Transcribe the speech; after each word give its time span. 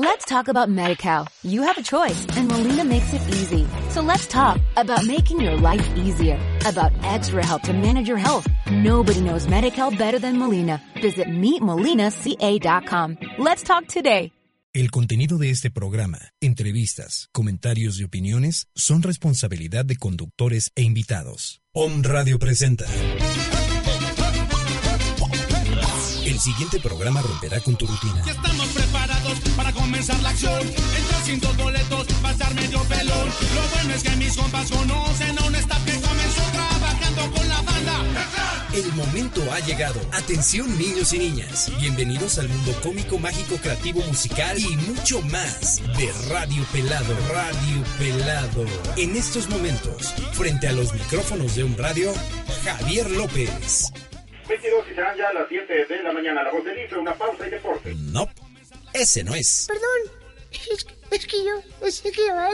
Let's 0.00 0.24
talk 0.26 0.46
about 0.46 0.68
MediCal. 0.68 1.26
You 1.42 1.62
have 1.62 1.76
a 1.76 1.82
choice 1.82 2.24
and 2.36 2.46
Molina 2.46 2.84
makes 2.84 3.12
it 3.12 3.20
easy. 3.30 3.66
So 3.90 4.00
let's 4.00 4.28
talk 4.28 4.60
about 4.76 5.04
making 5.04 5.40
your 5.40 5.56
life 5.56 5.84
easier, 5.96 6.38
about 6.64 6.92
extra 7.02 7.44
help 7.44 7.62
to 7.62 7.72
manage 7.72 8.06
your 8.06 8.16
health. 8.16 8.46
Nobody 8.70 9.20
knows 9.22 9.48
MediCal 9.48 9.98
better 9.98 10.20
than 10.20 10.38
Molina. 10.38 10.80
Visit 11.02 11.26
meetmolinaca.com. 11.26 13.18
Let's 13.38 13.64
talk 13.64 13.88
today. 13.88 14.30
El 14.72 14.92
contenido 14.92 15.36
de 15.36 15.50
este 15.50 15.68
programa, 15.72 16.20
entrevistas, 16.40 17.28
comentarios 17.32 17.98
y 17.98 18.04
opiniones 18.04 18.68
son 18.76 19.02
responsabilidad 19.02 19.84
de 19.84 19.96
conductores 19.96 20.70
e 20.76 20.82
invitados. 20.82 21.60
Om 21.72 22.04
Radio 22.04 22.38
presenta. 22.38 22.86
El 26.28 26.38
siguiente 26.38 26.78
programa 26.78 27.22
romperá 27.22 27.58
con 27.58 27.74
tu 27.74 27.86
rutina. 27.86 28.22
Ya 28.26 28.32
estamos 28.32 28.68
preparados 28.68 29.38
para 29.56 29.72
comenzar 29.72 30.20
la 30.20 30.28
acción. 30.28 30.60
Entra 30.60 31.24
sin 31.24 31.40
dos 31.40 31.56
boletos, 31.56 32.06
va 32.22 32.28
a 32.28 32.32
estar 32.32 32.54
medio 32.54 32.82
pelón. 32.82 33.28
Lo 33.54 33.68
bueno 33.74 33.94
es 33.94 34.02
que 34.02 34.14
mis 34.16 34.36
compas 34.36 34.70
conocen 34.70 35.38
a 35.38 35.44
un 35.46 35.54
staff 35.54 35.82
que 35.86 35.92
comenzó 35.92 36.42
trabajando 36.52 37.30
con 37.34 37.48
la 37.48 37.62
banda. 37.62 38.04
El 38.74 38.92
momento 38.92 39.42
ha 39.50 39.60
llegado. 39.60 39.98
Atención 40.12 40.76
niños 40.76 41.14
y 41.14 41.18
niñas. 41.18 41.72
Bienvenidos 41.80 42.36
al 42.36 42.50
mundo 42.50 42.78
cómico, 42.82 43.18
mágico, 43.18 43.56
creativo, 43.56 44.02
musical 44.02 44.58
y 44.58 44.76
mucho 44.76 45.22
más 45.22 45.80
de 45.96 46.12
Radio 46.28 46.62
Pelado. 46.72 47.16
Radio 47.32 47.82
Pelado. 47.98 48.66
En 48.98 49.16
estos 49.16 49.48
momentos, 49.48 50.12
frente 50.32 50.68
a 50.68 50.72
los 50.72 50.92
micrófonos 50.92 51.54
de 51.54 51.64
un 51.64 51.74
radio, 51.78 52.12
Javier 52.64 53.10
López. 53.12 53.90
22 54.48 54.84
y 54.90 54.94
serán 54.94 55.16
ya 55.16 55.32
las 55.32 55.46
7 55.48 55.86
de 55.86 56.02
la 56.02 56.12
mañana. 56.12 56.42
La 56.42 56.52
voz 56.52 56.64
del 56.64 56.78
Ife, 56.78 56.96
una 56.96 57.14
pausa 57.14 57.46
y 57.46 57.50
deporte. 57.50 57.94
No, 57.96 58.28
ese 58.92 59.22
no 59.24 59.34
es. 59.34 59.66
Perdón, 59.68 60.18
es, 60.52 60.86
es 61.10 61.26
que 61.26 61.44
yo 61.44 61.62
pensé 61.80 62.10
que 62.10 62.24
iba 62.24 62.46
a 62.46 62.50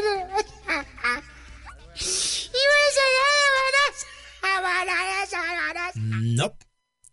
No, 5.95 6.57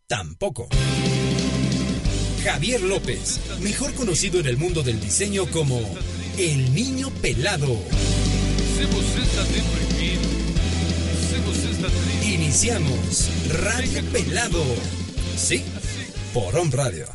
tampoco. 0.08 0.68
Javier 2.44 2.82
López, 2.82 3.40
mejor 3.60 3.94
conocido 3.94 4.40
en 4.40 4.48
el 4.48 4.58
mundo 4.58 4.82
del 4.82 5.00
diseño 5.00 5.46
como 5.52 5.80
el 6.38 6.74
niño 6.74 7.10
pelado. 7.22 7.78
Se 8.76 8.86
você 8.88 9.22
está 9.22 9.44
deprimido, 9.44 10.24
se 11.30 11.38
você 11.46 11.70
está 11.70 11.88
triste, 11.88 12.11
Iniciamos 12.24 13.32
Radio 13.64 14.04
Pelado. 14.12 14.64
Sí, 15.36 15.66
por 16.34 16.56
On 16.56 16.72
Radio. 16.72 17.08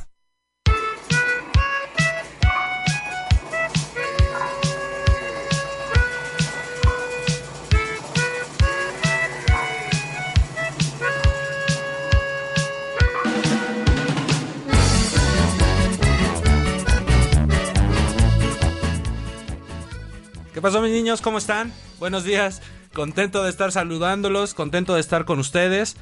¿Qué 20.52 20.60
pasó 20.60 20.80
mis 20.80 20.90
niños? 20.90 21.20
¿Cómo 21.20 21.38
están? 21.38 21.72
Buenos 22.00 22.24
días. 22.24 22.60
Contento 22.96 23.44
de 23.44 23.50
estar 23.50 23.72
saludándolos, 23.72 24.54
contento 24.54 24.94
de 24.94 25.02
estar 25.02 25.26
con 25.26 25.38
ustedes. 25.38 25.96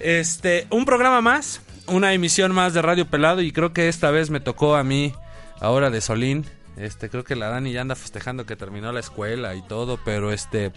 Este, 0.00 0.66
un 0.68 0.84
programa 0.84 1.20
más, 1.20 1.60
una 1.86 2.12
emisión 2.12 2.52
más 2.52 2.74
de 2.74 2.82
Radio 2.82 3.06
Pelado 3.06 3.42
y 3.42 3.52
creo 3.52 3.72
que 3.72 3.88
esta 3.88 4.10
vez 4.10 4.28
me 4.28 4.40
tocó 4.40 4.74
a 4.74 4.82
mí 4.82 5.14
ahora 5.60 5.88
de 5.88 6.00
Solín. 6.00 6.46
Este, 6.76 7.10
creo 7.10 7.22
que 7.22 7.36
la 7.36 7.50
Dani 7.50 7.70
ya 7.70 7.82
anda 7.82 7.94
festejando 7.94 8.44
que 8.44 8.56
terminó 8.56 8.90
la 8.90 8.98
escuela 8.98 9.54
y 9.54 9.62
todo, 9.62 10.00
pero 10.04 10.32
este 10.32 10.72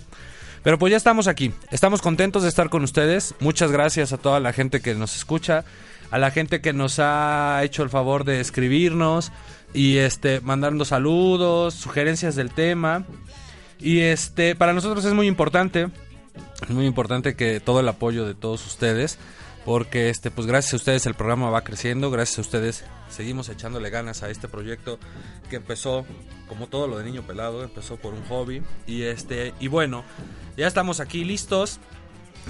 pero 0.62 0.78
pues 0.78 0.92
ya 0.92 0.98
estamos 0.98 1.28
aquí. 1.28 1.52
Estamos 1.72 2.04
contentos 2.04 2.44
de 2.44 2.50
estar 2.50 2.70
con 2.70 2.84
ustedes. 2.84 3.34
Muchas 3.40 3.72
gracias 3.72 4.14
a 4.14 4.20
toda 4.20 4.40
la 4.40 4.54
gente 4.54 4.82
que 4.82 4.94
nos 4.94 5.16
escucha, 5.16 5.66
a 6.12 6.20
la 6.20 6.30
gente 6.30 6.62
que 6.62 6.74
nos 6.74 7.00
ha 7.00 7.60
hecho 7.64 7.82
el 7.82 7.90
favor 7.90 8.24
de 8.24 8.40
escribirnos 8.40 9.32
y 9.74 9.98
este 9.98 10.42
mandando 10.42 10.86
saludos, 10.86 11.74
sugerencias 11.74 12.36
del 12.36 12.52
tema. 12.52 13.04
Y 13.84 14.00
este 14.00 14.56
para 14.56 14.72
nosotros 14.72 15.04
es 15.04 15.14
muy 15.14 15.28
importante, 15.28 15.90
es 16.64 16.70
muy 16.70 16.86
importante 16.86 17.36
que 17.36 17.60
todo 17.60 17.82
el 17.82 17.88
apoyo 17.90 18.26
de 18.26 18.34
todos 18.34 18.66
ustedes 18.66 19.20
porque 19.66 20.10
este 20.10 20.32
pues 20.32 20.48
gracias 20.48 20.74
a 20.74 20.78
ustedes 20.78 21.06
el 21.06 21.16
programa 21.16 21.50
va 21.50 21.66
creciendo, 21.66 22.10
gracias 22.10 22.38
a 22.38 22.42
ustedes 22.42 22.86
seguimos 23.10 23.50
echándole 23.50 23.90
ganas 23.90 24.24
a 24.24 24.30
este 24.30 24.48
proyecto 24.48 25.00
que 25.50 25.58
empezó 25.58 26.06
como 26.48 26.68
todo 26.68 26.88
lo 26.88 26.98
de 26.98 27.04
niño 27.04 27.24
pelado, 27.24 27.62
empezó 27.62 27.98
por 27.98 28.14
un 28.14 28.24
hobby 28.26 28.62
y 28.88 29.04
este 29.04 29.54
y 29.60 29.68
bueno, 29.68 30.06
ya 30.56 30.66
estamos 30.66 31.02
aquí 31.02 31.26
listos. 31.26 31.82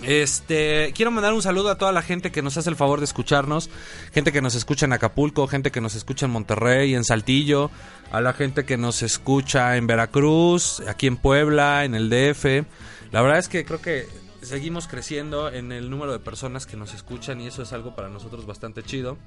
Este, 0.02 0.92
quiero 0.96 1.12
mandar 1.12 1.34
un 1.34 1.42
saludo 1.42 1.70
a 1.70 1.78
toda 1.78 1.92
la 1.92 2.02
gente 2.02 2.31
que 2.31 2.42
nos 2.42 2.58
hace 2.58 2.70
el 2.70 2.76
favor 2.76 3.00
de 3.00 3.06
escucharnos, 3.06 3.70
gente 4.12 4.31
que 4.31 4.42
nos 4.42 4.56
escucha 4.56 4.86
en 4.86 4.94
Acapulco, 4.94 5.48
gente 5.48 5.72
que 5.72 5.81
nos 5.81 5.96
escucha 5.96 6.26
en 6.26 6.31
Monterrey, 6.31 6.96
en 6.96 7.06
Saltillo, 7.06 7.70
a 8.12 8.20
la 8.20 8.34
gente 8.34 8.66
que 8.66 8.76
nos 8.78 9.02
escucha 9.02 9.78
en 9.78 9.88
Veracruz, 9.88 10.81
aquí 10.88 11.08
en 11.08 11.18
Puebla, 11.18 11.86
en 11.86 11.96
el 11.96 12.09
DF. 12.09 12.66
La 13.12 13.22
verdad 13.22 13.38
es 13.38 13.48
que 13.48 13.64
creo 13.64 13.81
que 13.81 14.08
seguimos 14.42 14.88
creciendo 14.88 15.50
en 15.50 15.72
el 15.72 15.90
número 15.90 16.12
de 16.12 16.20
personas 16.20 16.66
que 16.66 16.75
nos 16.75 16.94
escuchan 16.94 17.40
y 17.40 17.48
eso 17.48 17.62
es 17.62 17.72
algo 17.72 17.96
para 17.96 18.10
nosotros 18.10 18.46
bastante 18.46 18.84
chido. 18.84 19.18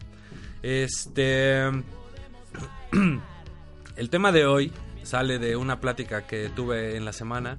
Este 0.62 1.62
el 3.96 4.10
tema 4.10 4.32
de 4.32 4.46
hoy 4.46 4.72
sale 5.04 5.38
de 5.38 5.56
una 5.56 5.80
plática 5.80 6.26
que 6.26 6.50
tuve 6.50 6.96
en 6.96 7.04
la 7.04 7.12
semana 7.12 7.58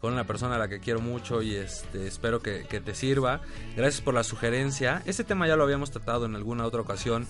con 0.00 0.12
una 0.12 0.24
persona 0.24 0.56
a 0.56 0.58
la 0.58 0.68
que 0.68 0.80
quiero 0.80 1.00
mucho 1.00 1.42
y 1.42 1.54
este, 1.54 2.06
espero 2.06 2.40
que, 2.40 2.64
te 2.64 2.94
sirva. 2.94 3.40
Gracias 3.76 4.00
por 4.02 4.14
la 4.14 4.24
sugerencia. 4.24 5.02
Este 5.06 5.24
tema 5.24 5.48
ya 5.48 5.56
lo 5.56 5.64
habíamos 5.64 5.90
tratado 5.90 6.26
en 6.26 6.36
alguna 6.36 6.64
otra 6.64 6.80
ocasión, 6.80 7.26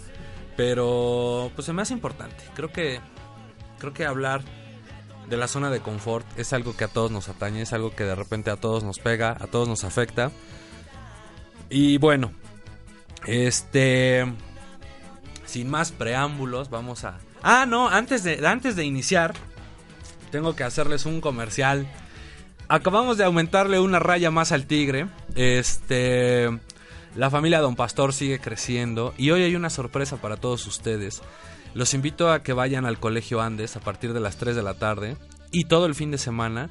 pero 0.56 1.50
pues 1.54 1.66
se 1.66 1.72
me 1.72 1.82
hace 1.82 1.94
importante. 1.94 2.44
Creo 2.54 2.72
que 2.72 3.00
creo 3.78 3.92
que 3.92 4.04
hablar 4.04 4.42
de 5.28 5.36
la 5.36 5.48
zona 5.48 5.70
de 5.70 5.80
confort 5.80 6.26
es 6.38 6.52
algo 6.52 6.76
que 6.76 6.84
a 6.84 6.88
todos 6.88 7.10
nos 7.10 7.28
atañe, 7.28 7.62
es 7.62 7.72
algo 7.72 7.94
que 7.94 8.04
de 8.04 8.14
repente 8.14 8.50
a 8.50 8.56
todos 8.56 8.84
nos 8.84 8.98
pega, 8.98 9.36
a 9.38 9.46
todos 9.46 9.68
nos 9.68 9.84
afecta. 9.84 10.30
Y 11.68 11.98
bueno, 11.98 12.32
este 13.26 14.24
sin 15.44 15.70
más 15.70 15.92
preámbulos, 15.92 16.70
vamos 16.70 17.04
a 17.04 17.18
Ah, 17.42 17.64
no, 17.66 17.88
antes 17.88 18.24
de 18.24 18.44
antes 18.46 18.74
de 18.74 18.84
iniciar 18.84 19.34
tengo 20.30 20.56
que 20.56 20.64
hacerles 20.64 21.06
un 21.06 21.20
comercial. 21.20 21.86
Acabamos 22.68 23.16
de 23.16 23.24
aumentarle 23.24 23.78
una 23.78 24.00
raya 24.00 24.32
más 24.32 24.50
al 24.50 24.66
tigre. 24.66 25.06
Este 25.36 26.50
la 27.14 27.30
familia 27.30 27.60
Don 27.60 27.76
Pastor 27.76 28.12
sigue 28.12 28.40
creciendo 28.40 29.14
y 29.16 29.30
hoy 29.30 29.42
hay 29.42 29.54
una 29.54 29.70
sorpresa 29.70 30.16
para 30.16 30.36
todos 30.36 30.66
ustedes. 30.66 31.22
Los 31.74 31.94
invito 31.94 32.30
a 32.30 32.42
que 32.42 32.52
vayan 32.52 32.84
al 32.84 32.98
Colegio 32.98 33.40
Andes 33.40 33.76
a 33.76 33.80
partir 33.80 34.12
de 34.12 34.20
las 34.20 34.36
3 34.36 34.56
de 34.56 34.62
la 34.62 34.74
tarde 34.74 35.16
y 35.52 35.64
todo 35.64 35.86
el 35.86 35.94
fin 35.94 36.10
de 36.10 36.18
semana 36.18 36.68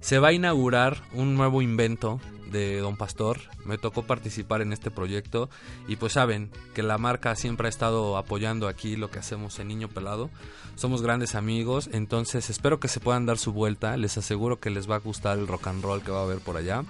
se 0.00 0.18
va 0.18 0.28
a 0.28 0.32
inaugurar 0.32 0.98
un 1.12 1.36
nuevo 1.36 1.62
invento 1.62 2.20
de 2.50 2.78
Don 2.78 2.96
Pastor. 2.96 3.40
Me 3.64 3.78
tocó 3.78 4.02
participar 4.02 4.60
en 4.62 4.72
este 4.72 4.90
proyecto 4.90 5.48
y 5.88 5.96
pues 5.96 6.14
saben 6.14 6.50
que 6.74 6.82
la 6.82 6.98
marca 6.98 7.34
siempre 7.36 7.66
ha 7.66 7.70
estado 7.70 8.16
apoyando 8.16 8.68
aquí 8.68 8.96
lo 8.96 9.10
que 9.10 9.18
hacemos 9.18 9.58
en 9.58 9.68
Niño 9.68 9.88
Pelado. 9.88 10.30
Somos 10.74 11.02
grandes 11.02 11.34
amigos, 11.34 11.88
entonces 11.92 12.50
espero 12.50 12.80
que 12.80 12.88
se 12.88 13.00
puedan 13.00 13.26
dar 13.26 13.38
su 13.38 13.52
vuelta. 13.52 13.96
Les 13.96 14.18
aseguro 14.18 14.60
que 14.60 14.70
les 14.70 14.90
va 14.90 14.96
a 14.96 15.00
gustar 15.00 15.38
el 15.38 15.46
rock 15.46 15.68
and 15.68 15.82
roll 15.82 16.02
que 16.02 16.10
va 16.10 16.20
a 16.20 16.24
haber 16.24 16.38
por 16.38 16.56
allá. 16.56 16.84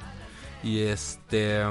Y 0.62 0.80
este 0.80 1.62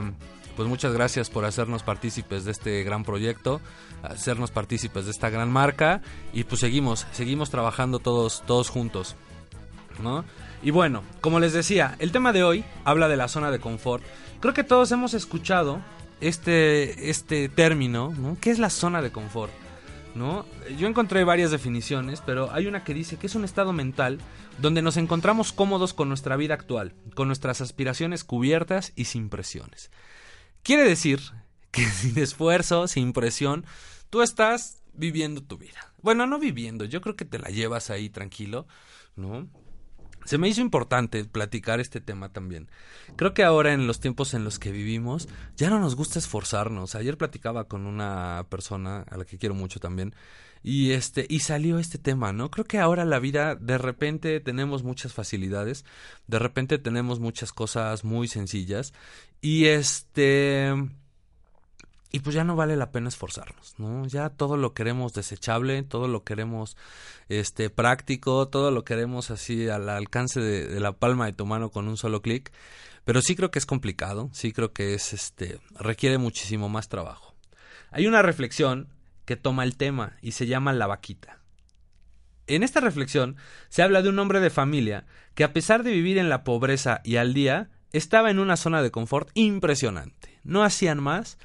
pues 0.55 0.69
muchas 0.69 0.93
gracias 0.93 1.29
por 1.29 1.45
hacernos 1.45 1.83
partícipes 1.83 2.45
de 2.45 2.51
este 2.51 2.83
gran 2.83 3.03
proyecto, 3.03 3.59
hacernos 4.03 4.51
partícipes 4.51 5.05
de 5.05 5.11
esta 5.11 5.29
gran 5.29 5.51
marca 5.51 6.01
y 6.31 6.45
pues 6.45 6.61
seguimos, 6.61 7.05
seguimos 7.11 7.49
trabajando 7.49 7.99
todos, 7.99 8.41
todos 8.45 8.69
juntos, 8.69 9.15
¿no? 10.01 10.23
Y 10.65 10.71
bueno, 10.71 11.03
como 11.21 11.39
les 11.39 11.53
decía, 11.53 11.95
el 11.99 12.11
tema 12.11 12.33
de 12.33 12.43
hoy 12.43 12.65
habla 12.85 13.07
de 13.07 13.17
la 13.17 13.27
zona 13.27 13.51
de 13.51 13.59
confort. 13.59 14.03
Creo 14.39 14.55
que 14.55 14.63
todos 14.63 14.91
hemos 14.91 15.13
escuchado 15.13 15.79
este, 16.21 17.11
este 17.11 17.49
término, 17.49 18.11
¿no? 18.17 18.35
¿Qué 18.41 18.49
es 18.49 18.57
la 18.57 18.71
zona 18.71 19.03
de 19.03 19.11
confort? 19.11 19.53
¿No? 20.15 20.47
Yo 20.79 20.87
encontré 20.87 21.23
varias 21.23 21.51
definiciones, 21.51 22.23
pero 22.25 22.51
hay 22.51 22.65
una 22.65 22.83
que 22.83 22.95
dice 22.95 23.17
que 23.17 23.27
es 23.27 23.35
un 23.35 23.45
estado 23.45 23.73
mental 23.73 24.17
donde 24.57 24.81
nos 24.81 24.97
encontramos 24.97 25.53
cómodos 25.53 25.93
con 25.93 26.07
nuestra 26.07 26.35
vida 26.35 26.55
actual, 26.55 26.95
con 27.13 27.27
nuestras 27.27 27.61
aspiraciones 27.61 28.23
cubiertas 28.23 28.91
y 28.95 29.05
sin 29.05 29.29
presiones. 29.29 29.91
Quiere 30.63 30.83
decir 30.83 31.19
que 31.69 31.85
sin 31.85 32.17
esfuerzo, 32.17 32.87
sin 32.87 33.13
presión, 33.13 33.67
tú 34.09 34.23
estás 34.23 34.81
viviendo 34.95 35.43
tu 35.43 35.59
vida. 35.59 35.93
Bueno, 36.01 36.25
no 36.25 36.39
viviendo, 36.39 36.85
yo 36.85 37.01
creo 37.01 37.15
que 37.15 37.25
te 37.25 37.37
la 37.37 37.49
llevas 37.49 37.91
ahí 37.91 38.09
tranquilo, 38.09 38.65
¿no? 39.15 39.47
Se 40.25 40.37
me 40.37 40.49
hizo 40.49 40.61
importante 40.61 41.23
platicar 41.25 41.79
este 41.79 42.01
tema 42.01 42.29
también. 42.29 42.69
Creo 43.15 43.33
que 43.33 43.43
ahora 43.43 43.73
en 43.73 43.87
los 43.87 43.99
tiempos 43.99 44.33
en 44.33 44.43
los 44.43 44.59
que 44.59 44.71
vivimos 44.71 45.29
ya 45.55 45.69
no 45.69 45.79
nos 45.79 45.95
gusta 45.95 46.19
esforzarnos. 46.19 46.95
Ayer 46.95 47.17
platicaba 47.17 47.67
con 47.67 47.85
una 47.85 48.45
persona 48.49 49.05
a 49.09 49.17
la 49.17 49.25
que 49.25 49.37
quiero 49.37 49.55
mucho 49.55 49.79
también 49.79 50.13
Y 50.63 50.93
este, 50.93 51.27
y 51.29 51.41
salió 51.41 51.77
este 51.77 51.99
tema, 51.99 52.33
¿no? 52.33 52.49
Creo 52.49 52.65
que 52.65 52.79
ahora 52.79 53.05
la 53.05 53.19
vida, 53.19 53.55
de 53.55 53.77
repente 53.77 54.39
tenemos 54.39 54.81
muchas 54.83 55.13
facilidades, 55.13 55.85
de 56.25 56.39
repente 56.39 56.79
tenemos 56.79 57.19
muchas 57.19 57.53
cosas 57.53 58.03
muy 58.03 58.27
sencillas, 58.27 58.91
y 59.41 59.65
este, 59.65 60.73
y 62.15 62.19
pues 62.21 62.33
ya 62.33 62.45
no 62.45 62.55
vale 62.55 62.77
la 62.77 62.93
pena 62.93 63.09
esforzarnos, 63.09 63.75
¿no? 63.77 64.07
Ya 64.07 64.29
todo 64.29 64.55
lo 64.55 64.73
queremos 64.73 65.11
desechable, 65.11 65.83
todo 65.83 66.07
lo 66.07 66.23
queremos 66.23 66.77
este 67.27 67.69
práctico, 67.69 68.47
todo 68.47 68.71
lo 68.71 68.85
queremos 68.85 69.31
así 69.31 69.67
al 69.67 69.89
alcance 69.89 70.39
de, 70.39 70.65
de 70.65 70.79
la 70.79 70.93
palma 70.93 71.25
de 71.25 71.33
tu 71.33 71.45
mano 71.45 71.71
con 71.71 71.89
un 71.89 71.97
solo 71.97 72.21
clic, 72.21 72.53
pero 73.03 73.21
sí 73.21 73.35
creo 73.35 73.51
que 73.51 73.59
es 73.59 73.65
complicado, 73.65 74.29
sí 74.31 74.53
creo 74.53 74.71
que 74.71 74.93
es 74.93 75.11
este 75.11 75.59
requiere 75.77 76.17
muchísimo 76.17 76.69
más 76.69 76.87
trabajo. 76.87 77.35
Hay 77.91 78.07
una 78.07 78.21
reflexión 78.21 78.87
que 79.25 79.35
toma 79.35 79.65
el 79.65 79.75
tema 79.75 80.15
y 80.21 80.31
se 80.31 80.47
llama 80.47 80.71
La 80.71 80.87
vaquita. 80.87 81.39
En 82.47 82.63
esta 82.63 82.79
reflexión 82.79 83.35
se 83.67 83.83
habla 83.83 84.01
de 84.01 84.07
un 84.07 84.19
hombre 84.19 84.39
de 84.39 84.49
familia 84.51 85.05
que 85.33 85.43
a 85.43 85.51
pesar 85.51 85.83
de 85.83 85.91
vivir 85.91 86.17
en 86.17 86.29
la 86.29 86.45
pobreza 86.45 87.01
y 87.03 87.17
al 87.17 87.33
día, 87.33 87.71
estaba 87.91 88.31
en 88.31 88.39
una 88.39 88.55
zona 88.55 88.81
de 88.81 88.91
confort 88.91 89.31
impresionante. 89.33 90.39
No 90.45 90.63
hacían 90.63 91.03
más 91.03 91.37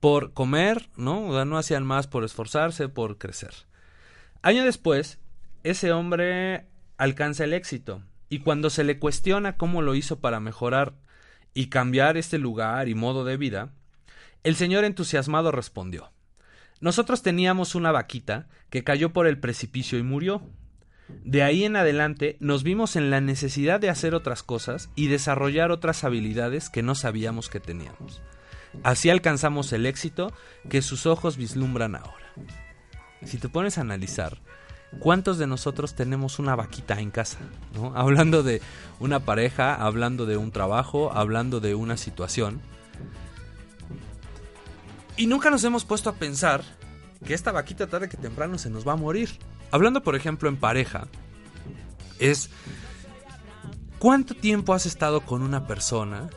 por 0.00 0.32
comer, 0.32 0.88
¿no? 0.96 1.44
no 1.44 1.58
hacían 1.58 1.84
más 1.84 2.06
por 2.06 2.24
esforzarse, 2.24 2.88
por 2.88 3.18
crecer. 3.18 3.52
Año 4.42 4.64
después, 4.64 5.18
ese 5.62 5.92
hombre 5.92 6.66
alcanza 6.96 7.44
el 7.44 7.52
éxito 7.52 8.02
y 8.28 8.40
cuando 8.40 8.70
se 8.70 8.84
le 8.84 8.98
cuestiona 8.98 9.56
cómo 9.56 9.82
lo 9.82 9.94
hizo 9.94 10.20
para 10.20 10.40
mejorar 10.40 10.94
y 11.52 11.66
cambiar 11.66 12.16
este 12.16 12.38
lugar 12.38 12.88
y 12.88 12.94
modo 12.94 13.24
de 13.24 13.36
vida, 13.36 13.72
el 14.42 14.56
señor 14.56 14.84
entusiasmado 14.84 15.52
respondió 15.52 16.10
nosotros 16.80 17.22
teníamos 17.22 17.74
una 17.74 17.92
vaquita 17.92 18.48
que 18.70 18.84
cayó 18.84 19.12
por 19.12 19.26
el 19.26 19.38
precipicio 19.38 19.98
y 19.98 20.02
murió. 20.02 20.42
De 21.24 21.42
ahí 21.42 21.64
en 21.64 21.76
adelante 21.76 22.36
nos 22.40 22.62
vimos 22.62 22.96
en 22.96 23.10
la 23.10 23.20
necesidad 23.20 23.80
de 23.80 23.90
hacer 23.90 24.14
otras 24.14 24.42
cosas 24.42 24.88
y 24.94 25.08
desarrollar 25.08 25.72
otras 25.72 26.04
habilidades 26.04 26.70
que 26.70 26.82
no 26.82 26.94
sabíamos 26.94 27.50
que 27.50 27.60
teníamos. 27.60 28.22
Así 28.82 29.10
alcanzamos 29.10 29.72
el 29.72 29.86
éxito 29.86 30.32
que 30.68 30.82
sus 30.82 31.06
ojos 31.06 31.36
vislumbran 31.36 31.96
ahora. 31.96 32.32
Si 33.24 33.38
te 33.38 33.48
pones 33.48 33.78
a 33.78 33.82
analizar, 33.82 34.38
¿cuántos 34.98 35.38
de 35.38 35.46
nosotros 35.46 35.94
tenemos 35.94 36.38
una 36.38 36.56
vaquita 36.56 36.98
en 37.00 37.10
casa? 37.10 37.38
Hablando 37.94 38.42
de 38.42 38.62
una 38.98 39.20
pareja, 39.20 39.74
hablando 39.74 40.26
de 40.26 40.36
un 40.36 40.52
trabajo, 40.52 41.12
hablando 41.12 41.60
de 41.60 41.74
una 41.74 41.96
situación 41.96 42.60
y 45.20 45.26
nunca 45.26 45.50
nos 45.50 45.62
hemos 45.64 45.84
puesto 45.84 46.08
a 46.08 46.14
pensar 46.14 46.62
que 47.26 47.34
esta 47.34 47.52
vaquita 47.52 47.86
tarde 47.86 48.08
que 48.08 48.16
temprano 48.16 48.56
se 48.56 48.70
nos 48.70 48.88
va 48.88 48.94
a 48.94 48.96
morir. 48.96 49.28
Hablando, 49.70 50.02
por 50.02 50.16
ejemplo, 50.16 50.48
en 50.48 50.56
pareja, 50.56 51.08
es 52.18 52.48
cuánto 53.98 54.34
tiempo 54.34 54.72
has 54.72 54.86
estado 54.86 55.20
con 55.20 55.42
una 55.42 55.66
persona 55.66 56.30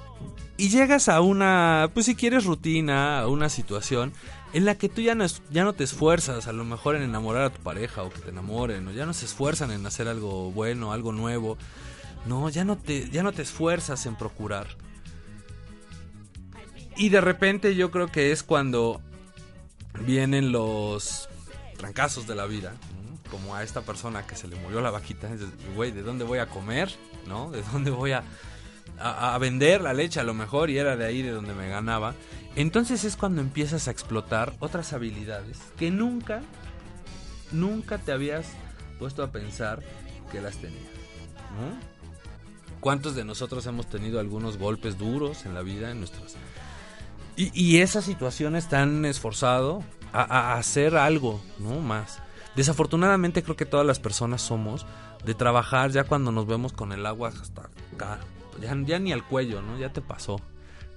y 0.57 0.69
llegas 0.69 1.09
a 1.09 1.21
una, 1.21 1.89
pues 1.93 2.05
si 2.05 2.15
quieres 2.15 2.45
rutina, 2.45 3.19
a 3.19 3.27
una 3.27 3.49
situación 3.49 4.13
en 4.53 4.65
la 4.65 4.75
que 4.75 4.87
tú 4.87 5.01
ya 5.01 5.15
no, 5.15 5.25
ya 5.49 5.63
no 5.63 5.73
te 5.73 5.83
esfuerzas 5.83 6.47
a 6.47 6.53
lo 6.53 6.63
mejor 6.63 6.95
en 6.95 7.01
enamorar 7.01 7.43
a 7.43 7.49
tu 7.49 7.61
pareja 7.61 8.03
o 8.03 8.11
que 8.11 8.19
te 8.19 8.29
enamoren, 8.29 8.87
o 8.87 8.91
ya 8.91 9.05
no 9.05 9.13
se 9.13 9.25
esfuerzan 9.25 9.71
en 9.71 9.85
hacer 9.85 10.07
algo 10.07 10.51
bueno, 10.51 10.93
algo 10.93 11.11
nuevo. 11.11 11.57
No, 12.27 12.47
ya 12.49 12.63
no 12.63 12.77
te, 12.77 13.09
ya 13.09 13.23
no 13.23 13.31
te 13.31 13.41
esfuerzas 13.41 14.05
en 14.05 14.15
procurar. 14.15 14.67
Y 16.95 17.09
de 17.09 17.19
repente 17.19 17.75
yo 17.75 17.89
creo 17.89 18.07
que 18.11 18.31
es 18.31 18.43
cuando 18.43 19.01
vienen 20.01 20.51
los 20.51 21.27
trancazos 21.77 22.27
de 22.27 22.35
la 22.35 22.45
vida, 22.45 22.73
como 23.31 23.55
a 23.55 23.63
esta 23.63 23.81
persona 23.81 24.27
que 24.27 24.35
se 24.35 24.47
le 24.47 24.55
murió 24.57 24.81
la 24.81 24.91
vaquita, 24.91 25.29
güey, 25.75 25.91
¿de 25.91 26.03
dónde 26.03 26.23
voy 26.23 26.37
a 26.37 26.45
comer? 26.45 26.93
¿No? 27.27 27.49
¿De 27.51 27.63
dónde 27.63 27.89
voy 27.89 28.11
a, 28.11 28.23
a, 28.99 29.37
vender 29.37 29.81
la 29.81 29.93
leche 29.93 30.19
a 30.19 30.23
lo 30.23 30.33
mejor? 30.33 30.69
Y 30.69 30.77
era 30.77 30.95
de 30.95 31.05
ahí 31.05 31.21
de 31.21 31.31
donde 31.31 31.53
me 31.53 31.67
ganaba. 31.67 32.13
Entonces 32.55 33.03
es 33.03 33.15
cuando 33.15 33.41
empiezas 33.41 33.87
a 33.87 33.91
explotar 33.91 34.53
otras 34.59 34.93
habilidades 34.93 35.59
que 35.77 35.91
nunca, 35.91 36.41
nunca 37.51 37.97
te 37.97 38.11
habías 38.11 38.47
puesto 38.99 39.23
a 39.23 39.31
pensar 39.31 39.81
que 40.31 40.41
las 40.41 40.57
tenías. 40.57 40.83
¿Cuántos 42.79 43.15
de 43.15 43.23
nosotros 43.23 43.65
hemos 43.65 43.87
tenido 43.87 44.19
algunos 44.19 44.57
golpes 44.57 44.97
duros 44.97 45.45
en 45.45 45.53
la 45.53 45.61
vida, 45.61 45.91
en 45.91 45.99
nuestras 45.99 46.35
y, 47.35 47.51
y 47.59 47.81
esas 47.81 48.05
situaciones 48.05 48.67
te 48.67 48.75
han 48.75 49.05
esforzado 49.05 49.83
a, 50.11 50.53
hacer 50.53 50.95
algo, 50.95 51.41
¿no? 51.57 51.79
Más. 51.79 52.19
Desafortunadamente 52.55 53.41
creo 53.41 53.55
que 53.55 53.65
todas 53.65 53.85
las 53.85 53.99
personas 53.99 54.41
somos 54.41 54.85
de 55.25 55.33
trabajar 55.33 55.89
ya 55.89 56.03
cuando 56.03 56.31
nos 56.31 56.45
vemos 56.45 56.73
con 56.73 56.91
el 56.91 57.05
agua 57.05 57.29
hasta 57.29 57.69
acá. 57.95 58.19
Ya, 58.63 58.99
ni 58.99 59.11
al 59.11 59.27
cuello, 59.27 59.61
¿no? 59.61 59.77
Ya 59.77 59.91
te 59.91 60.01
pasó. 60.01 60.39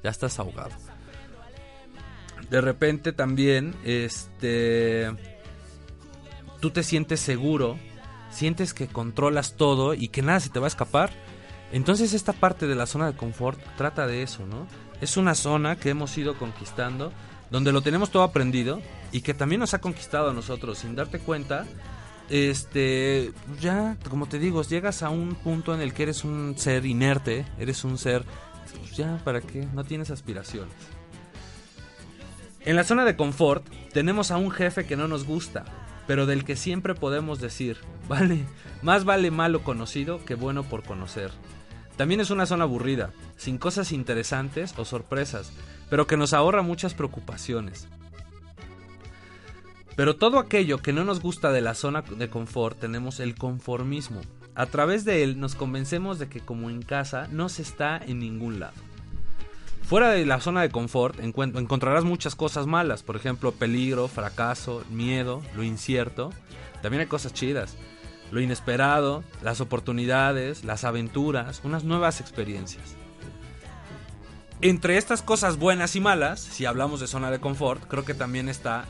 Ya 0.02 0.10
estás 0.10 0.38
ahogado. 0.38 0.70
De 2.50 2.60
repente 2.60 3.12
también, 3.12 3.74
este... 3.84 5.10
Tú 6.60 6.70
te 6.70 6.82
sientes 6.82 7.20
seguro, 7.20 7.78
sientes 8.30 8.72
que 8.72 8.88
controlas 8.88 9.56
todo 9.56 9.94
y 9.94 10.08
que 10.08 10.22
nada 10.22 10.40
se 10.40 10.48
te 10.48 10.58
va 10.58 10.66
a 10.66 10.68
escapar. 10.68 11.10
Entonces 11.72 12.14
esta 12.14 12.32
parte 12.32 12.66
de 12.66 12.74
la 12.74 12.86
zona 12.86 13.06
de 13.06 13.16
confort 13.16 13.60
trata 13.76 14.06
de 14.06 14.22
eso, 14.22 14.46
¿no? 14.46 14.66
es 15.00 15.16
una 15.16 15.34
zona 15.34 15.76
que 15.76 15.90
hemos 15.90 16.16
ido 16.16 16.38
conquistando, 16.38 17.12
donde 17.50 17.72
lo 17.72 17.82
tenemos 17.82 18.10
todo 18.10 18.22
aprendido 18.22 18.80
y 19.12 19.20
que 19.20 19.34
también 19.34 19.60
nos 19.60 19.74
ha 19.74 19.80
conquistado 19.80 20.30
a 20.30 20.32
nosotros 20.32 20.78
sin 20.78 20.94
darte 20.94 21.18
cuenta. 21.18 21.66
Este, 22.28 23.32
ya, 23.60 23.96
como 24.10 24.26
te 24.26 24.38
digo, 24.38 24.62
llegas 24.62 25.02
a 25.02 25.10
un 25.10 25.34
punto 25.34 25.74
en 25.74 25.80
el 25.80 25.92
que 25.92 26.04
eres 26.04 26.24
un 26.24 26.54
ser 26.58 26.84
inerte, 26.84 27.44
eres 27.58 27.84
un 27.84 27.98
ser, 27.98 28.24
pues 28.78 28.96
ya, 28.96 29.20
¿para 29.24 29.40
qué? 29.40 29.66
No 29.72 29.84
tienes 29.84 30.10
aspiraciones. 30.10 30.74
En 32.60 32.74
la 32.74 32.82
zona 32.82 33.04
de 33.04 33.14
confort 33.14 33.64
tenemos 33.92 34.32
a 34.32 34.38
un 34.38 34.50
jefe 34.50 34.86
que 34.86 34.96
no 34.96 35.06
nos 35.06 35.24
gusta, 35.24 35.64
pero 36.08 36.26
del 36.26 36.44
que 36.44 36.56
siempre 36.56 36.96
podemos 36.96 37.40
decir, 37.40 37.78
vale, 38.08 38.44
más 38.82 39.04
vale 39.04 39.30
malo 39.30 39.62
conocido 39.62 40.24
que 40.24 40.34
bueno 40.34 40.64
por 40.64 40.82
conocer. 40.82 41.30
También 41.96 42.20
es 42.20 42.30
una 42.30 42.44
zona 42.44 42.64
aburrida, 42.64 43.12
sin 43.36 43.58
cosas 43.58 43.92
interesantes 43.92 44.74
o 44.76 44.84
sorpresas, 44.84 45.52
pero 45.88 46.06
que 46.08 46.16
nos 46.16 46.32
ahorra 46.32 46.62
muchas 46.62 46.92
preocupaciones. 46.92 47.88
Pero 49.96 50.16
todo 50.16 50.38
aquello 50.38 50.78
que 50.78 50.92
no 50.92 51.04
nos 51.04 51.20
gusta 51.20 51.50
de 51.50 51.62
la 51.62 51.74
zona 51.74 52.02
de 52.02 52.30
confort 52.30 52.78
tenemos 52.78 53.18
el 53.18 53.34
conformismo. 53.34 54.20
A 54.54 54.66
través 54.66 55.04
de 55.04 55.22
él 55.22 55.40
nos 55.40 55.54
convencemos 55.54 56.18
de 56.18 56.28
que 56.28 56.40
como 56.40 56.70
en 56.70 56.82
casa 56.82 57.28
no 57.32 57.48
se 57.48 57.62
está 57.62 57.96
en 57.98 58.20
ningún 58.20 58.60
lado. 58.60 58.74
Fuera 59.82 60.10
de 60.10 60.26
la 60.26 60.40
zona 60.40 60.62
de 60.62 60.70
confort 60.70 61.18
encontrarás 61.20 62.04
muchas 62.04 62.34
cosas 62.34 62.66
malas, 62.66 63.02
por 63.02 63.16
ejemplo 63.16 63.52
peligro, 63.52 64.08
fracaso, 64.08 64.84
miedo, 64.90 65.42
lo 65.56 65.62
incierto. 65.62 66.30
También 66.82 67.00
hay 67.00 67.06
cosas 67.06 67.32
chidas 67.32 67.76
lo 68.30 68.40
inesperado, 68.40 69.24
las 69.42 69.60
oportunidades, 69.60 70.64
las 70.64 70.84
aventuras, 70.84 71.60
unas 71.64 71.84
nuevas 71.84 72.20
experiencias. 72.20 72.96
Entre 74.62 74.96
estas 74.96 75.22
cosas 75.22 75.58
buenas 75.58 75.96
y 75.96 76.00
malas, 76.00 76.40
si 76.40 76.64
hablamos 76.64 77.00
de 77.00 77.06
zona 77.06 77.30
de 77.30 77.40
confort, 77.40 77.84
creo 77.88 78.04
que 78.04 78.14
también 78.14 78.48
está 78.48 78.86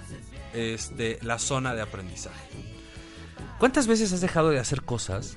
este, 0.56 1.18
la 1.22 1.38
zona 1.38 1.74
de 1.74 1.82
aprendizaje. 1.82 2.48
¿Cuántas 3.58 3.86
veces 3.86 4.12
has 4.12 4.20
dejado 4.20 4.50
de 4.50 4.58
hacer 4.58 4.82
cosas 4.82 5.36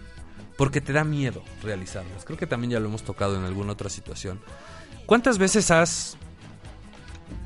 porque 0.58 0.82
te 0.82 0.94
da 0.94 1.04
miedo 1.04 1.44
realizarlas? 1.64 2.26
Creo 2.26 2.38
que 2.38 2.48
también 2.48 2.72
ya 2.72 2.80
lo 2.80 2.88
hemos 2.88 3.04
tocado 3.04 3.38
en 3.38 3.44
alguna 3.44 3.74
otra 3.74 3.90
situación. 3.90 4.40
¿Cuántas 5.06 5.38
veces 5.38 5.72
has 5.72 6.18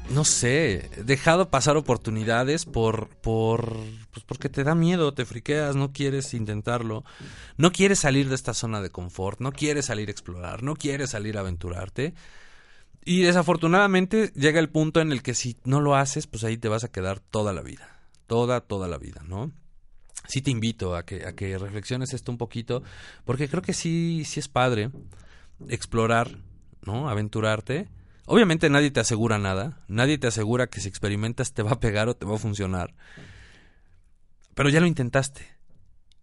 no 0.09 0.25
sé, 0.25 0.89
dejado 1.05 1.49
pasar 1.49 1.77
oportunidades 1.77 2.65
por, 2.65 3.09
por, 3.21 3.75
pues 4.11 4.25
porque 4.25 4.49
te 4.49 4.63
da 4.63 4.75
miedo, 4.75 5.13
te 5.13 5.25
friqueas, 5.25 5.75
no 5.75 5.91
quieres 5.91 6.33
intentarlo, 6.33 7.03
no 7.57 7.71
quieres 7.71 7.99
salir 7.99 8.29
de 8.29 8.35
esta 8.35 8.53
zona 8.53 8.81
de 8.81 8.89
confort, 8.89 9.39
no 9.39 9.51
quieres 9.51 9.85
salir 9.85 10.09
a 10.09 10.11
explorar, 10.11 10.61
no 10.61 10.75
quieres 10.75 11.11
salir 11.11 11.37
a 11.37 11.41
aventurarte. 11.41 12.13
Y 13.05 13.21
desafortunadamente 13.21 14.31
llega 14.35 14.59
el 14.59 14.69
punto 14.69 15.01
en 15.01 15.11
el 15.11 15.21
que 15.21 15.33
si 15.33 15.57
no 15.65 15.81
lo 15.81 15.95
haces, 15.95 16.27
pues 16.27 16.43
ahí 16.43 16.57
te 16.57 16.69
vas 16.69 16.83
a 16.83 16.91
quedar 16.91 17.19
toda 17.19 17.53
la 17.53 17.61
vida, 17.61 17.99
toda, 18.27 18.61
toda 18.61 18.87
la 18.87 18.97
vida, 18.97 19.21
¿no? 19.27 19.51
Sí 20.27 20.41
te 20.41 20.51
invito 20.51 20.95
a 20.95 21.03
que, 21.03 21.25
a 21.25 21.33
que 21.33 21.57
reflexiones 21.57 22.13
esto 22.13 22.31
un 22.31 22.37
poquito, 22.37 22.81
porque 23.25 23.49
creo 23.49 23.61
que 23.61 23.73
sí, 23.73 24.23
sí 24.25 24.39
es 24.39 24.47
padre 24.47 24.89
explorar, 25.67 26.37
¿no? 26.81 27.09
Aventurarte 27.09 27.89
Obviamente 28.25 28.69
nadie 28.69 28.91
te 28.91 29.01
asegura 29.01 29.37
nada, 29.37 29.79
nadie 29.87 30.17
te 30.17 30.27
asegura 30.27 30.67
que 30.67 30.79
si 30.79 30.87
experimentas 30.87 31.53
te 31.53 31.61
va 31.61 31.71
a 31.71 31.79
pegar 31.79 32.07
o 32.07 32.15
te 32.15 32.25
va 32.25 32.35
a 32.35 32.39
funcionar. 32.39 32.93
Pero 34.53 34.69
ya 34.69 34.79
lo 34.79 34.87
intentaste. 34.87 35.52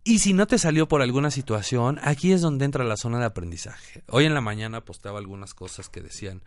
Y 0.03 0.21
si 0.21 0.33
no 0.33 0.47
te 0.47 0.59
salió 0.59 0.89
por 0.89 1.03
alguna 1.03 1.31
situación, 1.31 1.99
aquí 2.03 2.33
es 2.33 2.41
donde 2.41 2.65
entra 2.65 2.85
la 2.85 2.97
zona 2.97 3.19
de 3.19 3.27
aprendizaje. 3.27 4.03
Hoy 4.09 4.25
en 4.25 4.33
la 4.33 4.41
mañana 4.41 4.83
postaba 4.83 5.19
algunas 5.19 5.53
cosas 5.53 5.91
que 5.91 6.01
decían 6.01 6.43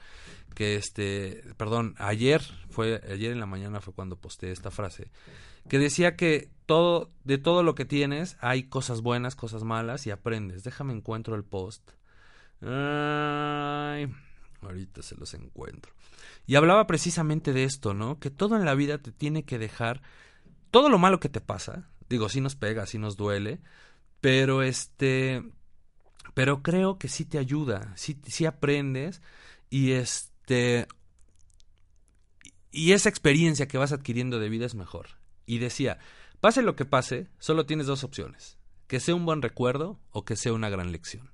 que 0.55 0.75
este, 0.75 1.43
perdón, 1.57 1.93
ayer 1.97 2.41
fue 2.69 3.01
ayer 3.11 3.31
en 3.31 3.39
la 3.39 3.45
mañana 3.45 3.79
fue 3.79 3.93
cuando 3.93 4.15
posté 4.15 4.51
esta 4.51 4.71
frase 4.71 5.11
que 5.67 5.79
decía 5.79 6.15
que 6.15 6.49
todo, 6.65 7.11
de 7.23 7.37
todo 7.37 7.63
lo 7.63 7.75
que 7.75 7.85
tienes 7.85 8.37
hay 8.39 8.63
cosas 8.63 9.01
buenas, 9.01 9.35
cosas 9.35 9.63
malas 9.63 10.07
y 10.07 10.11
aprendes. 10.11 10.63
Déjame 10.63 10.93
encuentro 10.93 11.35
el 11.35 11.43
post. 11.43 11.91
Ay, 12.61 14.11
ahorita 14.61 15.01
se 15.01 15.15
los 15.15 15.33
encuentro. 15.33 15.93
Y 16.45 16.55
hablaba 16.55 16.87
precisamente 16.87 17.53
de 17.53 17.63
esto, 17.63 17.93
¿no? 17.93 18.19
Que 18.19 18.29
todo 18.29 18.57
en 18.57 18.65
la 18.65 18.75
vida 18.75 18.97
te 18.97 19.11
tiene 19.11 19.43
que 19.43 19.59
dejar, 19.59 20.01
todo 20.71 20.89
lo 20.89 20.97
malo 20.97 21.19
que 21.19 21.29
te 21.29 21.41
pasa, 21.41 21.89
digo, 22.13 22.29
sí 22.29 22.41
nos 22.41 22.55
pega, 22.55 22.85
sí 22.85 22.99
nos 22.99 23.17
duele, 23.17 23.59
pero 24.21 24.61
este, 24.61 25.43
pero 26.33 26.61
creo 26.61 26.97
que 26.97 27.07
sí 27.07 27.25
te 27.25 27.39
ayuda, 27.39 27.91
sí, 27.95 28.21
sí 28.27 28.45
aprendes 28.45 29.21
y 29.69 29.93
este, 29.93 30.87
y 32.71 32.91
esa 32.91 33.09
experiencia 33.09 33.67
que 33.67 33.77
vas 33.77 33.91
adquiriendo 33.91 34.39
de 34.39 34.49
vida 34.49 34.65
es 34.65 34.75
mejor. 34.75 35.17
Y 35.45 35.57
decía, 35.57 35.97
pase 36.39 36.61
lo 36.61 36.75
que 36.75 36.85
pase, 36.85 37.27
solo 37.39 37.65
tienes 37.65 37.87
dos 37.87 38.03
opciones, 38.03 38.57
que 38.87 38.99
sea 38.99 39.15
un 39.15 39.25
buen 39.25 39.41
recuerdo 39.41 39.99
o 40.11 40.23
que 40.23 40.35
sea 40.35 40.53
una 40.53 40.69
gran 40.69 40.91
lección. 40.91 41.31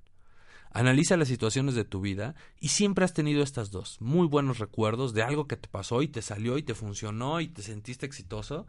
Analiza 0.72 1.18
las 1.18 1.28
situaciones 1.28 1.76
de 1.76 1.84
tu 1.84 2.00
vida 2.00 2.36
y 2.60 2.70
siempre 2.70 3.04
has 3.04 3.14
tenido 3.14 3.44
estas 3.44 3.72
dos, 3.72 4.00
muy 4.00 4.28
buenos 4.28 4.60
recuerdos 4.60 5.14
de 5.14 5.24
algo 5.24 5.48
que 5.48 5.58
te 5.58 5.68
pasó 5.68 6.02
y 6.02 6.08
te 6.08 6.22
salió 6.22 6.58
y 6.58 6.64
te 6.64 6.76
funcionó 6.76 7.42
y 7.42 7.50
te 7.50 7.62
sentiste 7.62 8.06
exitoso. 8.06 8.68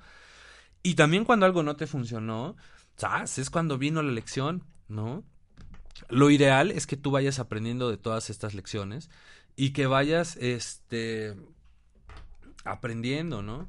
Y 0.83 0.95
también 0.95 1.25
cuando 1.25 1.47
algo 1.47 1.63
no 1.63 1.77
te 1.77 1.87
funcionó, 1.87 2.57
¿sabes? 2.97 3.39
Es 3.39 3.51
cuando 3.51 3.79
vino 3.79 4.03
la 4.03 4.13
lección, 4.13 4.65
¿no? 4.89 5.25
Lo 6.09 6.31
ideal 6.31 6.71
es 6.71 6.87
que 6.87 6.97
tú 6.97 7.11
vayas 7.11 7.39
aprendiendo 7.39 7.91
de 7.91 7.99
todas 7.99 8.31
estas 8.31 8.55
lecciones 8.55 9.11
y 9.57 9.73
que 9.73 9.87
vayas, 9.87 10.37
este, 10.37 11.37
aprendiendo, 12.65 13.43
¿no? 13.43 13.69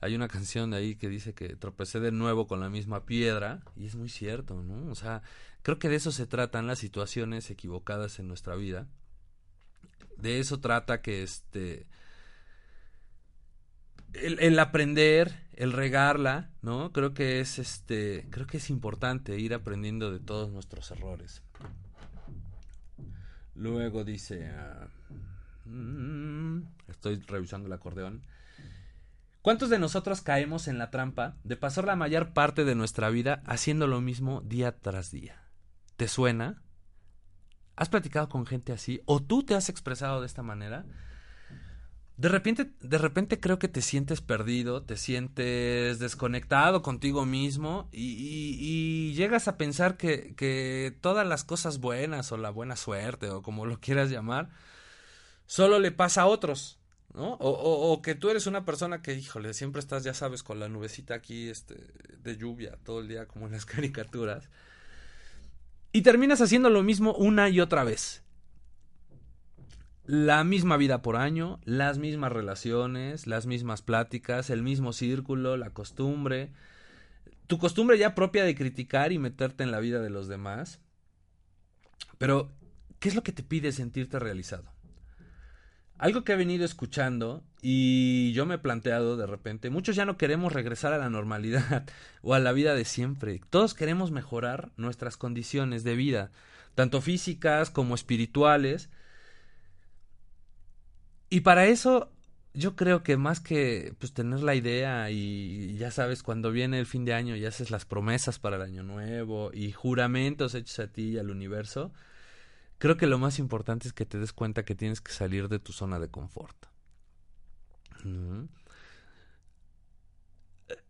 Hay 0.00 0.14
una 0.14 0.28
canción 0.28 0.70
de 0.70 0.78
ahí 0.78 0.96
que 0.96 1.08
dice 1.08 1.34
que 1.34 1.56
tropecé 1.56 2.00
de 2.00 2.12
nuevo 2.12 2.46
con 2.46 2.60
la 2.60 2.70
misma 2.70 3.04
piedra 3.04 3.62
y 3.76 3.86
es 3.86 3.96
muy 3.96 4.08
cierto, 4.08 4.62
¿no? 4.62 4.90
O 4.90 4.94
sea, 4.94 5.22
creo 5.62 5.78
que 5.78 5.88
de 5.88 5.96
eso 5.96 6.12
se 6.12 6.26
tratan 6.26 6.66
las 6.66 6.78
situaciones 6.78 7.50
equivocadas 7.50 8.18
en 8.18 8.28
nuestra 8.28 8.56
vida. 8.56 8.86
De 10.16 10.38
eso 10.38 10.60
trata 10.60 11.02
que 11.02 11.22
este 11.22 11.86
el, 14.12 14.38
el, 14.40 14.58
aprender, 14.58 15.34
el 15.54 15.72
regarla, 15.72 16.50
¿no? 16.62 16.92
Creo 16.92 17.14
que 17.14 17.40
es 17.40 17.58
este, 17.58 18.26
creo 18.30 18.46
que 18.46 18.58
es 18.58 18.70
importante 18.70 19.38
ir 19.38 19.54
aprendiendo 19.54 20.12
de 20.12 20.20
todos 20.20 20.50
nuestros 20.50 20.90
errores. 20.90 21.42
Luego 23.54 24.04
dice, 24.04 24.52
uh, 25.66 26.62
estoy 26.88 27.16
revisando 27.26 27.66
el 27.66 27.72
acordeón. 27.72 28.22
¿Cuántos 29.40 29.70
de 29.70 29.78
nosotros 29.78 30.22
caemos 30.22 30.66
en 30.66 30.76
la 30.76 30.90
trampa 30.90 31.36
de 31.44 31.56
pasar 31.56 31.84
la 31.84 31.94
mayor 31.94 32.32
parte 32.32 32.64
de 32.64 32.74
nuestra 32.74 33.10
vida 33.10 33.42
haciendo 33.46 33.86
lo 33.86 34.00
mismo 34.00 34.40
día 34.40 34.76
tras 34.76 35.10
día? 35.10 35.40
¿Te 35.96 36.08
suena? 36.08 36.62
¿Has 37.76 37.88
platicado 37.88 38.28
con 38.28 38.44
gente 38.44 38.72
así? 38.72 39.02
¿O 39.04 39.22
tú 39.22 39.44
te 39.44 39.54
has 39.54 39.68
expresado 39.68 40.20
de 40.20 40.26
esta 40.26 40.42
manera? 40.42 40.84
De 42.16 42.30
repente, 42.30 42.70
de 42.80 42.96
repente 42.96 43.40
creo 43.40 43.58
que 43.58 43.68
te 43.68 43.82
sientes 43.82 44.22
perdido, 44.22 44.82
te 44.82 44.96
sientes 44.96 45.98
desconectado 45.98 46.80
contigo 46.80 47.26
mismo 47.26 47.90
y, 47.92 49.12
llegas 49.14 49.48
a 49.48 49.58
pensar 49.58 49.98
que, 49.98 50.34
que, 50.34 50.96
todas 51.02 51.26
las 51.26 51.44
cosas 51.44 51.78
buenas 51.78 52.32
o 52.32 52.38
la 52.38 52.50
buena 52.50 52.76
suerte 52.76 53.28
o 53.28 53.42
como 53.42 53.66
lo 53.66 53.80
quieras 53.80 54.10
llamar, 54.10 54.48
solo 55.46 55.78
le 55.78 55.92
pasa 55.92 56.22
a 56.22 56.26
otros. 56.26 56.78
¿no? 57.14 57.34
O, 57.34 57.50
o, 57.50 57.92
o, 57.92 58.02
que 58.02 58.14
tú 58.14 58.30
eres 58.30 58.46
una 58.46 58.64
persona 58.64 59.02
que, 59.02 59.14
híjole, 59.14 59.54
siempre 59.54 59.80
estás, 59.80 60.04
ya 60.04 60.12
sabes, 60.12 60.42
con 60.42 60.58
la 60.60 60.68
nubecita 60.68 61.14
aquí 61.14 61.48
este, 61.48 61.76
de 62.18 62.36
lluvia 62.36 62.78
todo 62.84 63.00
el 63.00 63.08
día, 63.08 63.26
como 63.26 63.46
en 63.46 63.52
las 63.52 63.66
caricaturas. 63.66 64.48
Y 65.92 66.02
terminas 66.02 66.40
haciendo 66.40 66.70
lo 66.70 66.82
mismo 66.82 67.14
una 67.14 67.48
y 67.48 67.60
otra 67.60 67.84
vez. 67.84 68.25
La 70.06 70.44
misma 70.44 70.76
vida 70.76 71.02
por 71.02 71.16
año, 71.16 71.58
las 71.64 71.98
mismas 71.98 72.30
relaciones, 72.30 73.26
las 73.26 73.46
mismas 73.46 73.82
pláticas, 73.82 74.50
el 74.50 74.62
mismo 74.62 74.92
círculo, 74.92 75.56
la 75.56 75.70
costumbre. 75.70 76.52
Tu 77.48 77.58
costumbre 77.58 77.98
ya 77.98 78.14
propia 78.14 78.44
de 78.44 78.54
criticar 78.54 79.10
y 79.10 79.18
meterte 79.18 79.64
en 79.64 79.72
la 79.72 79.80
vida 79.80 80.00
de 80.00 80.10
los 80.10 80.28
demás. 80.28 80.78
Pero, 82.18 82.52
¿qué 83.00 83.08
es 83.08 83.16
lo 83.16 83.24
que 83.24 83.32
te 83.32 83.42
pide 83.42 83.72
sentirte 83.72 84.20
realizado? 84.20 84.70
Algo 85.98 86.22
que 86.22 86.34
he 86.34 86.36
venido 86.36 86.64
escuchando 86.64 87.42
y 87.60 88.32
yo 88.32 88.46
me 88.46 88.56
he 88.56 88.58
planteado 88.58 89.16
de 89.16 89.26
repente, 89.26 89.70
muchos 89.70 89.96
ya 89.96 90.04
no 90.04 90.16
queremos 90.16 90.52
regresar 90.52 90.92
a 90.92 90.98
la 90.98 91.10
normalidad 91.10 91.84
o 92.22 92.34
a 92.34 92.38
la 92.38 92.52
vida 92.52 92.76
de 92.76 92.84
siempre. 92.84 93.40
Todos 93.50 93.74
queremos 93.74 94.12
mejorar 94.12 94.70
nuestras 94.76 95.16
condiciones 95.16 95.82
de 95.82 95.96
vida, 95.96 96.30
tanto 96.76 97.00
físicas 97.00 97.70
como 97.70 97.96
espirituales. 97.96 98.88
Y 101.28 101.40
para 101.40 101.66
eso 101.66 102.10
yo 102.54 102.74
creo 102.74 103.02
que 103.02 103.16
más 103.16 103.40
que 103.40 103.94
pues 103.98 104.12
tener 104.14 104.42
la 104.42 104.54
idea 104.54 105.10
y 105.10 105.76
ya 105.76 105.90
sabes 105.90 106.22
cuando 106.22 106.50
viene 106.52 106.78
el 106.78 106.86
fin 106.86 107.04
de 107.04 107.12
año 107.12 107.36
y 107.36 107.44
haces 107.44 107.70
las 107.70 107.84
promesas 107.84 108.38
para 108.38 108.56
el 108.56 108.62
año 108.62 108.82
nuevo 108.82 109.50
y 109.52 109.72
juramentos 109.72 110.54
hechos 110.54 110.78
a 110.78 110.86
ti 110.86 111.10
y 111.10 111.18
al 111.18 111.30
universo, 111.30 111.92
creo 112.78 112.96
que 112.96 113.06
lo 113.06 113.18
más 113.18 113.38
importante 113.38 113.88
es 113.88 113.92
que 113.92 114.06
te 114.06 114.18
des 114.18 114.32
cuenta 114.32 114.64
que 114.64 114.74
tienes 114.74 115.00
que 115.00 115.12
salir 115.12 115.48
de 115.48 115.58
tu 115.58 115.72
zona 115.72 115.98
de 115.98 116.08
confort. 116.08 116.56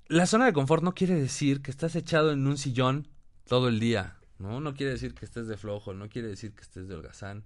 La 0.09 0.27
zona 0.27 0.47
de 0.47 0.53
confort 0.53 0.85
no 0.85 0.95
quiere 0.95 1.15
decir 1.15 1.63
que 1.63 1.71
estás 1.71 1.97
echado 1.97 2.31
en 2.31 2.47
un 2.47 2.59
sillón 2.59 3.09
todo 3.47 3.69
el 3.69 3.81
día, 3.81 4.19
¿no? 4.39 4.61
No 4.61 4.75
quiere 4.75 4.93
decir 4.93 5.15
que 5.15 5.25
estés 5.25 5.49
de 5.49 5.57
flojo, 5.57 5.95
no 5.95 6.09
quiere 6.09 6.29
decir 6.29 6.55
que 6.55 6.63
estés 6.63 6.87
de 6.87 6.95
holgazán. 6.95 7.45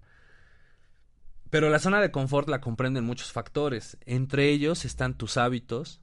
Pero 1.50 1.68
la 1.68 1.78
zona 1.78 2.00
de 2.00 2.10
confort 2.10 2.48
la 2.48 2.60
comprenden 2.60 3.04
muchos 3.04 3.32
factores. 3.32 3.98
Entre 4.06 4.48
ellos 4.48 4.84
están 4.84 5.14
tus 5.14 5.36
hábitos, 5.36 6.00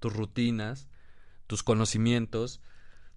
tus 0.00 0.12
rutinas, 0.12 0.88
tus 1.46 1.62
conocimientos, 1.62 2.60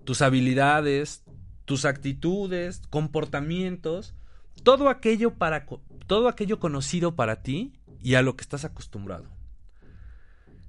tus 0.03 0.21
habilidades, 0.21 1.23
tus 1.65 1.85
actitudes, 1.85 2.81
comportamientos 2.89 4.15
todo 4.63 4.89
aquello 4.89 5.35
para 5.35 5.65
todo 6.07 6.27
aquello 6.27 6.59
conocido 6.59 7.15
para 7.15 7.41
ti 7.41 7.73
y 7.99 8.15
a 8.15 8.21
lo 8.21 8.35
que 8.35 8.43
estás 8.43 8.65
acostumbrado. 8.65 9.29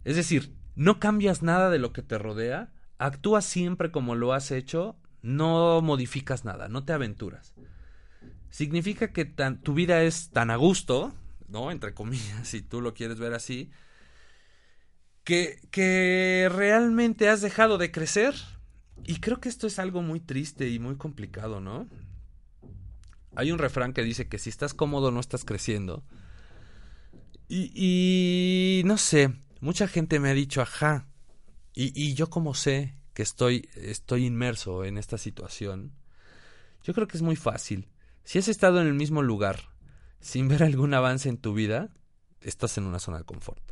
Es 0.05 0.17
decir, 0.17 0.55
no 0.75 1.01
cambias 1.01 1.43
nada 1.43 1.71
de 1.71 1.79
lo 1.79 1.93
que 1.93 2.03
te 2.03 2.19
rodea, 2.19 2.73
actúas 2.99 3.45
siempre 3.45 3.91
como 3.91 4.15
lo 4.15 4.33
has 4.33 4.51
hecho, 4.51 4.97
no 5.23 5.81
modificas 5.83 6.45
nada, 6.45 6.69
no 6.69 6.85
te 6.85 6.93
aventuras. 6.93 7.55
Significa 8.51 9.13
que 9.13 9.25
tan, 9.25 9.61
tu 9.61 9.75
vida 9.75 10.03
es 10.03 10.31
tan 10.31 10.51
a 10.51 10.57
gusto, 10.57 11.15
¿no? 11.49 11.71
Entre 11.71 11.95
comillas, 11.95 12.49
si 12.49 12.63
tú 12.63 12.81
lo 12.81 12.95
quieres 12.95 13.19
ver 13.19 13.35
así, 13.35 13.71
que, 15.25 15.61
que 15.71 16.49
realmente 16.53 17.29
has 17.29 17.41
dejado 17.41 17.79
de 17.79 17.91
crecer. 17.91 18.35
Y 19.05 19.21
creo 19.21 19.41
que 19.41 19.49
esto 19.49 19.67
es 19.67 19.79
algo 19.79 20.03
muy 20.03 20.21
triste 20.21 20.69
y 20.69 20.79
muy 20.79 20.97
complicado, 20.97 21.61
¿no? 21.61 21.89
Hay 23.35 23.53
un 23.53 23.59
refrán 23.59 23.93
que 23.93 24.03
dice 24.03 24.29
que 24.29 24.39
si 24.39 24.49
estás 24.49 24.73
cómodo 24.73 25.11
no 25.11 25.21
estás 25.21 25.45
creciendo. 25.45 26.03
Y, 27.49 28.83
no 28.87 28.99
sé, 28.99 29.33
mucha 29.61 29.87
gente 29.87 30.19
me 30.19 30.31
ha 30.31 30.35
dicho, 30.35 30.63
ajá, 30.63 31.07
y, 31.75 31.93
y 31.95 32.15
yo 32.15 32.29
como 32.29 32.55
sé 32.55 32.97
que 33.15 33.23
estoy, 33.23 33.69
estoy 33.75 34.27
inmerso 34.27 34.85
en 34.85 34.99
esta 34.99 35.17
situación, 35.17 35.93
yo 36.83 36.93
creo 36.93 37.07
que 37.07 37.17
es 37.17 37.23
muy 37.23 37.37
fácil. 37.37 37.89
Si 38.27 38.41
has 38.41 38.49
estado 38.49 38.81
en 38.81 38.89
el 38.89 38.95
mismo 38.95 39.23
lugar 39.23 39.71
sin 40.19 40.49
ver 40.49 40.65
algún 40.65 40.93
avance 40.95 41.29
en 41.29 41.39
tu 41.39 41.55
vida, 41.55 41.91
estás 42.41 42.77
en 42.77 42.85
una 42.85 42.99
zona 42.99 43.19
de 43.19 43.25
confort. 43.25 43.63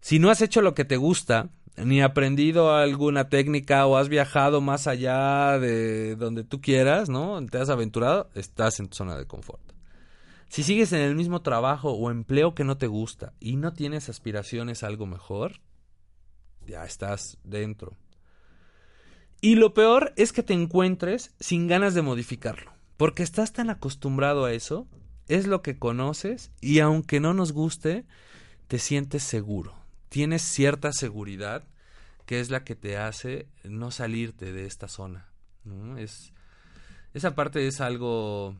Si 0.00 0.18
no 0.18 0.30
has 0.30 0.42
hecho 0.42 0.62
lo 0.62 0.74
que 0.74 0.84
te 0.84 0.96
gusta, 0.96 1.50
ni 1.76 2.02
aprendido 2.02 2.74
alguna 2.74 3.28
técnica 3.28 3.86
o 3.86 3.98
has 3.98 4.08
viajado 4.08 4.60
más 4.60 4.88
allá 4.88 5.60
de 5.60 6.16
donde 6.16 6.42
tú 6.42 6.60
quieras, 6.60 7.08
¿no? 7.08 7.40
Te 7.46 7.58
has 7.58 7.68
aventurado, 7.68 8.30
estás 8.34 8.80
en 8.80 8.88
tu 8.88 8.96
zona 8.96 9.16
de 9.16 9.28
confort. 9.28 9.62
Si 10.48 10.64
sigues 10.64 10.92
en 10.92 11.00
el 11.00 11.14
mismo 11.14 11.40
trabajo 11.40 11.92
o 11.92 12.10
empleo 12.10 12.56
que 12.56 12.64
no 12.64 12.78
te 12.78 12.88
gusta 12.88 13.32
y 13.38 13.54
no 13.54 13.74
tienes 13.74 14.08
aspiraciones 14.08 14.82
a 14.82 14.88
algo 14.88 15.06
mejor, 15.06 15.60
ya 16.66 16.84
estás 16.84 17.38
dentro. 17.44 17.96
Y 19.40 19.54
lo 19.54 19.72
peor 19.72 20.12
es 20.16 20.32
que 20.32 20.42
te 20.42 20.52
encuentres 20.52 21.32
sin 21.38 21.68
ganas 21.68 21.94
de 21.94 22.02
modificarlo, 22.02 22.73
porque 22.96 23.22
estás 23.22 23.52
tan 23.52 23.70
acostumbrado 23.70 24.44
a 24.44 24.52
eso, 24.52 24.86
es 25.28 25.46
lo 25.46 25.62
que 25.62 25.78
conoces 25.78 26.50
y 26.60 26.80
aunque 26.80 27.20
no 27.20 27.34
nos 27.34 27.52
guste, 27.52 28.04
te 28.68 28.78
sientes 28.78 29.22
seguro 29.22 29.84
tienes 30.14 30.42
cierta 30.42 30.92
seguridad 30.92 31.64
que 32.24 32.38
es 32.38 32.48
la 32.48 32.62
que 32.62 32.76
te 32.76 32.96
hace 32.96 33.48
no 33.64 33.90
salirte 33.90 34.52
de 34.52 34.64
esta 34.64 34.86
zona. 34.86 35.26
Es, 35.98 36.32
esa 37.14 37.34
parte 37.34 37.66
es 37.66 37.80
algo 37.80 38.54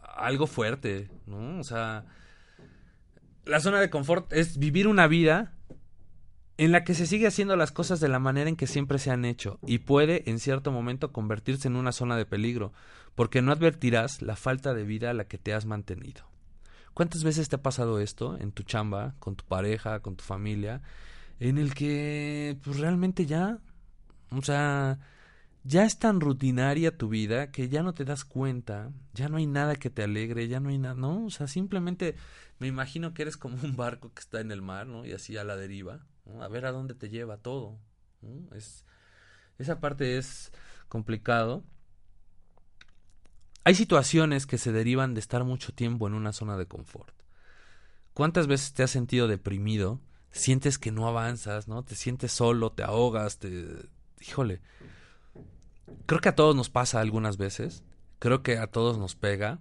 algo 0.00 0.46
fuerte. 0.46 1.10
O 1.30 1.62
sea, 1.62 2.06
la 3.44 3.60
zona 3.60 3.80
de 3.80 3.90
confort 3.90 4.32
es 4.32 4.56
vivir 4.56 4.88
una 4.88 5.08
vida 5.08 5.52
en 6.56 6.72
la 6.72 6.84
que 6.84 6.94
se 6.94 7.06
sigue 7.06 7.26
haciendo 7.26 7.56
las 7.56 7.72
cosas 7.72 8.00
de 8.00 8.08
la 8.08 8.18
manera 8.18 8.48
en 8.48 8.56
que 8.56 8.66
siempre 8.66 8.98
se 8.98 9.10
han 9.10 9.24
hecho 9.24 9.58
y 9.66 9.78
puede 9.78 10.28
en 10.30 10.38
cierto 10.38 10.70
momento 10.70 11.12
convertirse 11.12 11.68
en 11.68 11.76
una 11.76 11.92
zona 11.92 12.16
de 12.16 12.26
peligro, 12.26 12.72
porque 13.14 13.42
no 13.42 13.52
advertirás 13.52 14.22
la 14.22 14.36
falta 14.36 14.74
de 14.74 14.84
vida 14.84 15.10
a 15.10 15.14
la 15.14 15.26
que 15.26 15.38
te 15.38 15.52
has 15.52 15.66
mantenido. 15.66 16.22
¿Cuántas 16.94 17.24
veces 17.24 17.48
te 17.48 17.56
ha 17.56 17.62
pasado 17.62 17.98
esto 17.98 18.38
en 18.38 18.52
tu 18.52 18.62
chamba, 18.62 19.14
con 19.18 19.34
tu 19.34 19.44
pareja, 19.44 20.00
con 20.00 20.14
tu 20.14 20.22
familia, 20.22 20.80
en 21.40 21.58
el 21.58 21.74
que 21.74 22.56
pues 22.62 22.78
realmente 22.78 23.26
ya, 23.26 23.58
o 24.30 24.42
sea, 24.42 25.00
ya 25.64 25.84
es 25.84 25.98
tan 25.98 26.20
rutinaria 26.20 26.96
tu 26.96 27.08
vida 27.08 27.50
que 27.50 27.68
ya 27.68 27.82
no 27.82 27.94
te 27.94 28.04
das 28.04 28.24
cuenta, 28.24 28.92
ya 29.12 29.28
no 29.28 29.38
hay 29.38 29.46
nada 29.46 29.74
que 29.74 29.90
te 29.90 30.04
alegre, 30.04 30.46
ya 30.46 30.60
no 30.60 30.68
hay 30.68 30.78
nada, 30.78 30.94
no, 30.94 31.24
o 31.24 31.30
sea, 31.30 31.48
simplemente 31.48 32.14
me 32.60 32.68
imagino 32.68 33.12
que 33.12 33.22
eres 33.22 33.36
como 33.36 33.56
un 33.60 33.74
barco 33.74 34.12
que 34.14 34.20
está 34.20 34.40
en 34.40 34.52
el 34.52 34.62
mar, 34.62 34.86
¿no? 34.86 35.04
Y 35.04 35.12
así 35.12 35.36
a 35.36 35.42
la 35.42 35.56
deriva, 35.56 36.06
a 36.40 36.48
ver 36.48 36.66
a 36.66 36.72
dónde 36.72 36.94
te 36.94 37.08
lleva 37.08 37.38
todo. 37.38 37.78
Es, 38.52 38.84
esa 39.58 39.80
parte 39.80 40.18
es 40.18 40.52
complicado. 40.88 41.64
Hay 43.64 43.74
situaciones 43.74 44.46
que 44.46 44.58
se 44.58 44.72
derivan 44.72 45.14
de 45.14 45.20
estar 45.20 45.44
mucho 45.44 45.72
tiempo 45.72 46.06
en 46.06 46.14
una 46.14 46.32
zona 46.32 46.56
de 46.56 46.66
confort. 46.66 47.14
¿Cuántas 48.12 48.46
veces 48.46 48.74
te 48.74 48.82
has 48.82 48.90
sentido 48.90 49.26
deprimido? 49.26 50.00
Sientes 50.30 50.78
que 50.78 50.92
no 50.92 51.08
avanzas, 51.08 51.68
¿no? 51.68 51.82
Te 51.82 51.94
sientes 51.94 52.32
solo, 52.32 52.72
te 52.72 52.82
ahogas, 52.82 53.38
te... 53.38 53.88
Híjole. 54.20 54.60
Creo 56.06 56.20
que 56.20 56.28
a 56.28 56.34
todos 56.34 56.54
nos 56.54 56.70
pasa 56.70 57.00
algunas 57.00 57.36
veces. 57.36 57.84
Creo 58.18 58.42
que 58.42 58.58
a 58.58 58.66
todos 58.66 58.98
nos 58.98 59.16
pega. 59.16 59.58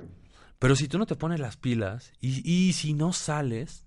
Pero 0.59 0.75
si 0.75 0.87
tú 0.87 0.97
no 0.97 1.05
te 1.05 1.15
pones 1.15 1.39
las 1.39 1.57
pilas 1.57 2.13
y, 2.19 2.49
y 2.49 2.73
si 2.73 2.93
no 2.93 3.13
sales, 3.13 3.82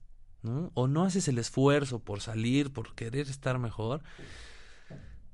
o 0.75 0.89
no 0.89 1.05
haces 1.05 1.29
el 1.29 1.39
esfuerzo 1.39 1.99
por 1.99 2.21
salir, 2.21 2.73
por 2.73 2.95
querer 2.95 3.29
estar 3.29 3.59
mejor, 3.59 4.03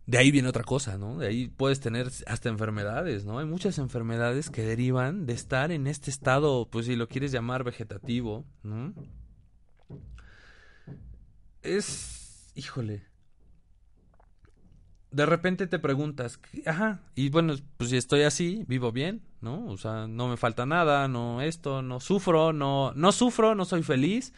de 0.07 0.19
ahí 0.19 0.31
viene 0.31 0.49
otra 0.49 0.65
cosa, 0.65 0.99
¿no? 0.99 1.19
De 1.19 1.29
ahí 1.29 1.49
puedes 1.49 1.81
tener 1.81 2.09
hasta 2.27 2.49
enfermedades, 2.49 3.25
¿no? 3.25 3.39
Hay 3.39 3.47
muchas 3.47 3.79
enfermedades 3.79 4.51
que 4.51 4.63
derivan 4.63 5.27
de 5.27 5.33
estar 5.33 5.71
en 5.71 5.87
este 5.87 6.11
estado, 6.11 6.69
pues 6.71 6.87
si 6.87 6.97
lo 6.97 7.09
quieres 7.09 7.31
llamar 7.31 7.63
vegetativo, 7.63 8.45
¿no? 8.63 8.95
Es, 11.63 12.53
híjole. 12.57 13.07
De 15.13 15.27
repente 15.27 15.67
te 15.67 15.79
preguntas, 15.79 16.41
ajá, 16.67 17.03
y 17.15 17.29
bueno, 17.29 17.55
pues 17.77 17.91
si 17.91 17.97
estoy 17.97 18.23
así, 18.23 18.65
vivo 18.67 18.93
bien, 18.93 19.23
¿no? 19.41 19.67
O 19.67 19.77
sea, 19.77 20.09
no 20.09 20.27
me 20.27 20.39
falta 20.39 20.65
nada, 20.67 21.07
no 21.07 21.43
esto, 21.43 21.83
no 21.83 22.01
sufro, 22.01 22.53
no, 22.53 22.93
no 22.97 23.13
sufro, 23.13 23.55
no 23.55 23.67
soy 23.67 23.83
feliz, 23.83 24.33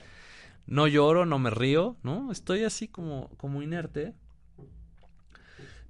no 0.67 0.87
lloro, 0.87 1.27
no 1.27 1.39
me 1.39 1.51
río, 1.51 1.97
¿no? 2.03 2.33
Estoy 2.33 2.65
así 2.65 2.89
como, 2.89 3.29
como 3.37 3.63
inerte. 3.63 4.15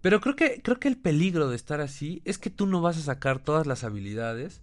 Pero 0.00 0.20
creo 0.20 0.36
que, 0.36 0.60
creo 0.62 0.78
que 0.78 0.88
el 0.88 0.98
peligro 0.98 1.48
de 1.48 1.56
estar 1.56 1.80
así 1.80 2.20
es 2.24 2.38
que 2.38 2.50
tú 2.50 2.66
no 2.66 2.80
vas 2.80 2.98
a 2.98 3.02
sacar 3.02 3.38
todas 3.38 3.66
las 3.66 3.84
habilidades 3.84 4.62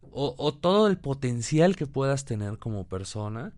o, 0.00 0.34
o 0.36 0.54
todo 0.54 0.88
el 0.88 0.98
potencial 0.98 1.76
que 1.76 1.86
puedas 1.86 2.24
tener 2.24 2.58
como 2.58 2.88
persona 2.88 3.54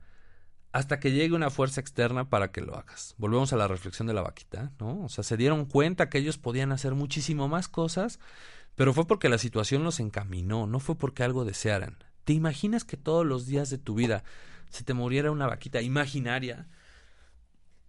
hasta 0.75 0.99
que 0.99 1.13
llegue 1.13 1.37
una 1.37 1.51
fuerza 1.51 1.81
externa 1.81 2.29
para 2.29 2.51
que 2.51 2.61
lo 2.61 2.75
hagas. 2.77 3.15
Volvemos 3.17 3.53
a 3.53 3.57
la 3.57 3.69
reflexión 3.69 4.09
de 4.09 4.13
la 4.13 4.23
vaquita, 4.23 4.73
¿no? 4.81 5.05
O 5.05 5.09
sea, 5.09 5.23
se 5.23 5.37
dieron 5.37 5.67
cuenta 5.67 6.11
que 6.11 6.19
ellos 6.19 6.37
podían 6.37 6.73
hacer 6.73 6.97
muchísimo 6.97 7.47
más 7.47 7.69
cosas, 7.69 8.19
pero 8.75 8.93
fue 8.93 9.07
porque 9.07 9.29
la 9.29 9.39
situación 9.39 9.85
los 9.85 10.01
encaminó, 10.01 10.67
no 10.67 10.81
fue 10.81 10.97
porque 10.97 11.23
algo 11.23 11.45
desearan. 11.45 11.99
¿Te 12.25 12.33
imaginas 12.33 12.83
que 12.83 12.97
todos 12.97 13.25
los 13.25 13.47
días 13.47 13.71
de 13.71 13.79
tu 13.79 13.95
vida 13.95 14.25
se 14.71 14.85
te 14.85 14.95
muriera 14.95 15.31
una 15.31 15.47
vaquita 15.47 15.83
imaginaria 15.83 16.67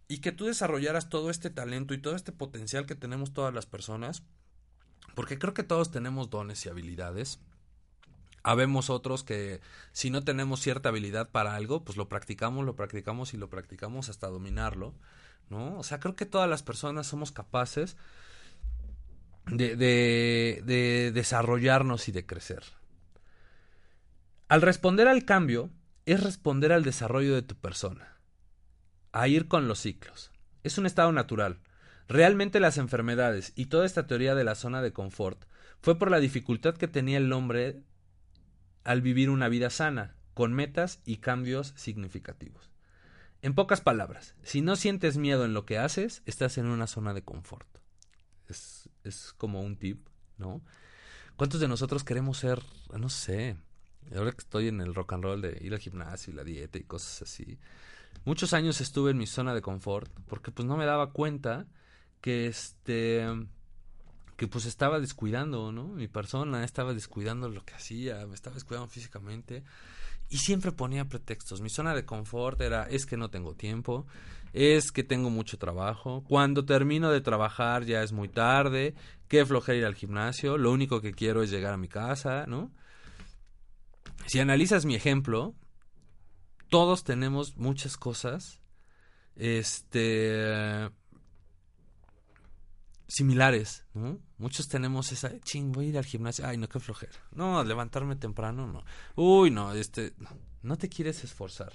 y 0.08 0.20
que 0.20 0.32
tú 0.32 0.46
desarrollaras 0.46 1.10
todo 1.10 1.30
este 1.30 1.50
talento 1.50 1.94
y 1.94 1.98
todo 1.98 2.16
este 2.16 2.32
potencial 2.32 2.86
que 2.86 2.96
tenemos 2.96 3.34
todas 3.34 3.54
las 3.54 3.66
personas, 3.66 4.24
porque 5.16 5.40
creo 5.40 5.54
que 5.54 5.64
todos 5.64 5.92
tenemos 5.92 6.30
dones 6.30 6.66
y 6.66 6.70
habilidades. 6.70 7.40
Habemos 8.44 8.92
otros 8.92 9.24
que 9.24 9.62
si 9.92 10.12
no 10.12 10.24
tenemos 10.24 10.60
cierta 10.60 10.90
habilidad 10.90 11.32
para 11.32 11.56
algo, 11.56 11.84
pues 11.84 11.98
lo 11.98 12.08
practicamos, 12.08 12.66
lo 12.66 12.76
practicamos 12.76 13.34
y 13.34 13.38
lo 13.38 13.50
practicamos 13.50 14.10
hasta 14.10 14.28
dominarlo, 14.28 14.94
¿no? 15.50 15.80
O 15.80 15.84
sea, 15.84 16.00
creo 16.00 16.16
que 16.16 16.28
todas 16.28 16.48
las 16.48 16.62
personas 16.62 17.08
somos 17.08 17.32
capaces 17.32 17.98
de, 19.48 19.76
de, 19.76 20.62
de 20.64 21.12
desarrollarnos 21.12 22.08
y 22.08 22.12
de 22.12 22.26
crecer. 22.28 22.64
Al 24.48 24.62
responder 24.62 25.08
al 25.08 25.26
cambio, 25.26 25.72
es 26.06 26.24
responder 26.24 26.72
al 26.72 26.84
desarrollo 26.84 27.34
de 27.34 27.42
tu 27.42 27.56
persona, 27.56 28.20
a 29.12 29.28
ir 29.28 29.48
con 29.48 29.68
los 29.68 29.80
ciclos. 29.80 30.32
Es 30.64 30.78
un 30.78 30.86
estado 30.86 31.12
natural. 31.12 31.62
Realmente 32.08 32.60
las 32.60 32.78
enfermedades 32.78 33.54
y 33.56 33.66
toda 33.66 33.86
esta 33.86 34.06
teoría 34.06 34.36
de 34.36 34.44
la 34.44 34.56
zona 34.56 34.82
de 34.82 34.94
confort 34.94 35.46
fue 35.82 35.98
por 35.98 36.12
la 36.12 36.20
dificultad 36.20 36.76
que 36.76 36.88
tenía 36.88 37.18
el 37.18 37.34
hombre 37.34 37.84
al 38.84 39.02
vivir 39.02 39.32
una 39.32 39.50
vida 39.50 39.72
sana, 39.72 40.16
con 40.36 40.54
metas 40.54 41.02
y 41.06 41.18
cambios 41.18 41.74
significativos. 41.76 42.70
En 43.42 43.56
pocas 43.56 43.82
palabras, 43.82 44.36
si 44.44 44.62
no 44.62 44.76
sientes 44.76 45.18
miedo 45.18 45.46
en 45.46 45.54
lo 45.54 45.66
que 45.66 45.80
haces, 45.80 46.22
estás 46.26 46.58
en 46.58 46.68
una 46.68 46.88
zona 46.88 47.14
de 47.14 47.24
confort. 47.24 47.68
Es, 48.48 48.90
es 49.04 49.34
como 49.34 49.62
un 49.62 49.78
tip, 49.78 50.08
¿no? 50.38 50.62
¿Cuántos 51.36 51.60
de 51.60 51.68
nosotros 51.68 52.04
queremos 52.04 52.38
ser, 52.38 52.62
no 52.98 53.10
sé, 53.10 53.58
ahora 54.16 54.32
que 54.32 54.40
estoy 54.40 54.68
en 54.68 54.82
el 54.82 54.94
rock 54.94 55.14
and 55.14 55.24
roll 55.24 55.42
de 55.42 55.58
ir 55.62 55.74
al 55.74 55.80
gimnasio 55.80 56.34
y 56.34 56.36
la 56.36 56.44
dieta 56.44 56.78
y 56.78 56.84
cosas 56.84 57.22
así, 57.22 57.58
muchos 58.26 58.54
años 58.54 58.82
estuve 58.82 59.12
en 59.12 59.18
mi 59.18 59.28
zona 59.28 59.54
de 59.54 59.62
confort 59.62 60.12
porque 60.28 60.52
pues 60.52 60.68
no 60.68 60.78
me 60.78 60.86
daba 60.86 61.12
cuenta 61.12 61.66
que 62.22 62.48
este 62.48 63.26
que 64.38 64.48
pues 64.48 64.66
estaba 64.66 65.00
descuidando, 65.00 65.72
¿no? 65.72 65.88
Mi 65.88 66.08
persona 66.08 66.64
estaba 66.66 66.94
descuidando 66.94 67.48
lo 67.48 67.64
que 67.64 67.74
hacía, 67.74 68.26
me 68.28 68.36
estaba 68.36 68.56
descuidando 68.56 68.90
físicamente 68.90 69.64
y 70.30 70.38
siempre 70.38 70.72
ponía 70.72 71.06
pretextos. 71.06 71.62
Mi 71.62 71.70
zona 71.70 71.94
de 71.94 72.06
confort 72.06 72.60
era 72.62 72.84
es 72.84 73.06
que 73.06 73.18
no 73.18 73.30
tengo 73.30 73.54
tiempo, 73.54 74.06
es 74.54 74.92
que 74.92 75.04
tengo 75.04 75.30
mucho 75.30 75.58
trabajo, 75.58 76.24
cuando 76.28 76.66
termino 76.66 77.12
de 77.12 77.22
trabajar 77.22 77.86
ya 77.86 78.04
es 78.04 78.12
muy 78.12 78.28
tarde, 78.28 78.96
qué 79.28 79.46
flojera 79.46 79.78
ir 79.78 79.86
al 79.86 79.96
gimnasio, 79.96 80.58
lo 80.58 80.72
único 80.72 81.02
que 81.02 81.14
quiero 81.14 81.44
es 81.44 81.52
llegar 81.52 81.74
a 81.74 81.78
mi 81.78 81.88
casa, 81.88 82.46
¿no? 82.48 82.72
Si 84.26 84.40
analizas 84.40 84.86
mi 84.86 84.96
ejemplo, 84.96 85.56
todos 86.70 87.04
tenemos 87.04 87.58
muchas 87.58 87.98
cosas 87.98 88.62
este 89.36 90.90
similares. 93.08 93.86
Muchos 94.38 94.68
tenemos 94.68 95.12
esa, 95.12 95.40
ching, 95.42 95.72
voy 95.72 95.86
a 95.86 95.90
ir 95.90 95.98
al 95.98 96.06
gimnasio, 96.06 96.46
ay, 96.48 96.58
no, 96.58 96.68
qué 96.68 96.80
flojera. 96.80 97.14
No, 97.32 97.64
levantarme 97.64 98.16
temprano, 98.16 98.68
no. 98.68 98.84
Uy, 99.16 99.52
no, 99.52 99.74
este, 99.74 100.14
no, 100.18 100.30
no 100.64 100.78
te 100.78 100.90
quieres 100.90 101.24
esforzar. 101.24 101.74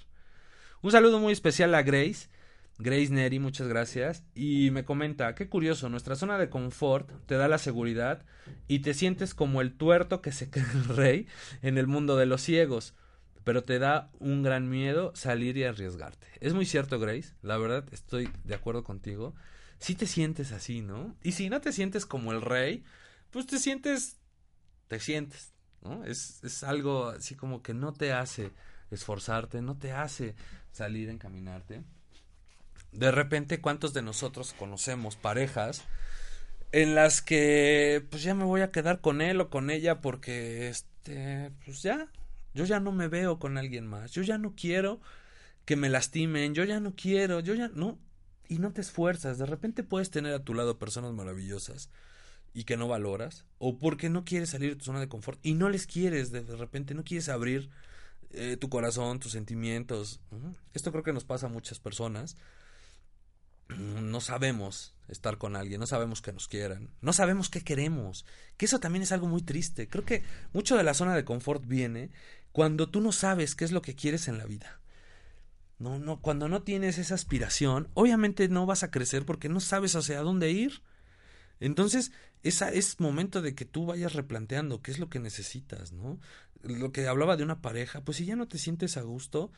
Un 0.82 0.90
saludo 0.90 1.18
muy 1.18 1.32
especial 1.32 1.74
a 1.74 1.82
Grace, 1.82 2.28
Grace 2.80 3.10
Neri, 3.10 3.38
muchas 3.38 3.68
gracias. 3.68 4.24
Y 4.34 4.70
me 4.70 4.86
comenta, 4.86 5.34
qué 5.34 5.50
curioso, 5.50 5.90
nuestra 5.90 6.16
zona 6.16 6.38
de 6.38 6.48
confort 6.48 7.10
te 7.26 7.34
da 7.34 7.46
la 7.46 7.58
seguridad 7.58 8.24
y 8.68 8.78
te 8.78 8.94
sientes 8.94 9.34
como 9.34 9.60
el 9.60 9.76
tuerto 9.76 10.22
que 10.22 10.32
se 10.32 10.48
cree 10.50 10.64
rey 10.88 11.26
en 11.60 11.76
el 11.76 11.86
mundo 11.86 12.16
de 12.16 12.24
los 12.24 12.40
ciegos. 12.40 12.94
Pero 13.44 13.62
te 13.62 13.78
da 13.78 14.10
un 14.18 14.42
gran 14.42 14.70
miedo 14.70 15.12
salir 15.14 15.58
y 15.58 15.64
arriesgarte. 15.64 16.26
Es 16.40 16.54
muy 16.54 16.64
cierto, 16.64 16.98
Grace. 16.98 17.34
La 17.42 17.58
verdad, 17.58 17.84
estoy 17.92 18.30
de 18.44 18.54
acuerdo 18.54 18.82
contigo. 18.82 19.34
Si 19.78 19.94
te 19.94 20.06
sientes 20.06 20.52
así, 20.52 20.80
¿no? 20.80 21.16
Y 21.22 21.32
si 21.32 21.50
no 21.50 21.60
te 21.60 21.72
sientes 21.72 22.06
como 22.06 22.32
el 22.32 22.40
rey, 22.40 22.82
pues 23.30 23.46
te 23.46 23.58
sientes. 23.58 24.18
Te 24.88 25.00
sientes, 25.00 25.52
¿no? 25.82 26.04
Es, 26.04 26.42
es 26.44 26.64
algo 26.64 27.08
así 27.08 27.34
como 27.34 27.62
que 27.62 27.74
no 27.74 27.92
te 27.92 28.12
hace 28.12 28.52
esforzarte, 28.90 29.60
no 29.60 29.76
te 29.76 29.92
hace 29.92 30.34
salir 30.72 31.10
encaminarte 31.10 31.84
de 32.92 33.10
repente, 33.10 33.60
¿cuántos 33.60 33.94
de 33.94 34.02
nosotros 34.02 34.54
conocemos 34.58 35.16
parejas 35.16 35.84
en 36.72 36.94
las 36.94 37.22
que 37.22 38.04
pues 38.10 38.22
ya 38.22 38.34
me 38.34 38.44
voy 38.44 38.60
a 38.60 38.70
quedar 38.70 39.00
con 39.00 39.20
él 39.20 39.40
o 39.40 39.50
con 39.50 39.70
ella 39.70 40.00
porque 40.00 40.68
este 40.68 41.50
pues 41.64 41.82
ya 41.82 42.08
yo 42.54 42.64
ya 42.64 42.80
no 42.80 42.92
me 42.92 43.08
veo 43.08 43.38
con 43.38 43.58
alguien 43.58 43.86
más, 43.86 44.12
yo 44.12 44.22
ya 44.22 44.38
no 44.38 44.54
quiero 44.54 45.00
que 45.64 45.76
me 45.76 45.88
lastimen, 45.88 46.54
yo 46.54 46.64
ya 46.64 46.80
no 46.80 46.94
quiero, 46.94 47.40
yo 47.40 47.54
ya 47.54 47.68
no 47.68 47.98
y 48.48 48.58
no 48.58 48.72
te 48.72 48.80
esfuerzas, 48.80 49.38
de 49.38 49.46
repente 49.46 49.82
puedes 49.82 50.10
tener 50.10 50.34
a 50.34 50.44
tu 50.44 50.54
lado 50.54 50.78
personas 50.78 51.12
maravillosas 51.12 51.90
y 52.52 52.64
que 52.64 52.76
no 52.76 52.88
valoras 52.88 53.44
o 53.58 53.78
porque 53.78 54.08
no 54.08 54.24
quieres 54.24 54.50
salir 54.50 54.70
de 54.70 54.76
tu 54.76 54.84
zona 54.84 55.00
de 55.00 55.08
confort 55.08 55.38
y 55.44 55.54
no 55.54 55.68
les 55.68 55.86
quieres 55.86 56.32
de, 56.32 56.42
repente 56.56 56.94
no 56.94 57.04
quieres 57.04 57.28
abrir 57.28 57.70
eh, 58.30 58.56
tu 58.56 58.68
corazón, 58.68 59.18
tus 59.18 59.32
sentimientos. 59.32 60.20
Esto 60.72 60.92
creo 60.92 61.02
que 61.02 61.12
nos 61.12 61.24
pasa 61.24 61.46
a 61.46 61.48
muchas 61.48 61.80
personas 61.80 62.36
no 63.78 64.20
sabemos 64.20 64.94
estar 65.08 65.38
con 65.38 65.56
alguien, 65.56 65.80
no 65.80 65.86
sabemos 65.86 66.22
que 66.22 66.32
nos 66.32 66.48
quieran, 66.48 66.90
no 67.00 67.12
sabemos 67.12 67.48
qué 67.48 67.62
queremos, 67.62 68.24
que 68.56 68.66
eso 68.66 68.80
también 68.80 69.02
es 69.02 69.12
algo 69.12 69.26
muy 69.26 69.42
triste. 69.42 69.88
Creo 69.88 70.04
que 70.04 70.22
mucho 70.52 70.76
de 70.76 70.84
la 70.84 70.94
zona 70.94 71.14
de 71.14 71.24
confort 71.24 71.66
viene 71.66 72.10
cuando 72.52 72.88
tú 72.88 73.00
no 73.00 73.12
sabes 73.12 73.54
qué 73.54 73.64
es 73.64 73.72
lo 73.72 73.82
que 73.82 73.94
quieres 73.94 74.28
en 74.28 74.38
la 74.38 74.44
vida. 74.44 74.80
No, 75.78 75.98
no, 75.98 76.20
cuando 76.20 76.48
no 76.48 76.62
tienes 76.62 76.98
esa 76.98 77.14
aspiración, 77.14 77.88
obviamente 77.94 78.48
no 78.48 78.66
vas 78.66 78.82
a 78.82 78.90
crecer 78.90 79.24
porque 79.24 79.48
no 79.48 79.60
sabes 79.60 79.96
hacia 79.96 80.20
dónde 80.20 80.50
ir. 80.50 80.82
Entonces, 81.58 82.12
esa 82.42 82.70
es 82.70 83.00
momento 83.00 83.42
de 83.42 83.54
que 83.54 83.64
tú 83.64 83.86
vayas 83.86 84.12
replanteando 84.12 84.82
qué 84.82 84.90
es 84.90 84.98
lo 84.98 85.08
que 85.08 85.20
necesitas, 85.20 85.92
¿no? 85.92 86.18
Lo 86.62 86.92
que 86.92 87.06
hablaba 87.06 87.36
de 87.36 87.44
una 87.44 87.62
pareja, 87.62 88.02
pues 88.02 88.18
si 88.18 88.26
ya 88.26 88.36
no 88.36 88.46
te 88.46 88.58
sientes 88.58 88.98
a 88.98 89.02
gusto, 89.02 89.50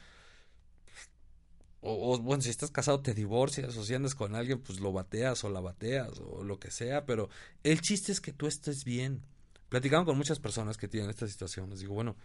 o, 1.85 2.19
bueno, 2.19 2.43
si 2.43 2.51
estás 2.51 2.71
casado 2.71 3.01
te 3.01 3.13
divorcias, 3.13 3.77
o 3.77 3.85
si 3.85 3.95
andas 3.95 4.15
con 4.15 4.35
alguien, 4.37 4.61
pues 4.61 4.81
lo 4.81 4.93
bateas 4.93 5.43
o 5.45 5.51
la 5.51 5.61
bateas, 5.61 6.21
o 6.21 6.45
lo 6.45 6.59
que 6.59 6.71
sea, 6.71 7.05
pero 7.07 7.29
el 7.65 7.81
chiste 7.81 8.13
es 8.13 8.21
que 8.21 8.33
tú 8.33 8.47
estés 8.47 8.85
bien. 8.85 9.23
Platicando 9.69 10.07
con 10.07 10.17
muchas 10.17 10.39
personas 10.39 10.77
que 10.77 10.87
tienen 10.87 11.11
estas 11.11 11.31
situaciones, 11.31 11.81
digo, 11.81 11.95
bueno, 11.95 12.17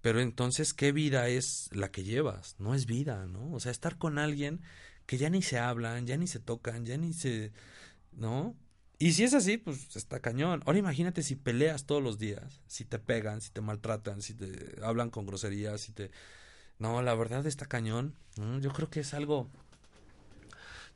pero 0.00 0.20
entonces, 0.20 0.72
¿qué 0.72 0.92
vida 0.92 1.28
es 1.28 1.68
la 1.72 1.90
que 1.90 2.04
llevas? 2.04 2.56
No 2.58 2.74
es 2.74 2.86
vida, 2.86 3.26
¿no? 3.26 3.52
O 3.52 3.60
sea, 3.60 3.70
estar 3.70 3.98
con 3.98 4.18
alguien 4.18 4.60
que 5.06 5.18
ya 5.18 5.30
ni 5.30 5.42
se 5.42 5.58
hablan, 5.58 6.06
ya 6.06 6.16
ni 6.16 6.26
se 6.26 6.40
tocan, 6.40 6.86
ya 6.86 6.96
ni 6.96 7.12
se... 7.12 7.52
¿No? 8.12 8.56
Y 8.98 9.12
si 9.12 9.24
es 9.24 9.34
así, 9.34 9.58
pues 9.58 9.96
está 9.96 10.20
cañón. 10.20 10.62
Ahora 10.64 10.78
imagínate 10.78 11.22
si 11.22 11.36
peleas 11.36 11.86
todos 11.86 12.02
los 12.02 12.18
días, 12.18 12.62
si 12.66 12.84
te 12.84 12.98
pegan, 12.98 13.40
si 13.40 13.50
te 13.50 13.60
maltratan, 13.60 14.22
si 14.22 14.34
te 14.34 14.80
hablan 14.82 15.10
con 15.10 15.26
groserías, 15.26 15.80
si 15.80 15.92
te... 15.92 16.10
No, 16.78 17.02
la 17.02 17.14
verdad 17.14 17.46
está 17.46 17.66
cañón. 17.66 18.14
Yo 18.60 18.72
creo 18.72 18.90
que 18.90 19.00
es 19.00 19.14
algo... 19.14 19.48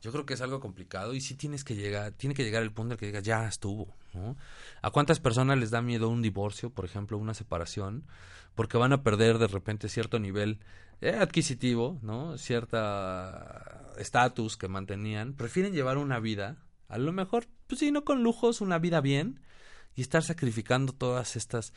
Yo 0.01 0.11
creo 0.11 0.25
que 0.25 0.35
es 0.35 0.41
algo 0.41 0.59
complicado 0.59 1.15
y 1.15 1.21
sí 1.21 1.33
tienes 1.33 1.63
que 1.63 1.75
llegar, 1.75 2.11
tiene 2.11 2.35
que 2.35 2.43
llegar 2.43 2.61
el 2.61 2.71
punto 2.71 2.93
en 2.93 2.99
que 2.99 3.07
digas, 3.07 3.23
ya 3.23 3.47
estuvo, 3.47 3.95
¿no? 4.13 4.37
¿A 4.83 4.91
cuántas 4.91 5.19
personas 5.19 5.57
les 5.57 5.71
da 5.71 5.81
miedo 5.81 6.07
un 6.09 6.21
divorcio, 6.21 6.69
por 6.69 6.85
ejemplo, 6.85 7.17
una 7.17 7.33
separación? 7.33 8.05
Porque 8.53 8.77
van 8.77 8.93
a 8.93 9.01
perder 9.01 9.39
de 9.39 9.47
repente 9.47 9.89
cierto 9.89 10.19
nivel 10.19 10.59
eh, 11.01 11.15
adquisitivo, 11.19 11.97
¿no? 12.03 12.37
Cierta 12.37 13.91
estatus 13.97 14.55
que 14.55 14.67
mantenían. 14.67 15.33
Prefieren 15.33 15.73
llevar 15.73 15.97
una 15.97 16.19
vida 16.19 16.57
a 16.89 16.97
lo 16.97 17.11
mejor, 17.11 17.47
pues 17.67 17.79
sí, 17.79 17.91
no 17.91 18.03
con 18.03 18.23
lujos, 18.23 18.61
una 18.61 18.79
vida 18.79 19.01
bien 19.01 19.41
y 19.95 20.01
estar 20.01 20.23
sacrificando 20.23 20.93
todas 20.93 21.35
estas 21.35 21.73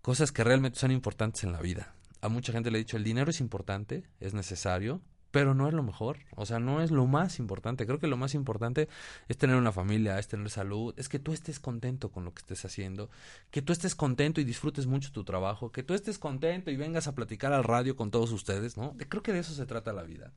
cosas 0.00 0.32
que 0.32 0.44
realmente 0.44 0.78
son 0.78 0.92
importantes 0.92 1.44
en 1.44 1.52
la 1.52 1.60
vida. 1.60 1.94
A 2.24 2.30
mucha 2.30 2.54
gente 2.54 2.70
le 2.70 2.78
he 2.78 2.84
dicho, 2.84 2.96
el 2.96 3.04
dinero 3.04 3.28
es 3.28 3.40
importante, 3.40 4.02
es 4.18 4.32
necesario, 4.32 5.02
pero 5.30 5.52
no 5.52 5.68
es 5.68 5.74
lo 5.74 5.82
mejor, 5.82 6.20
o 6.36 6.46
sea, 6.46 6.58
no 6.58 6.80
es 6.80 6.90
lo 6.90 7.06
más 7.06 7.38
importante. 7.38 7.84
Creo 7.84 7.98
que 7.98 8.06
lo 8.06 8.16
más 8.16 8.34
importante 8.34 8.88
es 9.28 9.36
tener 9.36 9.56
una 9.56 9.72
familia, 9.72 10.18
es 10.18 10.26
tener 10.26 10.48
salud, 10.48 10.94
es 10.96 11.10
que 11.10 11.18
tú 11.18 11.34
estés 11.34 11.60
contento 11.60 12.10
con 12.10 12.24
lo 12.24 12.32
que 12.32 12.40
estés 12.40 12.64
haciendo, 12.64 13.10
que 13.50 13.60
tú 13.60 13.74
estés 13.74 13.94
contento 13.94 14.40
y 14.40 14.44
disfrutes 14.44 14.86
mucho 14.86 15.12
tu 15.12 15.22
trabajo, 15.22 15.70
que 15.70 15.82
tú 15.82 15.92
estés 15.92 16.18
contento 16.18 16.70
y 16.70 16.76
vengas 16.76 17.08
a 17.08 17.14
platicar 17.14 17.52
al 17.52 17.62
radio 17.62 17.94
con 17.94 18.10
todos 18.10 18.32
ustedes, 18.32 18.78
¿no? 18.78 18.96
Creo 18.96 19.22
que 19.22 19.34
de 19.34 19.40
eso 19.40 19.52
se 19.52 19.66
trata 19.66 19.92
la 19.92 20.04
vida. 20.04 20.32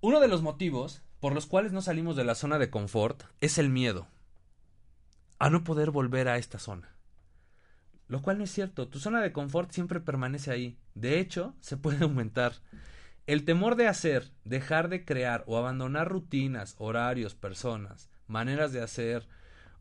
Uno 0.00 0.20
de 0.20 0.28
los 0.28 0.42
motivos 0.42 1.02
por 1.18 1.34
los 1.34 1.46
cuales 1.46 1.72
no 1.72 1.82
salimos 1.82 2.14
de 2.14 2.22
la 2.22 2.36
zona 2.36 2.60
de 2.60 2.70
confort 2.70 3.24
es 3.40 3.58
el 3.58 3.68
miedo 3.68 4.06
a 5.40 5.50
no 5.50 5.64
poder 5.64 5.90
volver 5.90 6.28
a 6.28 6.38
esta 6.38 6.60
zona. 6.60 6.97
Lo 8.08 8.22
cual 8.22 8.38
no 8.38 8.44
es 8.44 8.50
cierto, 8.50 8.88
tu 8.88 8.98
zona 8.98 9.20
de 9.20 9.32
confort 9.32 9.70
siempre 9.70 10.00
permanece 10.00 10.50
ahí. 10.50 10.78
De 10.94 11.20
hecho, 11.20 11.54
se 11.60 11.76
puede 11.76 11.98
aumentar. 12.04 12.54
El 13.26 13.44
temor 13.44 13.76
de 13.76 13.86
hacer, 13.86 14.30
dejar 14.44 14.88
de 14.88 15.04
crear 15.04 15.44
o 15.46 15.58
abandonar 15.58 16.08
rutinas, 16.08 16.74
horarios, 16.78 17.34
personas, 17.34 18.08
maneras 18.26 18.72
de 18.72 18.80
hacer 18.80 19.28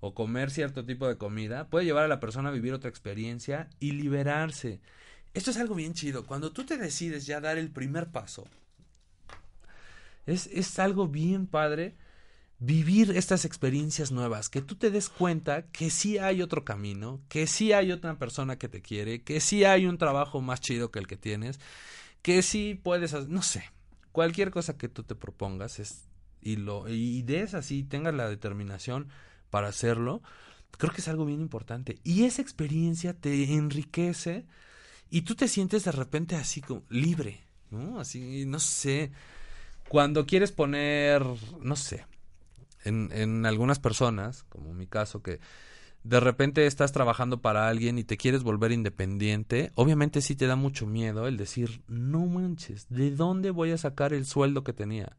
o 0.02 0.14
comer 0.14 0.52
cierto 0.52 0.86
tipo 0.86 1.08
de 1.08 1.18
comida 1.18 1.70
puede 1.70 1.86
llevar 1.86 2.04
a 2.04 2.10
la 2.10 2.20
persona 2.20 2.50
a 2.50 2.52
vivir 2.52 2.74
otra 2.74 2.90
experiencia 2.90 3.70
y 3.80 3.92
liberarse. 3.92 4.82
Esto 5.34 5.52
es 5.52 5.58
algo 5.58 5.76
bien 5.76 5.94
chido. 5.94 6.26
Cuando 6.26 6.52
tú 6.52 6.66
te 6.66 6.78
decides 6.78 7.26
ya 7.26 7.40
dar 7.40 7.58
el 7.58 7.72
primer 7.72 8.12
paso, 8.12 8.46
es, 10.26 10.48
es 10.48 10.78
algo 10.80 11.08
bien 11.08 11.48
padre 11.48 11.96
vivir 12.60 13.12
estas 13.16 13.46
experiencias 13.46 14.12
nuevas, 14.12 14.50
que 14.50 14.62
tú 14.62 14.76
te 14.76 14.90
des 14.90 15.10
cuenta 15.10 15.68
que 15.68 15.90
sí 15.90 16.18
hay 16.18 16.42
otro 16.42 16.66
camino, 16.66 17.22
que 17.30 17.46
sí 17.46 17.72
hay 17.72 17.92
otra 17.92 18.18
persona 18.18 18.58
que 18.58 18.68
te 18.68 18.82
quiere, 18.82 19.22
que 19.22 19.40
sí 19.40 19.64
hay 19.64 19.86
un 19.86 19.98
trabajo 19.98 20.42
más 20.42 20.60
chido 20.60 20.92
que 20.92 21.00
el 21.00 21.08
que 21.08 21.18
tienes, 21.18 21.60
que 22.22 22.42
sí 22.42 22.80
puedes, 22.82 23.14
no 23.28 23.44
sé, 23.44 23.64
cualquier 24.12 24.50
cosa 24.50 24.78
que 24.78 24.90
tú 24.90 25.04
te 25.04 25.16
propongas 25.16 25.80
es 25.80 26.08
y 26.42 26.56
lo 26.56 26.88
y 26.88 27.22
des 27.24 27.54
así, 27.54 27.84
tengas 27.84 28.16
la 28.16 28.30
determinación 28.30 29.10
para 29.50 29.68
hacerlo, 29.68 30.24
creo 30.72 30.92
que 30.92 31.02
es 31.02 31.08
algo 31.08 31.26
bien 31.26 31.42
importante 31.42 32.00
y 32.04 32.24
esa 32.24 32.42
experiencia 32.42 33.14
te 33.14 33.54
enriquece 33.54 34.46
y 35.10 35.22
tú 35.22 35.36
te 35.36 35.48
sientes 35.48 35.84
de 35.84 35.92
repente 35.92 36.36
así 36.36 36.62
como 36.62 36.84
libre, 36.90 37.42
¿no? 37.70 38.00
Así, 38.00 38.46
no 38.46 38.60
sé, 38.60 39.12
cuando 39.88 40.26
quieres 40.26 40.52
poner, 40.52 41.24
no 41.62 41.76
sé, 41.76 42.06
en, 42.88 43.10
en 43.12 43.46
algunas 43.46 43.80
personas, 43.80 44.44
como 44.46 44.74
mi 44.74 44.88
caso, 44.88 45.22
que 45.22 45.40
de 46.04 46.20
repente 46.20 46.66
estás 46.66 46.92
trabajando 46.92 47.42
para 47.42 47.68
alguien 47.68 47.98
y 47.98 48.04
te 48.04 48.18
quieres 48.18 48.44
volver 48.44 48.72
independiente, 48.72 49.72
obviamente 49.76 50.22
sí 50.22 50.36
te 50.36 50.48
da 50.48 50.56
mucho 50.56 50.88
miedo 50.88 51.28
el 51.28 51.36
decir, 51.36 51.82
no 51.88 52.26
manches, 52.26 52.88
¿de 52.90 53.12
dónde 53.12 53.52
voy 53.52 53.72
a 53.72 53.78
sacar 53.78 54.14
el 54.14 54.26
sueldo 54.26 54.64
que 54.64 54.74
tenía? 54.74 55.18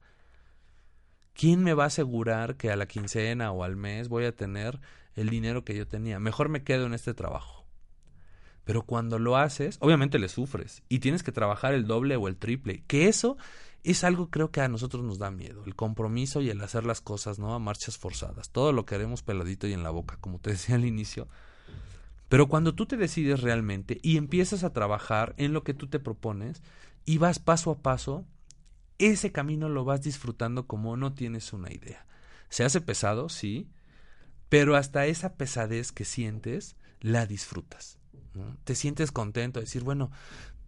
¿Quién 1.34 1.62
me 1.62 1.74
va 1.74 1.84
a 1.84 1.88
asegurar 1.88 2.56
que 2.56 2.70
a 2.70 2.76
la 2.76 2.86
quincena 2.86 3.52
o 3.52 3.64
al 3.64 3.76
mes 3.76 4.08
voy 4.08 4.24
a 4.24 4.34
tener 4.34 4.80
el 5.14 5.28
dinero 5.28 5.62
que 5.62 5.76
yo 5.76 5.86
tenía? 5.86 6.18
Mejor 6.18 6.48
me 6.48 6.64
quedo 6.64 6.86
en 6.86 6.94
este 6.94 7.14
trabajo. 7.14 7.66
Pero 8.64 8.82
cuando 8.82 9.18
lo 9.18 9.36
haces, 9.36 9.78
obviamente 9.80 10.18
le 10.18 10.28
sufres 10.28 10.82
y 10.88 10.98
tienes 10.98 11.22
que 11.22 11.32
trabajar 11.32 11.74
el 11.74 11.86
doble 11.86 12.16
o 12.16 12.28
el 12.28 12.36
triple, 12.36 12.82
que 12.86 13.08
eso 13.08 13.36
es 13.84 14.04
algo 14.04 14.30
creo 14.30 14.50
que 14.50 14.60
a 14.60 14.68
nosotros 14.68 15.04
nos 15.04 15.18
da 15.18 15.30
miedo, 15.30 15.64
el 15.64 15.74
compromiso 15.74 16.40
y 16.40 16.50
el 16.50 16.60
hacer 16.60 16.84
las 16.84 17.00
cosas, 17.00 17.38
¿no? 17.38 17.54
A 17.54 17.58
marchas 17.58 17.96
forzadas. 17.98 18.50
Todo 18.50 18.72
lo 18.72 18.84
queremos 18.84 19.22
peladito 19.22 19.66
y 19.66 19.72
en 19.72 19.82
la 19.82 19.90
boca, 19.90 20.16
como 20.20 20.38
te 20.38 20.50
decía 20.52 20.74
al 20.74 20.84
inicio. 20.84 21.28
Pero 22.28 22.48
cuando 22.48 22.74
tú 22.74 22.86
te 22.86 22.96
decides 22.96 23.40
realmente 23.40 23.98
y 24.02 24.16
empiezas 24.16 24.64
a 24.64 24.72
trabajar 24.72 25.34
en 25.38 25.52
lo 25.52 25.64
que 25.64 25.74
tú 25.74 25.86
te 25.86 25.98
propones 25.98 26.62
y 27.06 27.18
vas 27.18 27.38
paso 27.38 27.70
a 27.70 27.78
paso, 27.78 28.26
ese 28.98 29.32
camino 29.32 29.68
lo 29.68 29.84
vas 29.84 30.02
disfrutando 30.02 30.66
como 30.66 30.96
no 30.96 31.14
tienes 31.14 31.52
una 31.52 31.72
idea. 31.72 32.06
Se 32.50 32.64
hace 32.64 32.80
pesado, 32.80 33.28
sí, 33.28 33.70
pero 34.48 34.76
hasta 34.76 35.06
esa 35.06 35.34
pesadez 35.34 35.92
que 35.92 36.04
sientes, 36.04 36.76
la 37.00 37.26
disfrutas. 37.26 37.97
Te 38.64 38.74
sientes 38.74 39.12
contento 39.12 39.60
de 39.60 39.64
decir, 39.64 39.82
bueno, 39.82 40.10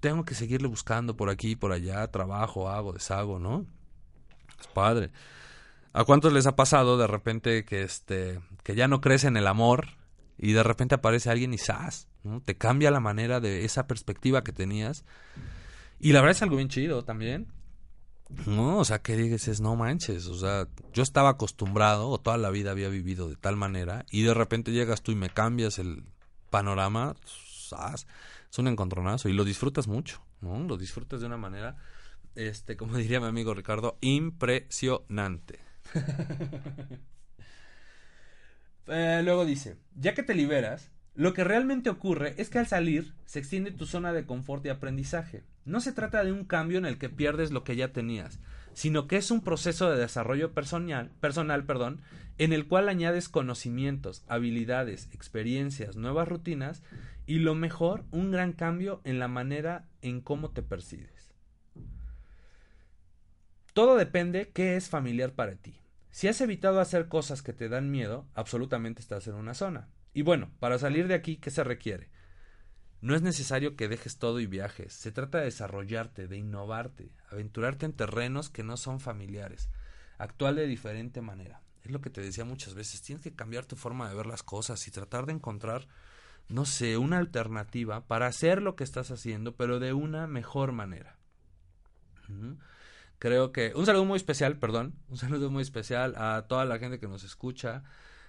tengo 0.00 0.24
que 0.24 0.34
seguirle 0.34 0.68
buscando 0.68 1.16
por 1.16 1.30
aquí, 1.30 1.56
por 1.56 1.72
allá, 1.72 2.10
trabajo, 2.10 2.68
hago, 2.68 2.92
deshago, 2.92 3.38
¿no? 3.38 3.66
Es 4.60 4.66
padre. 4.68 5.10
¿A 5.92 6.04
cuántos 6.04 6.32
les 6.32 6.46
ha 6.46 6.56
pasado 6.56 6.96
de 6.98 7.06
repente 7.06 7.64
que 7.64 7.82
este 7.82 8.40
que 8.62 8.74
ya 8.74 8.88
no 8.88 9.00
crece 9.00 9.26
en 9.26 9.36
el 9.36 9.46
amor 9.46 9.88
y 10.38 10.52
de 10.52 10.62
repente 10.62 10.94
aparece 10.94 11.30
alguien 11.30 11.52
y 11.52 11.58
¡zas! 11.58 12.08
¿no? 12.22 12.40
Te 12.40 12.56
cambia 12.56 12.90
la 12.90 13.00
manera 13.00 13.40
de 13.40 13.64
esa 13.64 13.86
perspectiva 13.86 14.44
que 14.44 14.52
tenías. 14.52 15.04
Y 15.98 16.12
la 16.12 16.20
verdad 16.20 16.36
es 16.36 16.42
algo 16.42 16.56
bien 16.56 16.68
chido 16.68 17.04
también. 17.04 17.48
No, 18.46 18.78
o 18.78 18.84
sea, 18.84 19.02
que 19.02 19.16
dices, 19.16 19.60
no 19.60 19.74
manches, 19.74 20.26
o 20.26 20.34
sea, 20.38 20.68
yo 20.92 21.02
estaba 21.02 21.30
acostumbrado 21.30 22.08
o 22.08 22.18
toda 22.18 22.38
la 22.38 22.50
vida 22.50 22.70
había 22.70 22.88
vivido 22.88 23.28
de 23.28 23.34
tal 23.34 23.56
manera 23.56 24.06
y 24.10 24.22
de 24.22 24.32
repente 24.32 24.70
llegas 24.70 25.02
tú 25.02 25.10
y 25.10 25.16
me 25.16 25.30
cambias 25.30 25.80
el 25.80 26.04
panorama, 26.48 27.16
es 28.50 28.58
un 28.58 28.68
encontronazo 28.68 29.28
y 29.28 29.32
lo 29.32 29.44
disfrutas 29.44 29.88
mucho, 29.88 30.22
¿no? 30.40 30.58
Lo 30.60 30.76
disfrutas 30.76 31.20
de 31.20 31.26
una 31.26 31.36
manera, 31.36 31.76
este, 32.34 32.76
como 32.76 32.96
diría 32.98 33.20
mi 33.20 33.26
amigo 33.26 33.54
Ricardo, 33.54 33.98
impresionante. 34.00 35.60
Eh, 38.92 39.20
luego 39.22 39.44
dice, 39.44 39.76
ya 39.94 40.14
que 40.14 40.24
te 40.24 40.34
liberas, 40.34 40.90
lo 41.14 41.32
que 41.32 41.44
realmente 41.44 41.90
ocurre 41.90 42.34
es 42.38 42.50
que 42.50 42.58
al 42.58 42.66
salir 42.66 43.14
se 43.24 43.38
extiende 43.38 43.70
tu 43.70 43.86
zona 43.86 44.12
de 44.12 44.26
confort 44.26 44.64
y 44.66 44.68
aprendizaje. 44.68 45.44
No 45.64 45.80
se 45.80 45.92
trata 45.92 46.24
de 46.24 46.32
un 46.32 46.44
cambio 46.44 46.78
en 46.78 46.86
el 46.86 46.98
que 46.98 47.08
pierdes 47.08 47.50
lo 47.50 47.62
que 47.62 47.76
ya 47.76 47.92
tenías, 47.92 48.40
sino 48.72 49.06
que 49.06 49.16
es 49.16 49.30
un 49.30 49.42
proceso 49.42 49.90
de 49.90 49.98
desarrollo 49.98 50.52
personal, 50.54 51.10
personal 51.20 51.64
perdón, 51.64 52.00
en 52.38 52.52
el 52.52 52.66
cual 52.66 52.88
añades 52.88 53.28
conocimientos, 53.28 54.24
habilidades, 54.28 55.08
experiencias, 55.12 55.96
nuevas 55.96 56.26
rutinas 56.26 56.82
y 57.30 57.38
lo 57.38 57.54
mejor, 57.54 58.06
un 58.10 58.32
gran 58.32 58.52
cambio 58.52 59.00
en 59.04 59.20
la 59.20 59.28
manera 59.28 59.88
en 60.02 60.20
cómo 60.20 60.50
te 60.50 60.64
percibes. 60.64 61.32
Todo 63.72 63.94
depende 63.94 64.50
qué 64.50 64.74
es 64.74 64.88
familiar 64.88 65.34
para 65.34 65.54
ti. 65.54 65.80
Si 66.10 66.26
has 66.26 66.40
evitado 66.40 66.80
hacer 66.80 67.06
cosas 67.06 67.42
que 67.42 67.52
te 67.52 67.68
dan 67.68 67.88
miedo, 67.88 68.26
absolutamente 68.34 69.00
estás 69.00 69.28
en 69.28 69.34
una 69.34 69.54
zona. 69.54 69.90
Y 70.12 70.22
bueno, 70.22 70.50
para 70.58 70.80
salir 70.80 71.06
de 71.06 71.14
aquí, 71.14 71.36
¿qué 71.36 71.52
se 71.52 71.62
requiere? 71.62 72.10
No 73.00 73.14
es 73.14 73.22
necesario 73.22 73.76
que 73.76 73.86
dejes 73.86 74.18
todo 74.18 74.40
y 74.40 74.46
viajes. 74.46 74.92
Se 74.92 75.12
trata 75.12 75.38
de 75.38 75.44
desarrollarte, 75.44 76.26
de 76.26 76.36
innovarte, 76.36 77.12
aventurarte 77.30 77.86
en 77.86 77.92
terrenos 77.92 78.50
que 78.50 78.64
no 78.64 78.76
son 78.76 78.98
familiares, 78.98 79.70
actuar 80.18 80.56
de 80.56 80.66
diferente 80.66 81.20
manera. 81.20 81.62
Es 81.84 81.92
lo 81.92 82.00
que 82.00 82.10
te 82.10 82.22
decía 82.22 82.44
muchas 82.44 82.74
veces. 82.74 83.02
Tienes 83.02 83.22
que 83.22 83.36
cambiar 83.36 83.66
tu 83.66 83.76
forma 83.76 84.08
de 84.08 84.16
ver 84.16 84.26
las 84.26 84.42
cosas 84.42 84.84
y 84.88 84.90
tratar 84.90 85.26
de 85.26 85.34
encontrar 85.34 85.86
no 86.48 86.64
sé, 86.64 86.96
una 86.96 87.18
alternativa 87.18 88.06
para 88.06 88.26
hacer 88.26 88.62
lo 88.62 88.76
que 88.76 88.84
estás 88.84 89.10
haciendo, 89.10 89.54
pero 89.54 89.78
de 89.78 89.92
una 89.92 90.26
mejor 90.26 90.72
manera. 90.72 91.16
Creo 93.18 93.52
que 93.52 93.72
un 93.74 93.86
saludo 93.86 94.04
muy 94.04 94.16
especial, 94.16 94.56
perdón, 94.58 94.94
un 95.08 95.16
saludo 95.16 95.50
muy 95.50 95.62
especial 95.62 96.14
a 96.16 96.46
toda 96.48 96.64
la 96.64 96.78
gente 96.78 96.98
que 96.98 97.08
nos 97.08 97.24
escucha, 97.24 97.82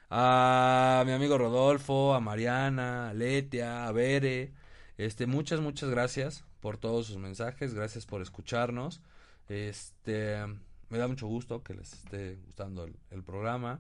a 0.10 1.04
mi 1.06 1.14
amigo 1.14 1.38
Rodolfo, 1.38 2.14
a 2.14 2.20
Mariana, 2.20 3.10
a 3.10 3.14
Letia, 3.14 3.88
a 3.88 3.92
Bere, 3.92 4.54
este, 4.98 5.28
muchas, 5.28 5.62
muchas 5.62 5.90
gracias 5.90 6.44
por 6.60 6.78
todos 6.78 7.08
sus 7.08 7.18
mensajes, 7.18 7.74
gracias 7.74 8.06
por 8.06 8.22
escucharnos, 8.22 9.02
este, 9.48 10.38
me 10.90 10.98
da 10.98 11.08
mucho 11.08 11.28
gusto 11.28 11.64
que 11.64 11.74
les 11.74 11.94
esté 11.94 12.38
gustando 12.46 12.90
el 13.10 13.24
programa. 13.24 13.80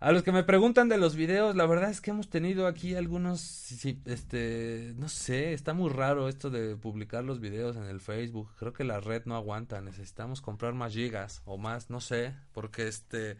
A 0.00 0.12
los 0.12 0.22
que 0.22 0.32
me 0.32 0.44
preguntan 0.44 0.88
de 0.88 0.96
los 0.96 1.14
videos, 1.14 1.54
la 1.54 1.66
verdad 1.66 1.90
es 1.90 2.00
que 2.00 2.10
hemos 2.10 2.30
tenido 2.30 2.66
aquí 2.66 2.94
algunos, 2.94 3.70
este, 4.06 4.94
no 4.96 5.10
sé, 5.10 5.52
está 5.52 5.74
muy 5.74 5.90
raro 5.90 6.26
esto 6.30 6.48
de 6.48 6.74
publicar 6.74 7.22
los 7.22 7.38
videos 7.38 7.76
en 7.76 7.84
el 7.84 8.00
Facebook. 8.00 8.48
Creo 8.58 8.72
que 8.72 8.82
la 8.82 9.00
red 9.00 9.26
no 9.26 9.36
aguanta, 9.36 9.82
necesitamos 9.82 10.40
comprar 10.40 10.72
más 10.72 10.94
gigas 10.94 11.42
o 11.44 11.58
más, 11.58 11.90
no 11.90 12.00
sé, 12.00 12.34
porque 12.52 12.88
este, 12.88 13.36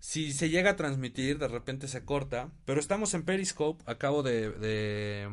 si 0.00 0.32
se 0.32 0.48
llega 0.48 0.70
a 0.70 0.76
transmitir, 0.76 1.38
de 1.38 1.46
repente 1.46 1.86
se 1.86 2.04
corta. 2.04 2.50
Pero 2.64 2.80
estamos 2.80 3.14
en 3.14 3.22
Periscope, 3.22 3.84
acabo 3.86 4.24
de, 4.24 4.50
de 4.50 5.28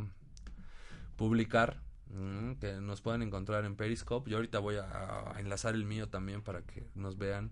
publicar, 1.16 1.82
mm, 2.10 2.54
que 2.62 2.74
nos 2.74 3.02
pueden 3.02 3.24
encontrar 3.24 3.66
en 3.66 3.76
Periscope. 3.76 4.30
Yo 4.30 4.38
ahorita 4.38 4.60
voy 4.60 4.76
a 4.76 5.34
enlazar 5.40 5.74
el 5.74 5.86
mío 5.86 6.10
también 6.10 6.44
para 6.44 6.62
que 6.62 6.86
nos 6.94 7.18
vean 7.18 7.50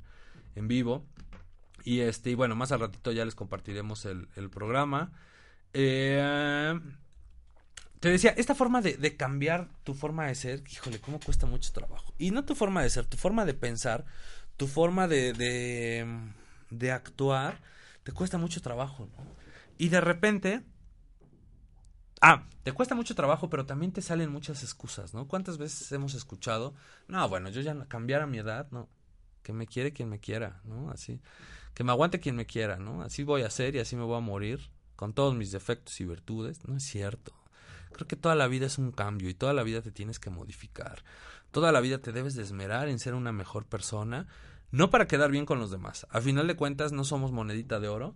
en 0.53 0.67
vivo. 0.67 1.03
Y 1.83 2.01
este, 2.01 2.31
y 2.31 2.35
bueno, 2.35 2.55
más 2.55 2.71
al 2.71 2.79
ratito 2.79 3.11
ya 3.11 3.25
les 3.25 3.35
compartiremos 3.35 4.05
el, 4.05 4.49
programa. 4.49 5.11
Eh, 5.73 6.79
te 7.99 8.09
decía, 8.09 8.33
esta 8.37 8.55
forma 8.55 8.81
de, 8.81 9.15
cambiar 9.15 9.69
tu 9.83 9.93
forma 9.93 10.27
de 10.27 10.35
ser, 10.35 10.63
híjole, 10.69 10.99
cómo 10.99 11.19
cuesta 11.19 11.45
mucho 11.45 11.71
trabajo. 11.71 12.13
Y 12.17 12.31
no 12.31 12.45
tu 12.45 12.55
forma 12.55 12.81
de 12.83 12.89
ser, 12.89 13.05
tu 13.05 13.17
forma 13.17 13.45
de 13.45 13.53
pensar, 13.53 14.05
tu 14.57 14.67
forma 14.67 15.07
de, 15.07 15.33
de, 16.69 16.91
actuar, 16.91 17.61
te 18.03 18.11
cuesta 18.11 18.37
mucho 18.37 18.61
trabajo, 18.61 19.09
Y 19.77 19.89
de 19.89 20.01
repente, 20.01 20.63
Ah, 22.23 22.45
te 22.63 22.71
cuesta 22.71 22.93
mucho 22.93 23.15
trabajo, 23.15 23.49
pero 23.49 23.65
también 23.65 23.91
te 23.91 24.03
salen 24.03 24.31
muchas 24.31 24.61
excusas, 24.61 25.15
¿no? 25.15 25.27
¿Cuántas 25.27 25.57
veces 25.57 25.91
hemos 25.91 26.13
escuchado? 26.13 26.75
No, 27.07 27.27
bueno, 27.27 27.49
yo 27.49 27.61
ya 27.61 27.75
cambiar 27.87 28.21
a 28.21 28.27
mi 28.27 28.37
edad, 28.37 28.67
no. 28.69 28.87
Que 29.41 29.53
me 29.53 29.65
quiere 29.65 29.91
quien 29.91 30.07
me 30.07 30.19
quiera, 30.19 30.61
¿no? 30.63 30.91
Así 30.91 31.19
que 31.73 31.83
me 31.83 31.91
aguante 31.91 32.19
quien 32.19 32.35
me 32.35 32.45
quiera, 32.45 32.77
¿no? 32.77 33.01
Así 33.01 33.23
voy 33.23 33.43
a 33.43 33.49
ser 33.49 33.75
y 33.75 33.79
así 33.79 33.95
me 33.95 34.03
voy 34.03 34.17
a 34.17 34.21
morir, 34.21 34.71
con 34.95 35.13
todos 35.13 35.35
mis 35.35 35.51
defectos 35.51 35.99
y 36.01 36.05
virtudes. 36.05 36.67
No 36.67 36.77
es 36.77 36.83
cierto. 36.83 37.33
Creo 37.91 38.07
que 38.07 38.15
toda 38.15 38.35
la 38.35 38.47
vida 38.47 38.67
es 38.67 38.77
un 38.77 38.91
cambio 38.91 39.29
y 39.29 39.33
toda 39.33 39.53
la 39.53 39.63
vida 39.63 39.81
te 39.81 39.91
tienes 39.91 40.19
que 40.19 40.29
modificar. 40.29 41.03
Toda 41.51 41.71
la 41.71 41.81
vida 41.81 41.99
te 41.99 42.11
debes 42.11 42.35
de 42.35 42.43
esmerar 42.43 42.87
en 42.87 42.99
ser 42.99 43.13
una 43.13 43.31
mejor 43.31 43.65
persona, 43.65 44.27
no 44.71 44.89
para 44.89 45.07
quedar 45.07 45.31
bien 45.31 45.45
con 45.45 45.59
los 45.59 45.71
demás. 45.71 46.07
A 46.09 46.21
final 46.21 46.47
de 46.47 46.55
cuentas 46.55 46.93
no 46.93 47.03
somos 47.03 47.31
monedita 47.31 47.79
de 47.79 47.89
oro 47.89 48.15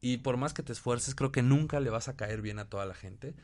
y 0.00 0.18
por 0.18 0.36
más 0.36 0.52
que 0.52 0.62
te 0.62 0.72
esfuerces 0.72 1.14
creo 1.14 1.30
que 1.30 1.42
nunca 1.42 1.80
le 1.80 1.90
vas 1.90 2.08
a 2.08 2.16
caer 2.16 2.42
bien 2.42 2.58
a 2.58 2.68
toda 2.68 2.84
la 2.84 2.94
gente. 2.94 3.34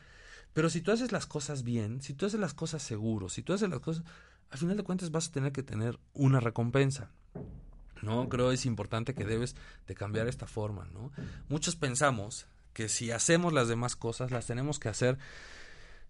Pero 0.53 0.69
si 0.69 0.81
tú 0.81 0.91
haces 0.91 1.13
las 1.13 1.27
cosas 1.27 1.63
bien, 1.63 2.03
si 2.03 2.13
tú 2.13 2.27
haces 2.27 2.41
las 2.41 2.55
cosas 2.55 2.83
seguro, 2.83 3.29
si 3.29 3.43
tú 3.43 3.53
haces 3.53 3.71
las 3.71 3.81
cosas, 3.81 4.05
a 4.51 4.57
final 4.57 4.77
de 4.77 4.83
cuentas 4.83 5.13
vas 5.13 5.29
a 5.29 5.33
tener 5.33 5.53
que 5.53 5.63
tener 5.63 6.01
una 6.13 6.41
recompensa. 6.41 7.13
¿No? 8.03 8.29
Creo 8.29 8.53
es 8.53 8.67
importante 8.67 9.15
que 9.15 9.25
debes 9.25 9.57
de 9.87 9.95
cambiar 9.95 10.29
esta 10.29 10.47
forma, 10.47 10.87
¿no? 10.93 11.13
Muchos 11.49 11.77
pensamos 11.77 12.47
que 12.73 12.89
si 12.89 13.11
hacemos 13.11 13.53
las 13.53 13.69
demás 13.69 13.97
cosas, 13.97 14.31
las 14.31 14.47
tenemos 14.47 14.79
que 14.79 14.89
hacer. 14.89 15.19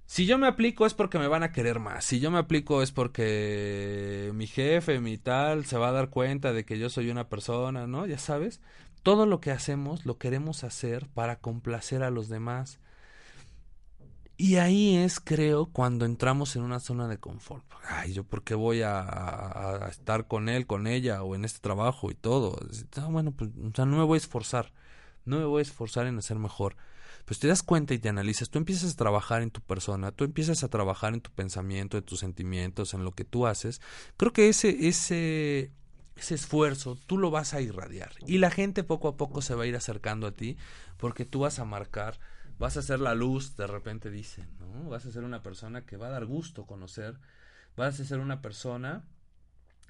Si 0.07 0.26
yo 0.26 0.38
me 0.38 0.48
aplico 0.48 0.87
es 0.87 0.94
porque 0.94 1.18
me 1.18 1.29
van 1.29 1.44
a 1.44 1.53
querer 1.53 1.79
más. 1.79 2.05
Si 2.05 2.18
yo 2.18 2.31
me 2.31 2.38
aplico 2.38 2.83
es 2.83 2.90
porque 2.90 4.33
mi 4.35 4.46
jefe, 4.46 4.98
mi 5.00 5.18
tal, 5.18 5.66
se 5.66 5.79
va 5.79 5.88
a 5.88 5.92
dar 5.92 6.11
cuenta 6.11 6.53
de 6.53 6.64
que 6.64 6.79
yo 6.79 6.90
soy 6.90 7.11
una 7.11 7.29
persona, 7.29 7.87
¿no? 7.87 8.07
Ya 8.07 8.18
sabes, 8.18 8.61
todo 9.03 9.24
lo 9.24 9.40
que 9.40 9.53
hacemos 9.53 10.07
lo 10.07 10.18
queremos 10.18 10.64
hacer 10.64 11.07
para 11.14 11.37
complacer 11.37 12.03
a 12.03 12.11
los 12.11 12.29
demás. 12.29 12.81
Y 14.40 14.57
ahí 14.57 14.96
es, 14.96 15.20
creo, 15.20 15.66
cuando 15.66 16.07
entramos 16.07 16.57
en 16.57 16.62
una 16.62 16.81
zona 16.81 17.07
de 17.09 17.18
confort. 17.18 17.62
Ay, 17.87 18.14
yo 18.14 18.24
por 18.24 18.42
qué 18.42 18.55
voy 18.55 18.81
a, 18.81 19.87
estar 19.90 20.29
con 20.29 20.48
él, 20.48 20.66
con 20.66 20.87
ella, 20.87 21.22
o 21.22 21.35
en 21.35 21.44
este 21.44 21.61
trabajo 21.61 22.11
y 22.11 22.14
todo. 22.14 22.59
Ah, 22.96 23.09
bueno, 23.11 23.33
pues, 23.33 23.50
o 23.50 23.70
sea, 23.74 23.85
no 23.85 23.98
me 23.98 24.05
voy 24.05 24.16
a 24.16 24.16
esforzar. 24.16 24.72
No 25.26 25.40
me 25.40 25.44
voy 25.44 25.59
a 25.59 25.62
esforzar 25.62 26.07
en 26.07 26.16
hacer 26.16 26.38
mejor. 26.38 26.76
Pues 27.26 27.38
te 27.38 27.48
das 27.48 27.62
cuenta 27.62 27.92
y 27.92 27.98
te 27.98 28.09
analizas, 28.09 28.48
tú 28.48 28.57
empiezas 28.57 28.94
a 28.94 28.96
trabajar 28.96 29.42
en 29.42 29.50
tu 29.50 29.61
persona, 29.61 30.11
tú 30.11 30.24
empiezas 30.24 30.64
a 30.64 30.68
trabajar 30.68 31.12
en 31.12 31.20
tu 31.20 31.31
pensamiento, 31.31 31.98
en 31.98 32.05
tus 32.05 32.20
sentimientos, 32.20 32.94
en 32.94 33.05
lo 33.05 33.12
que 33.12 33.26
tú 33.26 33.46
haces. 33.46 33.83
Creo 34.16 34.33
que 34.33 34.48
ese, 34.48 34.88
ese, 34.88 35.70
ese 36.16 36.35
esfuerzo 36.35 36.96
tú 37.07 37.18
lo 37.18 37.31
vas 37.31 37.53
a 37.53 37.61
irradiar. 37.61 38.12
Y 38.26 38.38
la 38.38 38.50
gente 38.50 38.85
poco 38.85 39.09
a 39.09 39.18
poco 39.18 39.42
se 39.42 39.55
va 39.55 39.64
a 39.64 39.66
ir 39.66 39.76
acercando 39.76 40.26
a 40.26 40.33
ti 40.33 40.57
porque 40.96 41.26
tú 41.26 41.40
vas 41.40 41.59
a 41.59 41.66
marcar 41.66 42.18
vas 42.61 42.77
a 42.77 42.83
ser 42.83 43.01
la 43.01 43.14
luz, 43.14 43.57
de 43.57 43.66
repente 43.66 44.11
dicen, 44.11 44.46
¿no? 44.61 44.90
Vas 44.90 45.07
a 45.07 45.11
ser 45.11 45.25
una 45.25 45.42
persona 45.42 45.87
que 45.87 45.96
va 45.96 46.09
a 46.09 46.11
dar 46.11 46.27
gusto 46.27 46.66
conocer, 46.66 47.18
vas 47.75 47.99
a 47.99 48.05
ser 48.05 48.20
una 48.20 48.42
persona, 48.42 49.03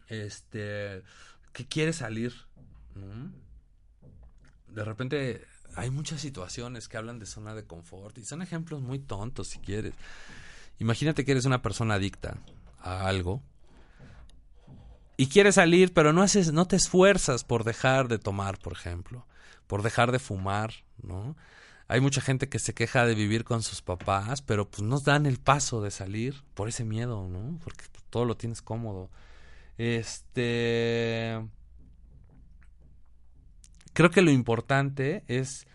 este, 0.06 1.02
que 1.52 1.66
quiere 1.66 1.92
salir, 1.92 2.32
De 4.68 4.84
repente 4.84 5.44
hay 5.74 5.90
muchas 5.90 6.20
situaciones 6.20 6.86
que 6.86 6.96
hablan 6.96 7.18
de 7.18 7.26
zona 7.26 7.56
de 7.56 7.64
confort 7.64 8.16
y 8.18 8.24
son 8.24 8.40
ejemplos 8.40 8.80
muy 8.80 9.00
tontos 9.00 9.48
si 9.48 9.58
quieres. 9.58 9.94
Imagínate 10.78 11.24
que 11.24 11.32
eres 11.32 11.46
una 11.46 11.62
persona 11.62 11.94
adicta 11.94 12.36
a 12.78 13.08
algo 13.08 13.42
y 15.16 15.26
quieres 15.26 15.56
salir, 15.56 15.92
pero 15.92 16.12
no 16.12 16.22
haces, 16.22 16.52
no 16.52 16.68
te 16.68 16.76
esfuerzas 16.76 17.42
por 17.42 17.64
dejar 17.64 18.06
de 18.06 18.20
tomar, 18.20 18.58
por 18.58 18.74
ejemplo, 18.74 19.26
por 19.66 19.82
dejar 19.82 20.12
de 20.12 20.20
fumar, 20.20 20.72
¿no? 21.02 21.34
Hay 21.90 22.00
mucha 22.00 22.20
gente 22.20 22.48
que 22.48 22.60
se 22.60 22.72
queja 22.72 23.04
de 23.04 23.16
vivir 23.16 23.42
con 23.42 23.64
sus 23.64 23.82
papás, 23.82 24.42
pero 24.42 24.70
pues 24.70 24.80
no 24.80 25.00
dan 25.00 25.26
el 25.26 25.38
paso 25.40 25.82
de 25.82 25.90
salir 25.90 26.40
por 26.54 26.68
ese 26.68 26.84
miedo, 26.84 27.26
¿no? 27.28 27.58
Porque 27.64 27.84
pues, 27.90 28.04
todo 28.10 28.24
lo 28.24 28.36
tienes 28.36 28.62
cómodo. 28.62 29.10
Este 29.76 31.44
creo 33.92 34.10
que 34.12 34.22
lo 34.22 34.30
importante 34.30 35.24
es 35.26 35.66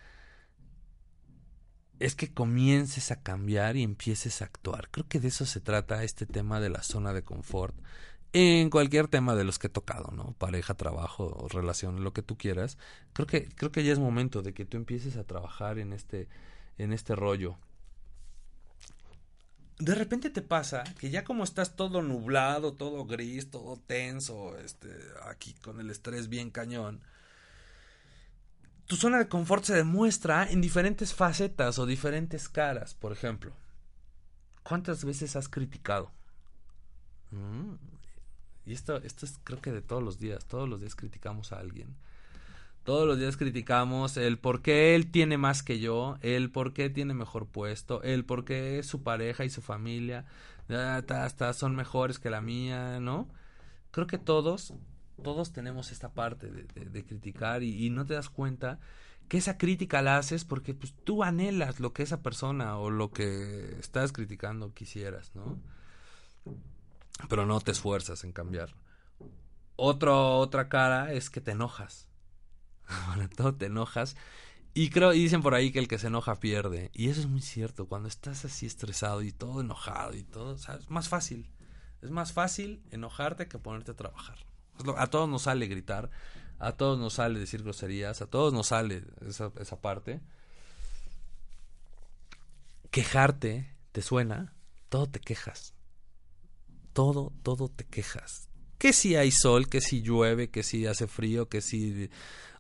es 1.99 2.15
que 2.15 2.33
comiences 2.33 3.11
a 3.11 3.21
cambiar 3.21 3.75
y 3.75 3.83
empieces 3.83 4.41
a 4.41 4.45
actuar. 4.45 4.87
Creo 4.91 5.05
que 5.09 5.19
de 5.19 5.27
eso 5.27 5.45
se 5.45 5.59
trata 5.59 6.05
este 6.05 6.25
tema 6.25 6.61
de 6.61 6.69
la 6.69 6.81
zona 6.81 7.11
de 7.11 7.23
confort 7.23 7.75
en 8.37 8.69
cualquier 8.69 9.07
tema 9.07 9.33
de 9.33 9.45
los 9.45 9.59
que 9.59 9.67
he 9.67 9.69
tocado, 9.69 10.11
¿no? 10.11 10.33
Pareja, 10.33 10.73
trabajo, 10.73 11.47
relación, 11.49 12.03
lo 12.03 12.11
que 12.11 12.21
tú 12.21 12.37
quieras. 12.37 12.77
Creo 13.13 13.27
que 13.27 13.47
creo 13.47 13.71
que 13.71 13.85
ya 13.85 13.93
es 13.93 13.99
momento 13.99 14.41
de 14.41 14.53
que 14.53 14.65
tú 14.65 14.75
empieces 14.75 15.15
a 15.15 15.23
trabajar 15.23 15.79
en 15.79 15.93
este 15.93 16.27
en 16.77 16.91
este 16.91 17.15
rollo. 17.15 17.57
De 19.79 19.95
repente 19.95 20.29
te 20.29 20.41
pasa 20.41 20.83
que 20.99 21.09
ya 21.09 21.23
como 21.23 21.45
estás 21.45 21.77
todo 21.77 22.01
nublado, 22.01 22.73
todo 22.73 23.05
gris, 23.05 23.49
todo 23.49 23.77
tenso, 23.87 24.57
este 24.57 24.89
aquí 25.23 25.53
con 25.53 25.79
el 25.79 25.89
estrés 25.89 26.27
bien 26.27 26.49
cañón, 26.51 26.99
tu 28.85 28.97
zona 28.97 29.17
de 29.17 29.29
confort 29.29 29.63
se 29.63 29.75
demuestra 29.75 30.51
en 30.51 30.59
diferentes 30.59 31.13
facetas 31.13 31.79
o 31.79 31.85
diferentes 31.85 32.49
caras, 32.49 32.95
por 32.95 33.13
ejemplo. 33.13 33.53
¿Cuántas 34.63 35.05
veces 35.05 35.37
has 35.37 35.47
criticado? 35.47 36.11
Y 38.65 38.73
esto, 38.73 38.97
esto 38.97 39.25
es 39.25 39.39
creo 39.43 39.61
que 39.61 39.71
de 39.71 39.81
todos 39.81 40.03
los 40.03 40.19
días, 40.19 40.45
todos 40.45 40.67
los 40.67 40.81
días 40.81 40.95
criticamos 40.95 41.51
a 41.51 41.59
alguien. 41.59 41.95
Todos 42.83 43.07
los 43.07 43.17
días 43.17 43.35
criticamos 43.35 44.15
el 44.15 44.37
por 44.37 44.61
qué 44.61 44.93
él 44.93 45.09
tiene 45.09 45.37
más 45.37 45.63
que 45.63 45.79
yo, 45.79 46.17
el 46.21 46.51
por 46.51 46.71
qué 46.73 46.91
tiene 46.91 47.15
mejor 47.15 47.47
puesto, 47.47 48.03
el 48.03 48.25
por 48.25 48.45
qué 48.45 48.83
su 48.83 49.01
pareja 49.01 49.43
y 49.43 49.49
su 49.49 49.61
familia 49.61 50.25
hasta 50.69 51.53
son 51.53 51.75
mejores 51.75 52.19
que 52.19 52.29
la 52.29 52.41
mía, 52.41 52.99
¿no? 52.99 53.27
Creo 53.91 54.07
que 54.07 54.17
todos, 54.17 54.73
todos 55.23 55.51
tenemos 55.51 55.91
esta 55.91 56.09
parte 56.09 56.51
de, 56.51 57.05
criticar 57.05 57.63
y, 57.63 57.85
y, 57.85 57.89
no 57.89 58.05
te 58.05 58.15
das 58.15 58.29
cuenta 58.29 58.79
que 59.27 59.37
esa 59.37 59.57
crítica 59.57 60.01
la 60.01 60.17
haces 60.17 60.45
porque 60.45 60.73
pues, 60.73 60.93
tú 61.03 61.23
anhelas 61.23 61.79
lo 61.79 61.93
que 61.93 62.03
esa 62.03 62.21
persona 62.21 62.77
o 62.77 62.89
lo 62.89 63.11
que 63.11 63.77
estás 63.79 64.11
criticando 64.11 64.73
quisieras, 64.73 65.33
¿no? 65.35 65.59
Pero 67.29 67.45
no 67.45 67.59
te 67.59 67.71
esfuerzas 67.71 68.23
en 68.23 68.31
cambiar. 68.31 68.75
Otro, 69.75 70.37
otra 70.37 70.69
cara 70.69 71.13
es 71.13 71.29
que 71.29 71.41
te 71.41 71.51
enojas. 71.51 72.07
Bueno, 73.07 73.27
todo 73.35 73.55
te 73.55 73.65
enojas. 73.65 74.15
Y 74.73 74.89
creo, 74.89 75.13
y 75.13 75.19
dicen 75.19 75.41
por 75.41 75.55
ahí 75.55 75.71
que 75.71 75.79
el 75.79 75.87
que 75.87 75.97
se 75.97 76.07
enoja 76.07 76.39
pierde. 76.39 76.91
Y 76.93 77.09
eso 77.09 77.21
es 77.21 77.27
muy 77.27 77.41
cierto. 77.41 77.87
Cuando 77.87 78.09
estás 78.09 78.45
así 78.45 78.65
estresado 78.65 79.21
y 79.21 79.31
todo 79.31 79.61
enojado 79.61 80.13
y 80.15 80.23
todo, 80.23 80.55
es 80.55 80.89
más 80.89 81.07
fácil. 81.07 81.49
Es 82.01 82.11
más 82.11 82.33
fácil 82.33 82.83
enojarte 82.91 83.47
que 83.47 83.57
ponerte 83.57 83.91
a 83.91 83.95
trabajar. 83.95 84.37
A 84.97 85.07
todos 85.07 85.29
nos 85.29 85.43
sale 85.43 85.67
gritar, 85.67 86.11
a 86.59 86.73
todos 86.73 86.99
nos 86.99 87.13
sale 87.13 87.39
decir 87.39 87.63
groserías, 87.63 88.21
a 88.21 88.27
todos 88.27 88.53
nos 88.53 88.67
sale 88.67 89.03
esa, 89.25 89.51
esa 89.59 89.79
parte. 89.79 90.21
quejarte, 92.91 93.73
¿te 93.93 94.01
suena? 94.01 94.53
Todo 94.89 95.07
te 95.07 95.19
quejas. 95.19 95.74
Todo, 96.95 97.33
todo 97.43 97.67
te 97.67 97.83
quejas. 97.83 98.47
Que 98.77 98.93
si 98.93 99.17
hay 99.17 99.29
sol, 99.29 99.67
que 99.67 99.81
si 99.81 100.01
llueve, 100.01 100.49
que 100.49 100.63
si 100.63 100.85
hace 100.85 101.07
frío, 101.07 101.49
que 101.49 101.59
si 101.59 102.09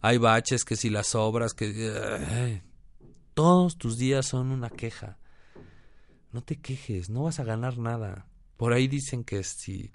hay 0.01 0.17
baches, 0.17 0.65
que 0.65 0.75
si 0.75 0.89
las 0.89 1.15
obras, 1.15 1.53
que... 1.53 2.61
todos 3.33 3.77
tus 3.77 3.97
días 3.97 4.25
son 4.25 4.51
una 4.51 4.69
queja. 4.69 5.17
No 6.33 6.43
te 6.43 6.57
quejes, 6.57 7.09
no 7.09 7.23
vas 7.23 7.39
a 7.39 7.45
ganar 7.45 7.77
nada. 7.77 8.27
Por 8.57 8.73
ahí 8.73 8.89
dicen 8.89 9.23
que 9.23 9.41
si... 9.45 9.93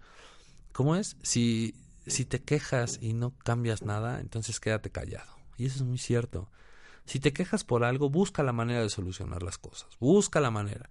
¿Cómo 0.73 0.97
es? 0.97 1.19
Si, 1.21 1.75
si 2.07 2.25
te 2.25 2.41
quejas 2.43 2.99
y 3.03 3.13
no 3.13 3.37
cambias 3.37 3.83
nada, 3.83 4.21
entonces 4.21 4.59
quédate 4.59 4.89
callado. 4.89 5.37
Y 5.59 5.67
eso 5.67 5.77
es 5.77 5.83
muy 5.83 5.99
cierto. 5.99 6.51
Si 7.05 7.21
te 7.21 7.35
quejas 7.35 7.63
por 7.63 7.85
algo, 7.85 8.09
busca 8.09 8.43
la 8.43 8.55
manera 8.55 8.81
de 8.81 8.89
solucionar 8.89 9.43
las 9.43 9.59
cosas. 9.59 9.91
Busca 10.01 10.41
la 10.41 10.51
manera. 10.51 10.89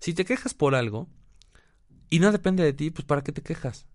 Si 0.00 0.12
te 0.12 0.26
quejas 0.26 0.52
por 0.52 0.74
algo 0.74 1.08
y 2.10 2.18
no 2.18 2.32
depende 2.32 2.64
de 2.64 2.72
ti, 2.72 2.90
pues 2.90 3.06
¿para 3.06 3.22
qué 3.22 3.32
te 3.32 3.42
quejas? 3.42 3.86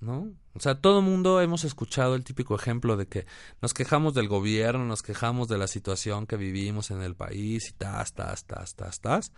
¿No? 0.00 0.32
O 0.54 0.60
sea, 0.60 0.80
todo 0.80 1.02
mundo 1.02 1.40
hemos 1.40 1.64
escuchado 1.64 2.14
el 2.14 2.24
típico 2.24 2.54
ejemplo 2.54 2.96
de 2.96 3.06
que 3.06 3.26
nos 3.62 3.74
quejamos 3.74 4.14
del 4.14 4.28
gobierno, 4.28 4.84
nos 4.84 5.02
quejamos 5.02 5.48
de 5.48 5.58
la 5.58 5.66
situación 5.66 6.26
que 6.26 6.36
vivimos 6.36 6.90
en 6.90 7.02
el 7.02 7.14
país 7.14 7.68
y 7.68 7.72
tas, 7.72 8.12
tas, 8.14 8.44
tas, 8.44 8.74
tas, 8.74 9.00
tas. 9.00 9.32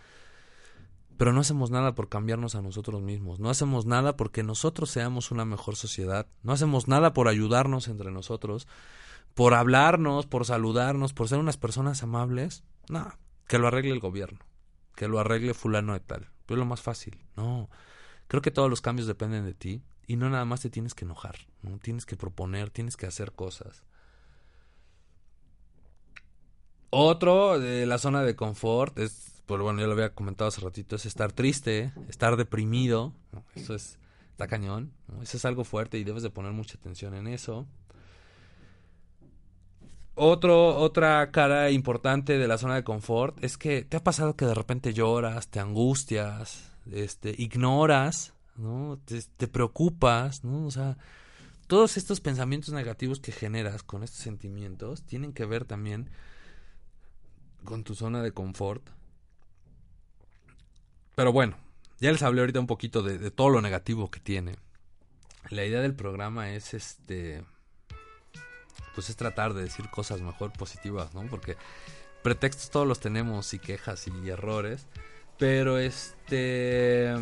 Pero 1.17 1.33
no 1.33 1.41
hacemos 1.41 1.69
nada 1.69 1.93
por 1.93 2.09
cambiarnos 2.09 2.55
a 2.55 2.61
nosotros 2.61 3.01
mismos. 3.01 3.39
No 3.39 3.49
hacemos 3.49 3.85
nada 3.85 4.17
porque 4.17 4.41
nosotros 4.41 4.89
seamos 4.89 5.29
una 5.29 5.45
mejor 5.45 5.75
sociedad. 5.75 6.27
No 6.41 6.53
hacemos 6.53 6.87
nada 6.87 7.13
por 7.13 7.27
ayudarnos 7.27 7.87
entre 7.87 8.11
nosotros 8.11 8.67
por 9.33 9.53
hablarnos, 9.53 10.25
por 10.25 10.45
saludarnos, 10.45 11.13
por 11.13 11.27
ser 11.27 11.39
unas 11.39 11.57
personas 11.57 12.03
amables, 12.03 12.63
no, 12.89 13.13
que 13.47 13.57
lo 13.57 13.67
arregle 13.67 13.91
el 13.91 13.99
gobierno, 13.99 14.39
que 14.95 15.07
lo 15.07 15.19
arregle 15.19 15.53
fulano 15.53 15.93
de 15.93 15.99
tal. 15.99 16.29
Es 16.47 16.57
lo 16.57 16.65
más 16.65 16.81
fácil. 16.81 17.17
No, 17.37 17.69
creo 18.31 18.41
que 18.41 18.49
todos 18.49 18.69
los 18.69 18.79
cambios 18.79 19.09
dependen 19.09 19.43
de 19.43 19.53
ti 19.53 19.83
y 20.07 20.15
no 20.15 20.29
nada 20.29 20.45
más 20.45 20.61
te 20.61 20.69
tienes 20.69 20.93
que 20.93 21.03
enojar, 21.03 21.35
¿no? 21.63 21.79
tienes 21.79 22.05
que 22.05 22.15
proponer, 22.15 22.69
tienes 22.69 22.95
que 22.95 23.05
hacer 23.05 23.33
cosas. 23.33 23.83
Otro 26.91 27.59
de 27.59 27.85
la 27.85 27.97
zona 27.97 28.23
de 28.23 28.37
confort 28.37 28.97
es, 28.99 29.43
pues 29.47 29.59
bueno, 29.59 29.81
ya 29.81 29.87
lo 29.87 29.91
había 29.91 30.15
comentado 30.15 30.47
hace 30.47 30.61
ratito, 30.61 30.95
es 30.95 31.05
estar 31.05 31.33
triste, 31.33 31.91
estar 32.07 32.37
deprimido, 32.37 33.11
eso 33.53 33.75
es, 33.75 33.99
está 34.29 34.47
cañón, 34.47 34.93
eso 35.21 35.35
es 35.35 35.43
algo 35.43 35.65
fuerte 35.65 35.97
y 35.97 36.05
debes 36.05 36.23
de 36.23 36.29
poner 36.29 36.53
mucha 36.53 36.77
atención 36.77 37.13
en 37.15 37.27
eso. 37.27 37.67
Otro, 40.15 40.77
otra 40.77 41.31
cara 41.31 41.69
importante 41.69 42.37
de 42.37 42.47
la 42.47 42.57
zona 42.57 42.75
de 42.75 42.85
confort 42.85 43.43
es 43.43 43.57
que 43.57 43.83
te 43.83 43.97
ha 43.97 44.03
pasado 44.05 44.37
que 44.37 44.45
de 44.45 44.53
repente 44.53 44.93
lloras, 44.93 45.49
te 45.49 45.59
angustias, 45.59 46.70
este, 46.89 47.35
ignoras, 47.37 48.33
¿no? 48.55 48.99
Te, 49.05 49.47
preocupas, 49.47 50.43
¿no? 50.43 50.65
O 50.65 50.71
sea, 50.71 50.97
todos 51.67 51.97
estos 51.97 52.21
pensamientos 52.21 52.73
negativos 52.73 53.19
que 53.19 53.31
generas 53.31 53.83
con 53.83 54.03
estos 54.03 54.21
sentimientos 54.21 55.03
tienen 55.03 55.33
que 55.33 55.45
ver 55.45 55.65
también 55.65 56.09
con 57.63 57.83
tu 57.83 57.95
zona 57.95 58.21
de 58.21 58.31
confort. 58.31 58.89
Pero 61.15 61.31
bueno, 61.31 61.57
ya 61.99 62.11
les 62.11 62.23
hablé 62.23 62.41
ahorita 62.41 62.59
un 62.59 62.67
poquito 62.67 63.03
de, 63.03 63.17
de 63.17 63.31
todo 63.31 63.49
lo 63.49 63.61
negativo 63.61 64.09
que 64.09 64.19
tiene. 64.19 64.55
La 65.49 65.65
idea 65.65 65.81
del 65.81 65.95
programa 65.95 66.51
es 66.51 66.73
este 66.73 67.43
pues 68.93 69.09
es 69.09 69.15
tratar 69.15 69.53
de 69.53 69.63
decir 69.63 69.89
cosas 69.89 70.21
mejor 70.21 70.51
positivas, 70.53 71.13
¿no? 71.13 71.25
Porque 71.27 71.57
pretextos 72.23 72.69
todos 72.69 72.87
los 72.87 72.99
tenemos 72.99 73.53
y 73.53 73.59
quejas 73.59 74.07
y 74.07 74.29
errores, 74.29 74.87
pero 75.41 75.79
este 75.79 77.15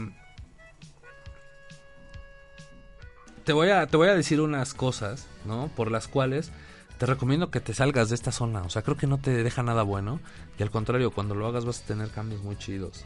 te 3.45 3.53
voy 3.53 3.69
a 3.69 3.88
te 3.88 3.95
voy 3.95 4.10
a 4.10 4.13
decir 4.13 4.41
unas 4.41 4.73
cosas, 4.73 5.25
¿no? 5.45 5.69
Por 5.73 5.89
las 5.89 6.10
cuales 6.10 6.51
te 6.97 7.05
recomiendo 7.05 7.49
que 7.49 7.62
te 7.62 7.73
salgas 7.73 8.10
de 8.10 8.15
esta 8.15 8.34
zona, 8.34 8.63
o 8.63 8.69
sea, 8.69 8.82
creo 8.82 8.97
que 8.97 9.08
no 9.08 9.19
te 9.19 9.41
deja 9.41 9.63
nada 9.63 9.84
bueno 9.84 10.19
y 10.58 10.63
al 10.63 10.69
contrario, 10.69 11.12
cuando 11.12 11.34
lo 11.34 11.47
hagas 11.47 11.63
vas 11.63 11.82
a 11.82 11.86
tener 11.86 12.10
cambios 12.10 12.43
muy 12.43 12.58
chidos. 12.58 13.05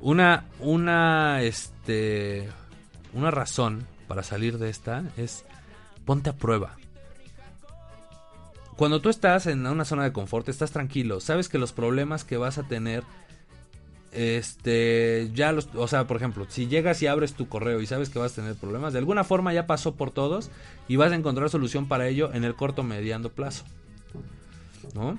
Una 0.00 0.46
una 0.58 1.42
este 1.42 2.48
una 3.12 3.30
razón 3.30 3.86
para 4.08 4.24
salir 4.24 4.58
de 4.58 4.68
esta 4.68 5.04
es 5.16 5.44
ponte 6.04 6.30
a 6.30 6.36
prueba 6.36 6.76
cuando 8.76 9.00
tú 9.00 9.08
estás 9.08 9.46
en 9.46 9.66
una 9.66 9.86
zona 9.86 10.04
de 10.04 10.12
confort, 10.12 10.48
estás 10.48 10.70
tranquilo, 10.70 11.20
sabes 11.20 11.48
que 11.48 11.58
los 11.58 11.72
problemas 11.72 12.24
que 12.24 12.36
vas 12.36 12.58
a 12.58 12.64
tener, 12.64 13.04
este, 14.16 15.30
ya 15.34 15.52
los, 15.52 15.68
o 15.74 15.86
sea, 15.86 16.06
por 16.06 16.16
ejemplo, 16.16 16.46
si 16.48 16.66
llegas 16.66 17.02
y 17.02 17.06
abres 17.06 17.34
tu 17.34 17.48
correo 17.48 17.80
y 17.80 17.86
sabes 17.86 18.08
que 18.08 18.18
vas 18.18 18.32
a 18.32 18.36
tener 18.36 18.54
problemas, 18.54 18.92
de 18.94 18.98
alguna 18.98 19.24
forma 19.24 19.52
ya 19.52 19.66
pasó 19.66 19.94
por 19.94 20.10
todos 20.10 20.50
y 20.88 20.96
vas 20.96 21.12
a 21.12 21.16
encontrar 21.16 21.50
solución 21.50 21.86
para 21.86 22.08
ello 22.08 22.32
en 22.32 22.44
el 22.44 22.54
corto 22.54 22.82
mediano 22.82 23.28
plazo, 23.28 23.64
¿no? 24.94 25.18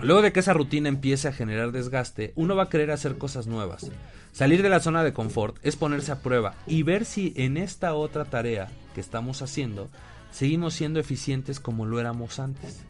Luego 0.00 0.20
de 0.20 0.32
que 0.32 0.40
esa 0.40 0.52
rutina 0.52 0.90
empiece 0.90 1.26
a 1.26 1.32
generar 1.32 1.72
desgaste, 1.72 2.32
uno 2.36 2.54
va 2.54 2.64
a 2.64 2.68
querer 2.68 2.90
hacer 2.90 3.16
cosas 3.16 3.46
nuevas. 3.46 3.90
Salir 4.32 4.62
de 4.62 4.68
la 4.68 4.80
zona 4.80 5.02
de 5.02 5.14
confort 5.14 5.56
es 5.62 5.76
ponerse 5.76 6.12
a 6.12 6.20
prueba 6.20 6.54
y 6.66 6.82
ver 6.82 7.06
si 7.06 7.32
en 7.36 7.56
esta 7.56 7.94
otra 7.94 8.26
tarea 8.26 8.68
que 8.94 9.00
estamos 9.00 9.40
haciendo 9.40 9.88
seguimos 10.30 10.74
siendo 10.74 11.00
eficientes 11.00 11.60
como 11.60 11.86
lo 11.86 11.98
éramos 11.98 12.38
antes. 12.38 12.82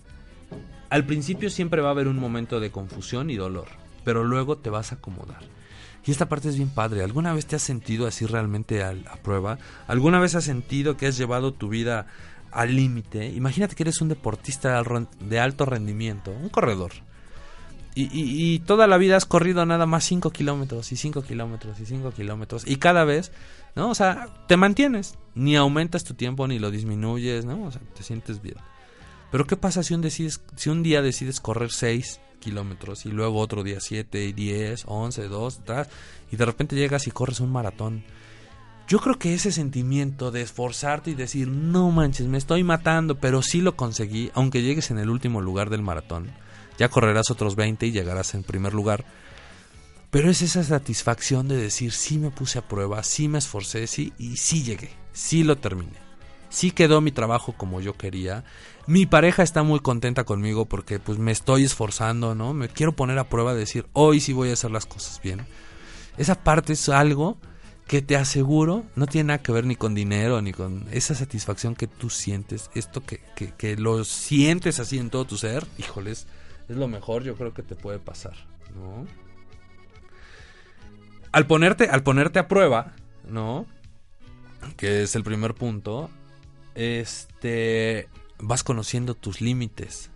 Al 0.90 1.04
principio 1.04 1.48
siempre 1.48 1.80
va 1.80 1.88
a 1.88 1.92
haber 1.92 2.08
un 2.08 2.18
momento 2.18 2.58
de 2.58 2.72
confusión 2.72 3.30
y 3.30 3.36
dolor, 3.36 3.68
pero 4.06 4.22
luego 4.22 4.56
te 4.56 4.70
vas 4.70 4.92
a 4.92 4.94
acomodar. 4.94 5.40
Y 6.04 6.12
esta 6.12 6.28
parte 6.28 6.48
es 6.48 6.56
bien 6.56 6.68
padre. 6.68 7.02
¿Alguna 7.02 7.32
vez 7.32 7.46
te 7.46 7.56
has 7.56 7.62
sentido 7.62 8.06
así 8.06 8.24
realmente 8.24 8.84
a, 8.84 8.94
prueba? 9.20 9.58
¿Alguna 9.88 10.20
vez 10.20 10.36
has 10.36 10.44
sentido 10.44 10.96
que 10.96 11.08
has 11.08 11.18
llevado 11.18 11.52
tu 11.52 11.68
vida 11.68 12.06
al 12.52 12.76
límite? 12.76 13.26
Imagínate 13.26 13.74
que 13.74 13.82
eres 13.82 14.00
un 14.00 14.08
deportista 14.08 14.80
de 15.18 15.40
alto 15.40 15.64
rendimiento, 15.64 16.30
un 16.30 16.50
corredor. 16.50 16.92
Y, 17.96 18.60
toda 18.60 18.86
la 18.86 18.96
vida 18.96 19.16
has 19.16 19.24
corrido 19.24 19.66
nada 19.66 19.86
más 19.86 20.04
5 20.04 20.30
kilómetros 20.30 20.92
y 20.92 20.96
5 20.96 21.22
kilómetros 21.22 21.80
y 21.80 21.86
5 21.86 22.12
kilómetros. 22.12 22.62
Y 22.64 22.76
cada 22.76 23.02
vez 23.02 23.32
¿no? 23.74 23.90
O 23.90 23.94
sea, 23.96 24.28
te 24.46 24.56
mantienes, 24.56 25.16
ni 25.34 25.56
aumentas 25.56 26.04
tu 26.04 26.14
tiempo 26.14 26.46
ni 26.46 26.60
lo 26.60 26.70
disminuyes, 26.70 27.44
¿no? 27.44 27.64
O 27.64 27.72
sea, 27.72 27.80
te 27.96 28.04
sientes 28.04 28.40
bien. 28.40 28.56
Pero 29.32 29.48
¿qué 29.48 29.56
pasa 29.56 29.82
si 29.82 29.94
un, 29.94 30.02
decides, 30.02 30.40
si 30.54 30.70
un 30.70 30.84
día 30.84 31.02
decides 31.02 31.40
correr 31.40 31.72
6 31.72 32.20
kilómetros 32.46 33.06
y 33.06 33.10
luego 33.10 33.38
otro 33.38 33.62
día 33.62 33.80
7 33.80 34.24
y 34.24 34.32
10, 34.32 34.84
11, 34.86 35.28
2, 35.28 35.60
y 36.30 36.36
de 36.36 36.44
repente 36.44 36.76
llegas 36.76 37.06
y 37.06 37.10
corres 37.10 37.40
un 37.40 37.52
maratón? 37.52 38.04
Yo 38.88 39.00
creo 39.00 39.18
que 39.18 39.34
ese 39.34 39.50
sentimiento 39.50 40.30
de 40.30 40.42
esforzarte 40.42 41.10
y 41.10 41.14
decir, 41.14 41.48
no 41.48 41.90
manches, 41.90 42.28
me 42.28 42.38
estoy 42.38 42.62
matando, 42.62 43.16
pero 43.16 43.42
sí 43.42 43.60
lo 43.60 43.76
conseguí, 43.76 44.30
aunque 44.34 44.62
llegues 44.62 44.90
en 44.90 44.98
el 44.98 45.10
último 45.10 45.40
lugar 45.40 45.70
del 45.70 45.82
maratón, 45.82 46.30
ya 46.78 46.88
correrás 46.88 47.30
otros 47.30 47.56
20 47.56 47.86
y 47.86 47.92
llegarás 47.92 48.34
en 48.34 48.44
primer 48.44 48.74
lugar 48.74 49.04
pero 50.16 50.30
es 50.30 50.40
esa 50.40 50.64
satisfacción 50.64 51.46
de 51.46 51.56
decir, 51.56 51.92
sí 51.92 52.18
me 52.18 52.30
puse 52.30 52.58
a 52.58 52.66
prueba, 52.66 53.02
sí 53.02 53.28
me 53.28 53.36
esforcé, 53.36 53.86
sí, 53.86 54.14
y 54.18 54.38
sí 54.38 54.62
llegué, 54.62 54.90
sí 55.12 55.44
lo 55.44 55.56
terminé. 55.56 55.98
Sí 56.48 56.70
quedó 56.70 57.02
mi 57.02 57.12
trabajo 57.12 57.52
como 57.52 57.82
yo 57.82 57.94
quería. 57.94 58.42
Mi 58.86 59.06
pareja 59.06 59.42
está 59.42 59.62
muy 59.62 59.80
contenta 59.80 60.24
conmigo 60.24 60.66
porque 60.66 60.98
pues 60.98 61.18
me 61.18 61.32
estoy 61.32 61.64
esforzando, 61.64 62.34
¿no? 62.34 62.54
Me 62.54 62.68
quiero 62.68 62.92
poner 62.92 63.18
a 63.18 63.28
prueba 63.28 63.52
de 63.52 63.60
decir, 63.60 63.86
hoy 63.92 64.20
sí 64.20 64.32
voy 64.32 64.50
a 64.50 64.52
hacer 64.52 64.70
las 64.70 64.86
cosas 64.86 65.20
bien. 65.22 65.46
Esa 66.18 66.36
parte 66.36 66.72
es 66.74 66.88
algo 66.88 67.36
que 67.86 68.02
te 68.02 68.16
aseguro 68.16 68.84
no 68.96 69.06
tiene 69.06 69.28
nada 69.28 69.42
que 69.42 69.52
ver 69.52 69.64
ni 69.64 69.76
con 69.76 69.94
dinero, 69.94 70.42
ni 70.42 70.52
con 70.52 70.86
esa 70.90 71.14
satisfacción 71.14 71.74
que 71.74 71.86
tú 71.86 72.10
sientes, 72.10 72.70
esto 72.74 73.04
que, 73.04 73.20
que, 73.36 73.52
que 73.52 73.76
lo 73.76 74.02
sientes 74.04 74.80
así 74.80 74.98
en 74.98 75.10
todo 75.10 75.24
tu 75.24 75.36
ser, 75.36 75.64
híjoles, 75.78 76.26
es 76.68 76.76
lo 76.76 76.88
mejor 76.88 77.22
yo 77.22 77.36
creo 77.36 77.54
que 77.54 77.62
te 77.62 77.76
puede 77.76 78.00
pasar, 78.00 78.34
¿no? 78.74 79.06
al 81.36 81.46
ponerte, 81.46 81.90
al 81.90 82.02
ponerte 82.02 82.38
a 82.38 82.48
prueba, 82.48 82.94
¿no? 83.28 83.66
Que 84.78 85.02
es 85.02 85.14
el 85.16 85.22
primer 85.22 85.52
punto, 85.52 86.08
este, 86.74 88.08
vas 88.38 88.62
conociendo 88.62 89.14
tus 89.14 89.40
límites. 89.40 90.10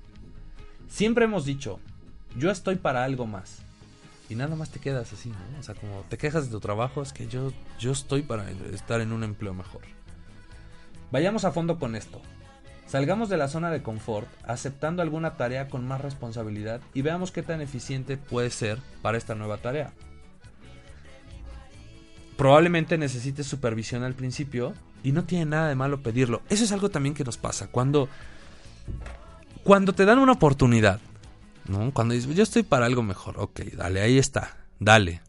Siempre 0.88 1.24
hemos 1.24 1.44
dicho, 1.44 1.80
yo 2.36 2.50
estoy 2.50 2.76
para 2.76 3.04
algo 3.04 3.26
más. 3.26 3.58
Y 4.28 4.36
nada 4.36 4.54
más 4.54 4.70
te 4.70 4.78
quedas 4.78 5.12
así, 5.12 5.30
¿no? 5.30 5.58
O 5.58 5.62
sea, 5.62 5.74
como 5.74 6.04
te 6.08 6.16
quejas 6.16 6.46
de 6.46 6.52
tu 6.52 6.60
trabajo, 6.60 7.02
es 7.02 7.12
que 7.12 7.26
yo, 7.26 7.52
yo 7.78 7.90
estoy 7.92 8.22
para 8.22 8.48
estar 8.50 9.00
en 9.00 9.12
un 9.12 9.24
empleo 9.24 9.54
mejor. 9.54 9.82
Vayamos 11.10 11.44
a 11.44 11.50
fondo 11.50 11.78
con 11.80 11.96
esto. 11.96 12.22
Salgamos 12.86 13.28
de 13.28 13.36
la 13.36 13.48
zona 13.48 13.70
de 13.70 13.82
confort, 13.82 14.28
aceptando 14.44 15.02
alguna 15.02 15.36
tarea 15.36 15.68
con 15.68 15.86
más 15.86 16.00
responsabilidad 16.00 16.80
y 16.94 17.02
veamos 17.02 17.32
qué 17.32 17.42
tan 17.42 17.60
eficiente 17.60 18.16
puede 18.16 18.50
ser 18.50 18.78
para 19.02 19.18
esta 19.18 19.34
nueva 19.34 19.58
tarea 19.58 19.92
probablemente 22.40 22.96
necesites 22.96 23.46
supervisión 23.46 24.02
al 24.02 24.14
principio 24.14 24.72
y 25.02 25.12
no 25.12 25.24
tiene 25.24 25.46
nada 25.46 25.68
de 25.68 25.74
malo 25.74 26.02
pedirlo. 26.02 26.42
Eso 26.48 26.64
es 26.64 26.72
algo 26.72 26.90
también 26.90 27.14
que 27.14 27.24
nos 27.24 27.36
pasa. 27.36 27.68
Cuando, 27.68 28.08
cuando 29.64 29.92
te 29.92 30.04
dan 30.04 30.18
una 30.18 30.32
oportunidad 30.32 31.00
¿no? 31.70 31.92
Cuando 31.92 32.14
dices, 32.14 32.34
yo 32.34 32.42
estoy 32.42 32.62
para 32.62 32.86
algo 32.86 33.02
mejor, 33.02 33.38
ok, 33.38 33.60
dale, 33.76 34.00
ahí 34.00 34.18
está, 34.18 34.56
dale. 34.78 35.22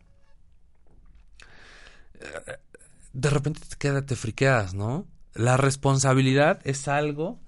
De 3.13 3.30
repente 3.30 3.61
te 3.67 3.76
queda, 3.78 4.05
te 4.05 4.15
friqueas, 4.15 4.74
¿no? 4.74 5.07
La 5.34 5.57
responsabilidad 5.57 6.59
es 6.63 6.88
algo 6.88 7.39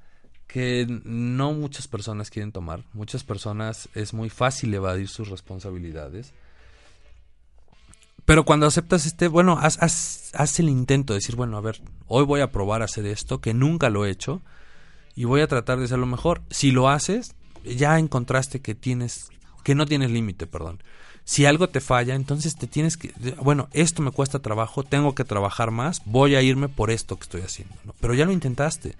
que 0.47 0.85
no 1.03 1.53
muchas 1.53 1.87
personas 1.87 2.29
quieren 2.29 2.51
tomar. 2.51 2.83
Muchas 2.93 3.23
personas 3.23 3.89
es 3.95 4.13
muy 4.13 4.29
fácil 4.29 4.73
evadir 4.73 5.07
sus 5.07 5.29
responsabilidades. 5.29 6.33
Pero 8.25 8.45
cuando 8.45 8.65
aceptas 8.65 9.05
este, 9.05 9.27
bueno, 9.27 9.57
haz, 9.59 9.81
haz, 9.81 10.31
haz, 10.33 10.59
el 10.59 10.69
intento 10.69 11.13
de 11.13 11.19
decir, 11.19 11.35
bueno, 11.35 11.57
a 11.57 11.61
ver, 11.61 11.81
hoy 12.07 12.23
voy 12.23 12.41
a 12.41 12.51
probar 12.51 12.81
a 12.81 12.85
hacer 12.85 13.05
esto, 13.05 13.41
que 13.41 13.53
nunca 13.53 13.89
lo 13.89 14.05
he 14.05 14.09
hecho, 14.09 14.41
y 15.15 15.25
voy 15.25 15.41
a 15.41 15.47
tratar 15.47 15.77
de 15.77 15.85
hacerlo 15.85 16.05
mejor. 16.05 16.41
Si 16.49 16.71
lo 16.71 16.89
haces, 16.89 17.35
ya 17.65 17.99
encontraste 17.99 18.61
que 18.61 18.75
tienes, 18.75 19.29
que 19.63 19.75
no 19.75 19.85
tienes 19.85 20.09
límite, 20.09 20.47
perdón. 20.47 20.81
Si 21.25 21.45
algo 21.45 21.69
te 21.69 21.79
falla, 21.79 22.15
entonces 22.15 22.55
te 22.55 22.67
tienes 22.67 22.97
que, 22.97 23.13
bueno, 23.41 23.69
esto 23.71 24.01
me 24.01 24.11
cuesta 24.11 24.39
trabajo, 24.39 24.83
tengo 24.83 25.15
que 25.15 25.23
trabajar 25.23 25.71
más, 25.71 26.01
voy 26.05 26.35
a 26.35 26.41
irme 26.41 26.67
por 26.69 26.91
esto 26.91 27.17
que 27.17 27.23
estoy 27.23 27.41
haciendo, 27.41 27.75
¿no? 27.85 27.93
Pero 27.99 28.13
ya 28.13 28.25
lo 28.25 28.31
intentaste. 28.31 28.95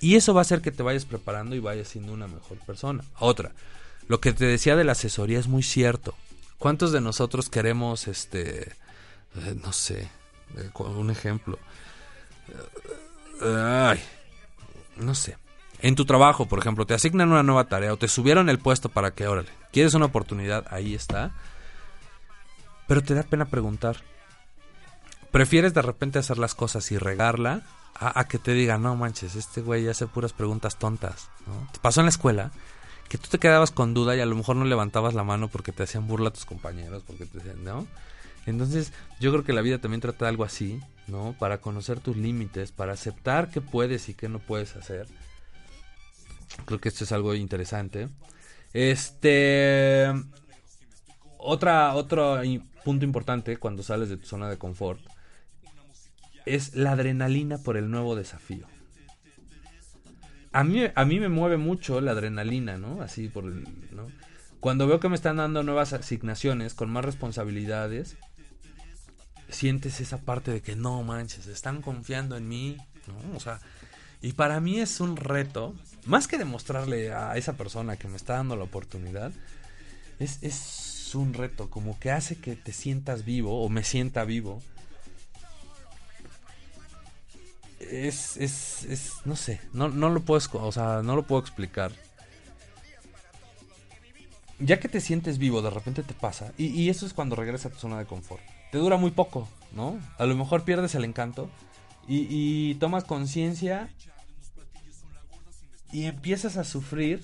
Y 0.00 0.16
eso 0.16 0.34
va 0.34 0.40
a 0.40 0.42
hacer 0.42 0.60
que 0.60 0.72
te 0.72 0.82
vayas 0.82 1.06
preparando 1.06 1.56
y 1.56 1.60
vayas 1.60 1.88
siendo 1.88 2.12
una 2.12 2.26
mejor 2.26 2.58
persona. 2.66 3.02
Otra, 3.18 3.52
lo 4.08 4.20
que 4.20 4.32
te 4.32 4.44
decía 4.44 4.76
de 4.76 4.84
la 4.84 4.92
asesoría 4.92 5.38
es 5.38 5.48
muy 5.48 5.62
cierto. 5.62 6.14
¿Cuántos 6.58 6.92
de 6.92 7.00
nosotros 7.00 7.48
queremos, 7.48 8.08
este, 8.08 8.72
eh, 9.36 9.56
no 9.62 9.72
sé, 9.72 10.08
eh, 10.56 10.70
un 10.78 11.10
ejemplo? 11.10 11.58
Eh, 13.42 13.92
ay, 13.92 14.02
no 14.96 15.14
sé. 15.14 15.36
En 15.80 15.94
tu 15.94 16.06
trabajo, 16.06 16.46
por 16.46 16.58
ejemplo, 16.58 16.86
te 16.86 16.94
asignan 16.94 17.30
una 17.30 17.42
nueva 17.42 17.64
tarea 17.64 17.92
o 17.92 17.98
te 17.98 18.08
subieron 18.08 18.48
el 18.48 18.58
puesto 18.58 18.88
para 18.88 19.10
que, 19.10 19.26
órale, 19.26 19.50
quieres 19.72 19.92
una 19.94 20.06
oportunidad, 20.06 20.64
ahí 20.70 20.94
está. 20.94 21.32
Pero 22.88 23.02
te 23.02 23.14
da 23.14 23.22
pena 23.22 23.44
preguntar. 23.44 23.98
¿Prefieres 25.30 25.74
de 25.74 25.82
repente 25.82 26.18
hacer 26.18 26.38
las 26.38 26.54
cosas 26.54 26.90
y 26.92 26.96
regarla 26.96 27.62
a, 27.94 28.26
que 28.26 28.38
te 28.38 28.52
digan, 28.52 28.82
no 28.82 28.96
manches, 28.96 29.34
este 29.36 29.60
güey 29.60 29.86
hace 29.88 30.06
puras 30.06 30.32
preguntas 30.32 30.78
tontas? 30.78 31.28
¿no? 31.46 31.68
Te 31.72 31.78
pasó 31.80 32.00
en 32.00 32.06
la 32.06 32.10
escuela 32.10 32.52
que 33.08 33.18
tú 33.18 33.28
te 33.28 33.38
quedabas 33.38 33.70
con 33.70 33.94
duda 33.94 34.16
y 34.16 34.20
a 34.20 34.26
lo 34.26 34.34
mejor 34.34 34.56
no 34.56 34.64
levantabas 34.64 35.14
la 35.14 35.24
mano 35.24 35.48
porque 35.48 35.72
te 35.72 35.84
hacían 35.84 36.06
burla 36.06 36.30
tus 36.30 36.44
compañeros, 36.44 37.02
porque 37.06 37.26
te 37.26 37.38
decían, 37.38 37.64
¿no? 37.64 37.86
Entonces, 38.46 38.92
yo 39.20 39.32
creo 39.32 39.44
que 39.44 39.52
la 39.52 39.60
vida 39.60 39.78
también 39.78 40.00
trata 40.00 40.28
algo 40.28 40.44
así, 40.44 40.80
¿no? 41.08 41.34
Para 41.38 41.60
conocer 41.60 42.00
tus 42.00 42.16
límites, 42.16 42.72
para 42.72 42.92
aceptar 42.92 43.50
qué 43.50 43.60
puedes 43.60 44.08
y 44.08 44.14
qué 44.14 44.28
no 44.28 44.38
puedes 44.38 44.76
hacer. 44.76 45.06
Creo 46.64 46.80
que 46.80 46.88
esto 46.88 47.04
es 47.04 47.12
algo 47.12 47.34
interesante. 47.34 48.08
Este. 48.72 50.06
Otra, 51.38 51.94
otro 51.94 52.40
punto 52.84 53.04
importante 53.04 53.56
cuando 53.56 53.82
sales 53.82 54.08
de 54.08 54.16
tu 54.16 54.26
zona 54.26 54.48
de 54.48 54.58
confort 54.58 55.00
es 56.44 56.74
la 56.74 56.92
adrenalina 56.92 57.58
por 57.58 57.76
el 57.76 57.90
nuevo 57.90 58.16
desafío. 58.16 58.66
A 60.56 60.64
mí, 60.64 60.84
a 60.94 61.04
mí 61.04 61.20
me 61.20 61.28
mueve 61.28 61.58
mucho 61.58 62.00
la 62.00 62.12
adrenalina, 62.12 62.78
¿no? 62.78 63.02
Así 63.02 63.28
por 63.28 63.44
¿no? 63.44 64.08
Cuando 64.58 64.86
veo 64.86 65.00
que 65.00 65.10
me 65.10 65.14
están 65.14 65.36
dando 65.36 65.62
nuevas 65.62 65.92
asignaciones 65.92 66.72
con 66.72 66.90
más 66.90 67.04
responsabilidades, 67.04 68.16
sientes 69.50 70.00
esa 70.00 70.22
parte 70.22 70.50
de 70.50 70.62
que 70.62 70.74
no 70.74 71.02
manches, 71.02 71.46
están 71.46 71.82
confiando 71.82 72.38
en 72.38 72.48
mí, 72.48 72.78
¿no? 73.06 73.36
O 73.36 73.40
sea, 73.40 73.60
y 74.22 74.32
para 74.32 74.58
mí 74.60 74.80
es 74.80 75.00
un 75.00 75.18
reto, 75.18 75.74
más 76.06 76.26
que 76.26 76.38
demostrarle 76.38 77.12
a 77.12 77.36
esa 77.36 77.58
persona 77.58 77.98
que 77.98 78.08
me 78.08 78.16
está 78.16 78.36
dando 78.36 78.56
la 78.56 78.64
oportunidad, 78.64 79.32
es, 80.18 80.42
es 80.42 81.14
un 81.14 81.34
reto, 81.34 81.68
como 81.68 82.00
que 82.00 82.12
hace 82.12 82.36
que 82.36 82.56
te 82.56 82.72
sientas 82.72 83.26
vivo 83.26 83.62
o 83.62 83.68
me 83.68 83.84
sienta 83.84 84.24
vivo. 84.24 84.62
Es, 87.90 88.36
es, 88.36 88.84
es, 88.84 89.12
no 89.24 89.36
sé, 89.36 89.60
no, 89.72 89.88
no 89.88 90.10
lo 90.10 90.20
puedo, 90.20 90.40
o 90.52 90.72
sea, 90.72 91.02
no 91.02 91.16
lo 91.16 91.26
puedo 91.26 91.40
explicar. 91.40 91.92
Ya 94.58 94.80
que 94.80 94.88
te 94.88 95.00
sientes 95.00 95.38
vivo, 95.38 95.62
de 95.62 95.70
repente 95.70 96.02
te 96.02 96.14
pasa, 96.14 96.52
y, 96.56 96.66
y 96.66 96.88
eso 96.88 97.06
es 97.06 97.12
cuando 97.12 97.36
regresas 97.36 97.72
a 97.72 97.74
tu 97.74 97.80
zona 97.80 97.98
de 97.98 98.06
confort. 98.06 98.42
Te 98.72 98.78
dura 98.78 98.96
muy 98.96 99.10
poco, 99.10 99.48
¿no? 99.72 100.00
A 100.18 100.26
lo 100.26 100.34
mejor 100.34 100.64
pierdes 100.64 100.94
el 100.94 101.04
encanto, 101.04 101.50
y, 102.08 102.26
y 102.30 102.74
tomas 102.76 103.04
conciencia 103.04 103.88
y 105.92 106.04
empiezas 106.04 106.56
a 106.56 106.64
sufrir 106.64 107.22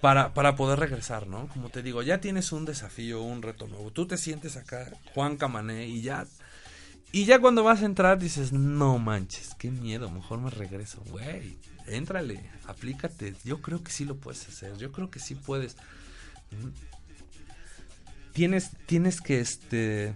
para, 0.00 0.34
para 0.34 0.56
poder 0.56 0.78
regresar, 0.78 1.26
¿no? 1.26 1.48
Como 1.48 1.70
te 1.70 1.82
digo, 1.82 2.02
ya 2.02 2.20
tienes 2.20 2.52
un 2.52 2.64
desafío, 2.64 3.22
un 3.22 3.42
reto 3.42 3.66
nuevo. 3.66 3.90
Tú 3.90 4.06
te 4.06 4.16
sientes 4.16 4.56
acá, 4.56 4.90
Juan 5.14 5.36
Camané, 5.36 5.86
y 5.86 6.02
ya. 6.02 6.26
Y 7.10 7.24
ya 7.24 7.40
cuando 7.40 7.64
vas 7.64 7.82
a 7.82 7.86
entrar 7.86 8.18
dices, 8.18 8.52
no 8.52 8.98
manches, 8.98 9.54
qué 9.58 9.70
miedo, 9.70 10.10
mejor 10.10 10.40
me 10.40 10.50
regreso. 10.50 11.02
Güey, 11.10 11.56
éntrale, 11.86 12.50
aplícate. 12.66 13.34
Yo 13.44 13.62
creo 13.62 13.82
que 13.82 13.90
sí 13.90 14.04
lo 14.04 14.16
puedes 14.16 14.46
hacer, 14.46 14.76
yo 14.76 14.92
creo 14.92 15.10
que 15.10 15.18
sí 15.18 15.34
puedes. 15.34 15.76
Tienes, 18.32 18.70
tienes 18.86 19.20
que, 19.20 19.40
este 19.40 20.14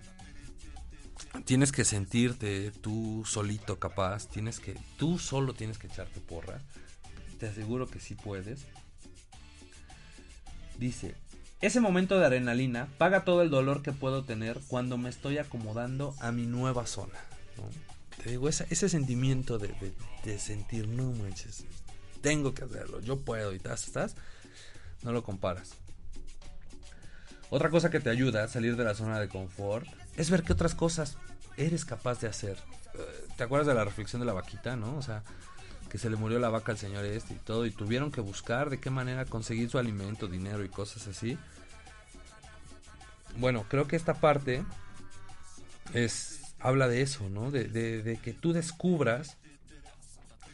tienes 1.44 1.72
que 1.72 1.84
sentirte 1.84 2.70
tú 2.70 3.24
solito 3.26 3.78
capaz, 3.78 4.28
tienes 4.28 4.60
que 4.60 4.76
tú 4.98 5.18
solo 5.18 5.54
tienes 5.54 5.78
que 5.78 5.86
echarte 5.86 6.20
porra. 6.20 6.60
Te 7.38 7.48
aseguro 7.48 7.88
que 7.88 8.00
sí 8.00 8.14
puedes. 8.14 8.66
Dice, 10.78 11.14
ese 11.62 11.80
momento 11.80 12.18
de 12.18 12.26
adrenalina 12.26 12.88
paga 12.98 13.24
todo 13.24 13.40
el 13.40 13.48
dolor 13.48 13.82
que 13.82 13.92
puedo 13.92 14.24
tener 14.24 14.60
cuando 14.66 14.98
me 14.98 15.08
estoy 15.08 15.38
acomodando 15.38 16.14
a 16.20 16.32
mi 16.32 16.44
nueva 16.44 16.86
zona. 16.86 17.18
Te 18.22 18.30
digo, 18.30 18.48
ese, 18.48 18.88
sentimiento 18.88 19.58
de, 19.58 20.38
sentir, 20.38 20.88
no 20.88 21.12
manches, 21.12 21.64
tengo 22.20 22.52
que 22.52 22.64
hacerlo, 22.64 23.00
yo 23.00 23.20
puedo 23.20 23.52
y 23.52 23.56
estás, 23.56 23.86
estás, 23.86 24.16
no 25.02 25.12
lo 25.12 25.22
comparas. 25.22 25.74
Otra 27.48 27.70
cosa 27.70 27.90
que 27.90 28.00
te 28.00 28.10
ayuda 28.10 28.44
a 28.44 28.48
salir 28.48 28.76
de 28.76 28.84
la 28.84 28.94
zona 28.94 29.20
de 29.20 29.28
confort 29.28 29.86
es 30.16 30.30
ver 30.30 30.42
qué 30.42 30.52
otras 30.52 30.74
cosas 30.74 31.16
eres 31.56 31.84
capaz 31.84 32.20
de 32.20 32.28
hacer. 32.28 32.58
¿Te 33.36 33.44
acuerdas 33.44 33.68
de 33.68 33.74
la 33.74 33.84
reflexión 33.84 34.20
de 34.20 34.26
la 34.26 34.32
vaquita, 34.32 34.74
no? 34.74 34.96
O 34.96 35.02
sea, 35.02 35.22
que 35.92 35.98
se 35.98 36.08
le 36.08 36.16
murió 36.16 36.38
la 36.38 36.48
vaca 36.48 36.72
al 36.72 36.78
señor 36.78 37.04
este 37.04 37.34
y 37.34 37.36
todo, 37.36 37.66
y 37.66 37.70
tuvieron 37.70 38.10
que 38.10 38.20
buscar 38.20 38.70
de 38.70 38.80
qué 38.80 38.88
manera 38.88 39.26
conseguir 39.26 39.68
su 39.68 39.78
alimento, 39.78 40.26
dinero 40.26 40.64
y 40.64 40.68
cosas 40.68 41.06
así. 41.06 41.36
Bueno, 43.36 43.64
creo 43.68 43.86
que 43.86 43.96
esta 43.96 44.14
parte 44.14 44.64
es 45.94 46.42
habla 46.62 46.88
de 46.88 47.02
eso, 47.02 47.28
¿no? 47.28 47.50
De, 47.50 48.18
que 48.22 48.32
tú 48.32 48.52
descubras 48.52 49.36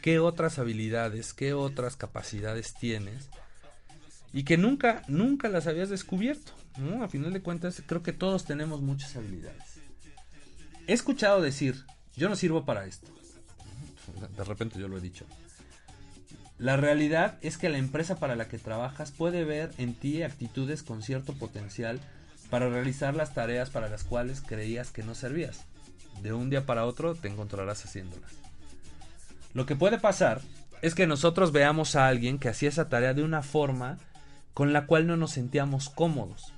qué 0.01 0.19
otras 0.19 0.59
habilidades, 0.59 1.33
qué 1.33 1.53
otras 1.53 1.95
capacidades 1.95 2.73
tienes 2.73 3.29
y 4.33 4.43
que 4.43 4.57
nunca, 4.57 5.03
nunca 5.07 5.49
las 5.49 5.67
habías 5.67 5.89
descubierto. 5.89 6.53
A 7.01 7.07
final 7.07 7.33
de 7.33 7.41
cuentas, 7.41 7.83
creo 7.85 8.03
que 8.03 8.13
todos 8.13 8.45
tenemos 8.45 8.81
muchas 8.81 9.15
habilidades. 9.15 9.79
He 10.87 10.93
escuchado 10.93 11.41
decir, 11.41 11.85
yo 12.15 12.29
no 12.29 12.35
sirvo 12.35 12.65
para 12.65 12.85
esto. 12.85 13.07
De 14.35 14.43
repente 14.43 14.79
yo 14.79 14.87
lo 14.87 14.97
he 14.97 15.01
dicho. 15.01 15.25
La 16.57 16.77
realidad 16.77 17.37
es 17.41 17.57
que 17.57 17.69
la 17.69 17.77
empresa 17.77 18.19
para 18.19 18.35
la 18.35 18.47
que 18.47 18.57
trabajas 18.57 19.11
puede 19.11 19.45
ver 19.45 19.71
en 19.77 19.93
ti 19.93 20.23
actitudes 20.23 20.83
con 20.83 21.03
cierto 21.03 21.33
potencial 21.33 21.99
para 22.49 22.69
realizar 22.69 23.15
las 23.15 23.33
tareas 23.33 23.69
para 23.69 23.89
las 23.89 24.03
cuales 24.03 24.41
creías 24.41 24.91
que 24.91 25.03
no 25.03 25.15
servías. 25.15 25.65
De 26.21 26.33
un 26.33 26.49
día 26.49 26.65
para 26.65 26.85
otro 26.85 27.15
te 27.15 27.27
encontrarás 27.27 27.85
haciéndolas. 27.85 28.31
Lo 29.53 29.65
que 29.65 29.75
puede 29.75 29.99
pasar 29.99 30.41
es 30.81 30.95
que 30.95 31.07
nosotros 31.07 31.51
veamos 31.51 31.95
a 31.95 32.07
alguien 32.07 32.39
que 32.39 32.49
hacía 32.49 32.69
esa 32.69 32.89
tarea 32.89 33.13
de 33.13 33.23
una 33.23 33.41
forma 33.41 33.97
con 34.53 34.73
la 34.73 34.85
cual 34.85 35.07
no 35.07 35.17
nos 35.17 35.31
sentíamos 35.31 35.89
cómodos. 35.89 36.53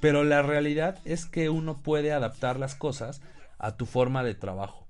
Pero 0.00 0.24
la 0.24 0.42
realidad 0.42 0.98
es 1.04 1.26
que 1.26 1.50
uno 1.50 1.76
puede 1.76 2.12
adaptar 2.12 2.58
las 2.58 2.74
cosas 2.74 3.20
a 3.58 3.76
tu 3.76 3.86
forma 3.86 4.22
de 4.22 4.34
trabajo 4.34 4.86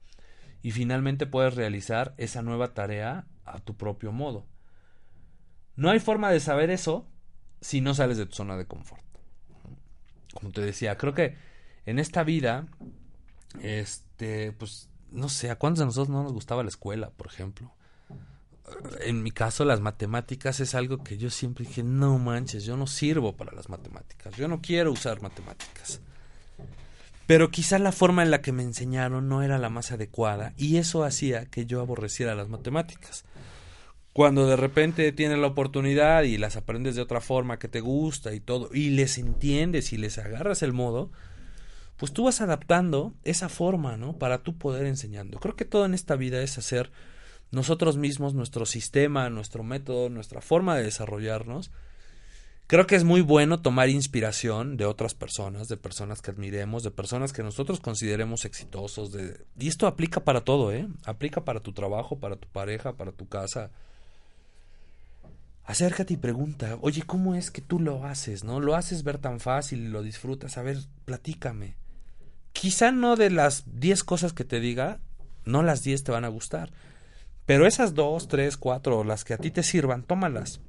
y 0.62 0.72
finalmente 0.72 1.26
puedes 1.26 1.54
realizar 1.54 2.14
esa 2.16 2.42
nueva 2.42 2.74
tarea 2.74 3.26
a 3.44 3.58
tu 3.58 3.76
propio 3.76 4.12
modo. 4.12 4.46
No 5.76 5.90
hay 5.90 5.98
forma 5.98 6.30
de 6.30 6.40
saber 6.40 6.70
eso 6.70 7.08
si 7.60 7.80
no 7.80 7.94
sales 7.94 8.18
de 8.18 8.26
tu 8.26 8.36
zona 8.36 8.56
de 8.56 8.66
confort. 8.66 9.09
Como 10.34 10.52
te 10.52 10.60
decía, 10.60 10.96
creo 10.96 11.14
que 11.14 11.36
en 11.86 11.98
esta 11.98 12.22
vida, 12.22 12.66
este, 13.62 14.52
pues, 14.52 14.88
no 15.10 15.28
sé, 15.28 15.50
¿a 15.50 15.56
cuántos 15.56 15.80
de 15.80 15.86
nosotros 15.86 16.08
no 16.08 16.22
nos 16.22 16.32
gustaba 16.32 16.62
la 16.62 16.68
escuela, 16.68 17.10
por 17.10 17.26
ejemplo? 17.26 17.72
En 19.00 19.22
mi 19.22 19.32
caso, 19.32 19.64
las 19.64 19.80
matemáticas 19.80 20.60
es 20.60 20.74
algo 20.74 21.02
que 21.02 21.18
yo 21.18 21.30
siempre 21.30 21.64
dije, 21.66 21.82
no 21.82 22.18
manches, 22.18 22.64
yo 22.64 22.76
no 22.76 22.86
sirvo 22.86 23.36
para 23.36 23.52
las 23.52 23.68
matemáticas, 23.68 24.36
yo 24.36 24.46
no 24.46 24.60
quiero 24.60 24.92
usar 24.92 25.20
matemáticas. 25.22 26.00
Pero 27.26 27.50
quizá 27.50 27.78
la 27.78 27.92
forma 27.92 28.22
en 28.22 28.30
la 28.30 28.42
que 28.42 28.52
me 28.52 28.62
enseñaron 28.64 29.28
no 29.28 29.42
era 29.42 29.58
la 29.58 29.68
más 29.68 29.92
adecuada 29.92 30.52
y 30.56 30.78
eso 30.78 31.04
hacía 31.04 31.46
que 31.46 31.64
yo 31.64 31.80
aborreciera 31.80 32.34
las 32.34 32.48
matemáticas. 32.48 33.24
Cuando 34.12 34.46
de 34.46 34.56
repente 34.56 35.12
tienes 35.12 35.38
la 35.38 35.46
oportunidad 35.46 36.24
y 36.24 36.36
las 36.36 36.56
aprendes 36.56 36.96
de 36.96 37.02
otra 37.02 37.20
forma 37.20 37.58
que 37.58 37.68
te 37.68 37.80
gusta 37.80 38.34
y 38.34 38.40
todo, 38.40 38.70
y 38.72 38.90
les 38.90 39.18
entiendes 39.18 39.92
y 39.92 39.96
les 39.96 40.18
agarras 40.18 40.62
el 40.62 40.72
modo, 40.72 41.10
pues 41.96 42.12
tú 42.12 42.24
vas 42.24 42.40
adaptando 42.40 43.14
esa 43.24 43.48
forma, 43.48 43.96
¿no? 43.96 44.18
Para 44.18 44.42
tú 44.42 44.56
poder 44.56 44.86
enseñando. 44.86 45.38
Creo 45.38 45.54
que 45.54 45.64
todo 45.64 45.84
en 45.84 45.94
esta 45.94 46.16
vida 46.16 46.42
es 46.42 46.58
hacer 46.58 46.90
nosotros 47.50 47.96
mismos 47.96 48.34
nuestro 48.34 48.64
sistema, 48.66 49.28
nuestro 49.28 49.62
método, 49.62 50.08
nuestra 50.08 50.40
forma 50.40 50.76
de 50.76 50.84
desarrollarnos. 50.84 51.70
Creo 52.66 52.86
que 52.86 52.94
es 52.94 53.04
muy 53.04 53.20
bueno 53.20 53.60
tomar 53.60 53.88
inspiración 53.88 54.76
de 54.76 54.86
otras 54.86 55.14
personas, 55.14 55.68
de 55.68 55.76
personas 55.76 56.22
que 56.22 56.30
admiremos, 56.30 56.84
de 56.84 56.92
personas 56.92 57.32
que 57.32 57.42
nosotros 57.42 57.80
consideremos 57.80 58.44
exitosos. 58.44 59.10
De... 59.12 59.44
Y 59.58 59.68
esto 59.68 59.86
aplica 59.86 60.20
para 60.20 60.42
todo, 60.42 60.72
¿eh? 60.72 60.88
Aplica 61.04 61.44
para 61.44 61.60
tu 61.60 61.72
trabajo, 61.72 62.18
para 62.18 62.36
tu 62.36 62.48
pareja, 62.48 62.96
para 62.96 63.12
tu 63.12 63.28
casa. 63.28 63.70
Acércate 65.70 66.14
y 66.14 66.16
pregunta, 66.16 66.78
oye, 66.80 67.02
¿cómo 67.02 67.36
es 67.36 67.52
que 67.52 67.60
tú 67.60 67.78
lo 67.78 68.04
haces? 68.04 68.42
¿No? 68.42 68.58
Lo 68.58 68.74
haces 68.74 69.04
ver 69.04 69.18
tan 69.18 69.38
fácil 69.38 69.92
lo 69.92 70.02
disfrutas. 70.02 70.58
A 70.58 70.62
ver, 70.62 70.78
platícame. 71.04 71.76
Quizá 72.52 72.90
no 72.90 73.14
de 73.14 73.30
las 73.30 73.62
10 73.78 74.02
cosas 74.02 74.32
que 74.32 74.42
te 74.42 74.58
diga, 74.58 74.98
no 75.44 75.62
las 75.62 75.84
10 75.84 76.02
te 76.02 76.10
van 76.10 76.24
a 76.24 76.28
gustar. 76.28 76.72
Pero 77.46 77.68
esas 77.68 77.94
dos, 77.94 78.26
tres, 78.26 78.56
cuatro, 78.56 79.04
las 79.04 79.22
que 79.22 79.32
a 79.32 79.38
ti 79.38 79.52
te 79.52 79.62
sirvan, 79.62 80.02
tómalas. 80.02 80.60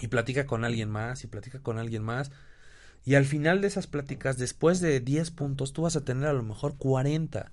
Y 0.00 0.08
platica 0.08 0.46
con 0.46 0.64
alguien 0.64 0.88
más, 0.88 1.22
y 1.24 1.26
platica 1.26 1.58
con 1.58 1.78
alguien 1.78 2.02
más. 2.02 2.32
Y 3.04 3.16
al 3.16 3.26
final 3.26 3.60
de 3.60 3.66
esas 3.66 3.86
pláticas, 3.86 4.38
después 4.38 4.80
de 4.80 5.00
10 5.00 5.32
puntos, 5.32 5.74
tú 5.74 5.82
vas 5.82 5.96
a 5.96 6.04
tener 6.06 6.28
a 6.28 6.32
lo 6.32 6.42
mejor 6.42 6.78
40. 6.78 7.52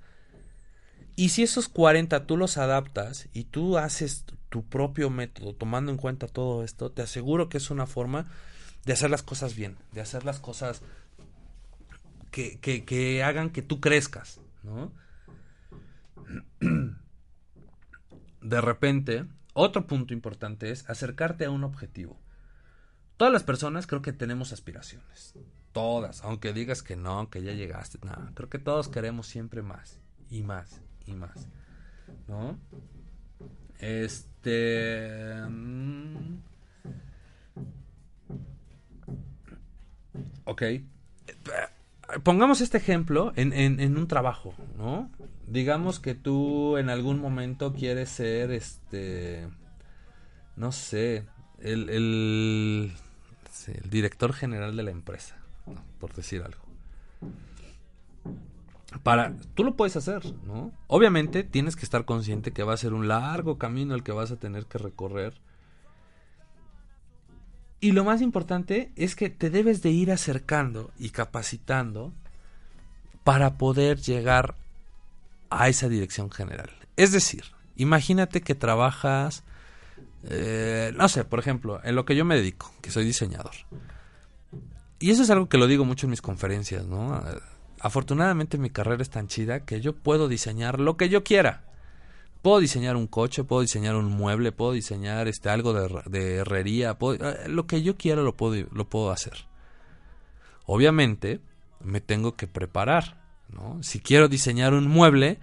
Y 1.18 1.30
si 1.30 1.44
esos 1.44 1.68
40 1.68 2.26
tú 2.28 2.38
los 2.38 2.58
adaptas 2.58 3.28
y 3.34 3.44
tú 3.44 3.78
haces 3.78 4.24
tu 4.52 4.64
propio 4.66 5.10
método, 5.10 5.56
tomando 5.56 5.94
en 5.94 5.98
cuenta 5.98 6.28
todo 6.28 6.66
esto, 6.66 6.92
te 6.92 7.02
aseguro 7.02 7.48
que 7.48 7.56
es 7.58 7.72
una 7.72 7.88
forma 7.88 8.30
de 8.84 8.92
hacer 8.92 9.10
las 9.10 9.24
cosas 9.24 9.56
bien, 9.56 9.78
de 9.94 10.02
hacer 10.02 10.26
las 10.26 10.40
cosas 10.40 10.82
que, 12.32 12.60
que, 12.60 13.24
hagan 13.24 13.52
que 13.52 13.62
tú 13.62 13.80
crezcas, 13.80 14.42
¿no? 14.64 14.92
De 18.42 18.60
repente, 18.60 19.26
otro 19.54 19.88
punto 19.88 20.14
importante 20.14 20.70
es 20.70 20.90
acercarte 20.90 21.46
a 21.46 21.52
un 21.52 21.64
objetivo. 21.64 22.20
Todas 23.16 23.32
las 23.32 23.44
personas 23.44 23.88
creo 23.88 24.02
que 24.02 24.12
tenemos 24.12 24.52
aspiraciones. 24.52 25.34
Todas, 25.72 26.26
aunque 26.26 26.52
digas 26.52 26.84
que 26.84 26.98
no, 26.98 27.30
que 27.30 27.42
ya 27.42 27.54
llegaste. 27.54 28.00
Creo 28.34 28.50
que 28.50 28.60
todos 28.60 28.90
queremos 28.90 29.28
siempre 29.28 29.62
más 29.62 30.02
y 30.30 30.44
más 30.44 30.82
y 31.06 31.14
más. 31.14 31.48
¿No? 32.28 32.60
Este. 33.80 34.31
Mm, 34.50 36.38
ok. 40.46 40.64
Pongamos 42.24 42.62
este 42.62 42.78
ejemplo 42.78 43.32
en, 43.36 43.54
en, 43.54 43.98
un 43.98 44.08
trabajo, 44.08 44.54
¿no? 44.78 45.10
Digamos 45.48 46.00
que 46.00 46.14
tú 46.14 46.78
en 46.78 46.90
algún 46.90 47.20
momento 47.20 47.74
quieres 47.74 48.10
ser, 48.10 48.52
este, 48.52 49.48
no 50.58 50.72
sé, 50.74 51.24
el, 51.60 51.90
el 51.90 52.92
director 53.90 54.34
general 54.34 54.76
de 54.76 54.84
la 54.84 54.92
empresa, 54.92 55.38
por 56.00 56.14
decir 56.14 56.42
algo 56.42 56.62
para 59.04 59.36
tú 59.56 59.64
lo 59.64 59.76
puedes 59.76 59.96
hacer, 59.96 60.24
¿no? 60.44 60.72
Obviamente 60.88 61.44
tienes 61.44 61.76
que 61.76 61.86
estar 61.86 62.06
consciente 62.06 62.52
que 62.52 62.64
va 62.64 62.74
a 62.74 62.78
ser 62.78 62.94
un 62.94 63.08
largo 63.08 63.58
camino 63.58 63.96
el 63.96 64.04
que 64.04 64.12
vas 64.12 64.32
a 64.32 64.38
tener 64.38 64.66
que 64.66 64.78
recorrer. 64.78 65.34
Y 67.80 67.94
lo 67.94 68.04
más 68.04 68.22
importante 68.22 68.92
es 68.96 69.16
que 69.16 69.30
te 69.30 69.50
debes 69.50 69.82
de 69.82 69.90
ir 69.90 70.12
acercando 70.12 70.92
y 71.00 71.10
capacitando 71.10 72.14
para 73.24 73.58
poder 73.58 74.00
llegar 74.00 74.56
a 75.50 75.68
esa 75.68 75.90
dirección 75.90 76.30
general. 76.30 76.70
Es 76.96 77.12
decir, 77.12 77.46
imagínate 77.76 78.42
que 78.42 78.54
trabajas, 78.54 79.44
eh, 80.26 80.94
no 80.96 81.10
sé, 81.10 81.24
por 81.26 81.40
ejemplo, 81.40 81.82
en 81.84 81.96
lo 81.96 82.06
que 82.06 82.16
yo 82.16 82.24
me 82.24 82.36
dedico, 82.36 82.72
que 82.82 82.92
soy 82.92 83.04
diseñador. 83.04 83.56
Y 85.00 85.10
eso 85.10 85.24
es 85.24 85.32
algo 85.32 85.50
que 85.50 85.58
lo 85.58 85.66
digo 85.66 85.84
mucho 85.84 86.06
en 86.06 86.12
mis 86.12 86.22
conferencias, 86.22 86.86
¿no? 86.86 87.20
Afortunadamente 87.82 88.58
mi 88.58 88.70
carrera 88.70 89.02
es 89.02 89.10
tan 89.10 89.28
chida 89.28 89.66
que 89.66 89.82
yo 89.82 89.96
puedo 89.96 90.28
diseñar 90.28 90.80
lo 90.80 90.98
que 90.98 91.10
yo 91.10 91.24
quiera. 91.24 91.64
Puedo 92.42 92.60
diseñar 92.60 92.96
un 92.96 93.08
coche, 93.08 93.44
puedo 93.44 93.62
diseñar 93.62 93.96
un 93.96 94.06
mueble, 94.06 94.52
puedo 94.52 94.72
diseñar 94.72 95.28
este 95.28 95.50
algo 95.50 95.74
de, 95.74 96.36
herrería, 96.38 96.98
eh, 97.00 97.48
lo 97.48 97.68
que 97.68 97.84
yo 97.84 97.98
quiera 97.98 98.24
lo 98.24 98.36
puedo, 98.36 99.12
hacer. 99.12 99.46
Obviamente 100.66 101.40
me 101.84 102.02
tengo 102.02 102.36
que 102.36 102.48
preparar. 102.48 103.22
Si 103.82 104.00
quiero 104.00 104.28
diseñar 104.28 104.74
un 104.74 104.88
mueble, 104.88 105.40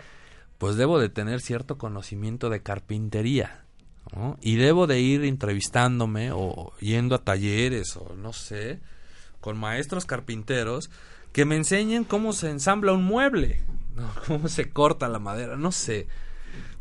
pues 0.57 0.77
debo 0.77 0.99
de 0.99 1.09
tener 1.09 1.41
cierto 1.41 1.79
conocimiento 1.79 2.51
de 2.51 2.63
carpintería. 2.63 3.65
Y 4.41 4.57
debo 4.57 4.87
de 4.87 5.01
ir 5.01 5.25
entrevistándome 5.25 6.31
o 6.33 6.73
yendo 6.81 7.15
a 7.15 7.23
talleres 7.23 7.97
o 7.97 8.15
no 8.17 8.33
sé, 8.33 8.81
con 9.41 9.59
maestros 9.59 10.07
carpinteros 10.07 10.91
que 11.39 11.45
me 11.45 11.55
enseñen 11.55 12.03
cómo 12.03 12.33
se 12.33 12.51
ensambla 12.51 12.91
un 12.91 13.05
mueble, 13.05 13.63
cómo 14.27 14.49
se 14.49 14.73
corta 14.73 15.09
la 15.09 15.21
madera, 15.21 15.57
no 15.57 15.71
sé. 15.71 16.09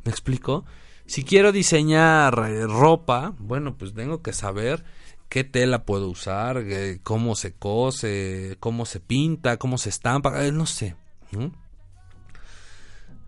¿Me 0.03 0.09
explico? 0.09 0.65
Si 1.05 1.23
quiero 1.23 1.51
diseñar 1.51 2.33
eh, 2.49 2.65
ropa, 2.65 3.35
bueno, 3.37 3.77
pues 3.77 3.93
tengo 3.93 4.23
que 4.23 4.33
saber 4.33 4.83
qué 5.29 5.43
tela 5.43 5.83
puedo 5.85 6.09
usar, 6.09 6.57
eh, 6.57 6.99
cómo 7.03 7.35
se 7.35 7.53
cose, 7.53 8.57
cómo 8.59 8.87
se 8.87 8.99
pinta, 8.99 9.57
cómo 9.57 9.77
se 9.77 9.89
estampa, 9.89 10.43
eh, 10.43 10.51
no 10.51 10.65
sé. 10.65 10.95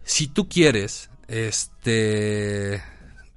Si 0.01 0.29
tú 0.29 0.49
quieres 0.49 1.11
este 1.27 2.81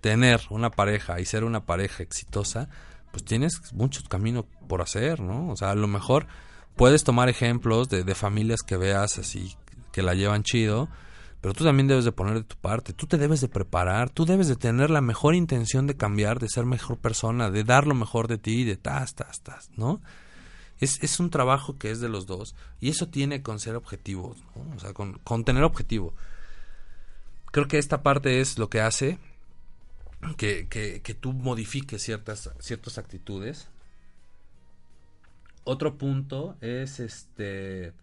tener 0.01 0.41
una 0.49 0.71
pareja 0.71 1.21
y 1.21 1.27
ser 1.27 1.45
una 1.45 1.67
pareja 1.67 2.03
exitosa, 2.03 2.71
pues 3.11 3.23
tienes 3.23 3.75
mucho 3.75 4.01
camino 4.09 4.47
por 4.67 4.81
hacer, 4.81 5.21
¿no? 5.21 5.51
O 5.51 5.57
sea, 5.57 5.73
a 5.73 5.75
lo 5.75 5.89
mejor 5.89 6.27
puedes 6.83 7.05
tomar 7.05 7.29
ejemplos 7.29 7.89
de, 7.89 8.03
familias 8.17 8.63
que 8.67 8.77
veas 8.77 9.17
así 9.17 9.55
que 9.93 10.03
la 10.03 10.15
llevan 10.15 10.43
chido, 10.43 10.89
pero 11.41 11.55
tú 11.55 11.63
también 11.63 11.87
debes 11.87 12.05
de 12.05 12.11
poner 12.11 12.35
de 12.35 12.43
tu 12.43 12.57
parte, 12.57 12.93
tú 12.93 13.07
te 13.07 13.19
debes 13.19 13.41
de 13.41 13.47
preparar, 13.47 14.11
tú 14.11 14.27
debes 14.27 14.49
de 14.49 14.57
tener 14.57 14.91
la 14.91 15.01
mejor 15.01 15.37
intención 15.37 15.87
de 15.87 15.97
cambiar, 15.97 16.41
de 16.41 16.49
ser 16.49 16.65
mejor 16.65 16.99
persona, 16.99 17.53
de 17.53 17.63
dar 17.63 17.87
lo 17.87 17.95
mejor 17.95 18.27
de 18.27 18.37
ti, 18.37 18.65
de 18.65 18.77
tas, 18.77 19.15
tas, 19.15 19.43
tas, 19.43 19.71
¿no? 19.77 20.01
Es, 20.81 21.21
un 21.21 21.31
trabajo 21.31 21.79
que 21.79 21.93
es 21.93 22.01
de 22.01 22.09
los 22.09 22.27
dos 22.27 22.57
y 22.81 22.89
eso 22.89 23.07
tiene 23.07 23.43
con 23.43 23.61
ser 23.61 23.77
objetivo, 23.77 24.35
¿no? 24.57 24.75
o 24.75 24.81
sea, 24.81 24.93
con, 24.93 25.45
tener 25.45 25.63
objetivo. 25.63 26.15
Creo 27.53 27.69
que 27.69 27.79
esta 27.79 28.03
parte 28.03 28.41
es 28.41 28.59
lo 28.59 28.69
que 28.69 28.81
hace 28.81 29.21
que, 30.37 30.67
que, 30.67 31.01
que 31.01 31.15
tú 31.15 31.33
modifiques 31.33 32.03
ciertas, 32.03 32.51
ciertas 32.59 32.99
actitudes 32.99 33.69
otro 35.65 35.99
punto 35.99 36.57
es 36.61 37.01
este 37.01 37.95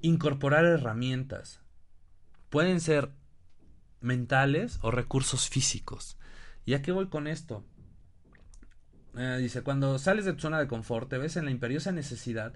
incorporar 0.00 0.64
herramientas. 0.64 1.60
Pueden 2.48 2.80
ser 2.80 3.10
mentales 4.00 4.78
o 4.82 4.90
recursos 4.90 5.48
físicos. 5.48 6.16
¿Y 6.64 6.74
a 6.74 6.82
qué 6.82 6.92
voy 6.92 7.08
con 7.08 7.26
esto? 7.26 7.64
Eh, 9.16 9.38
dice, 9.40 9.62
cuando 9.62 9.98
sales 9.98 10.24
de 10.24 10.32
tu 10.32 10.40
zona 10.40 10.58
de 10.58 10.68
confort, 10.68 11.08
te 11.08 11.18
ves 11.18 11.36
en 11.36 11.44
la 11.44 11.50
imperiosa 11.50 11.92
necesidad 11.92 12.54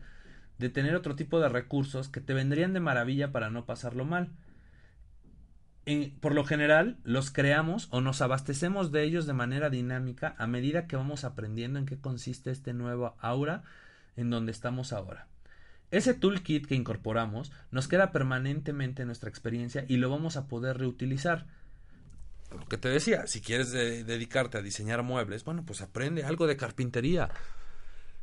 de 0.59 0.71
tener 0.71 0.95
otro 0.95 1.17
tipo 1.17 1.41
de 1.41 1.49
recursos 1.49 2.09
que 2.09 2.21
te 2.21 2.35
vendrían 2.35 2.73
de 2.73 2.81
maravilla 2.81 3.33
para 3.33 3.51
no 3.51 3.67
pasarlo 3.67 4.05
mal. 4.05 4.31
por 6.21 6.35
lo 6.35 6.45
general, 6.45 6.97
los 7.05 7.31
creamos 7.31 7.89
o 7.91 8.01
nos 8.01 8.23
abastecemos 8.23 8.91
de 8.91 9.03
ellos 9.03 9.27
de 9.27 9.35
manera 9.35 9.69
dinámica 9.69 10.35
a 10.39 10.47
medida 10.47 10.87
que 10.87 10.97
vamos 10.97 11.25
aprendiendo 11.25 11.79
en 11.79 11.85
qué 11.85 11.99
consiste 11.99 12.51
este 12.51 12.73
nuevo 12.73 13.17
aura 13.19 13.65
en 14.17 14.31
donde 14.31 14.53
estamos 14.53 14.93
ahora. 14.93 15.29
Ese 15.91 16.15
toolkit 16.15 16.67
que 16.67 16.75
incorporamos 16.75 17.53
nos 17.71 17.89
queda 17.89 18.11
permanentemente 18.11 19.03
en 19.03 19.07
nuestra 19.07 19.29
experiencia 19.29 19.85
y 19.89 19.97
lo 19.99 20.11
vamos 20.11 20.37
a 20.37 20.47
poder 20.49 20.79
reutilizar. 20.79 21.47
Lo 22.51 22.67
que 22.67 22.79
te 22.79 22.89
decía, 22.89 23.27
si 23.27 23.41
quieres 23.41 23.73
dedicarte 23.73 24.59
a 24.59 24.63
diseñar 24.63 25.03
muebles, 25.03 25.45
bueno, 25.45 25.65
pues 25.65 25.83
aprende 25.83 26.25
algo 26.25 26.47
de 26.47 26.57
carpintería. 26.57 27.31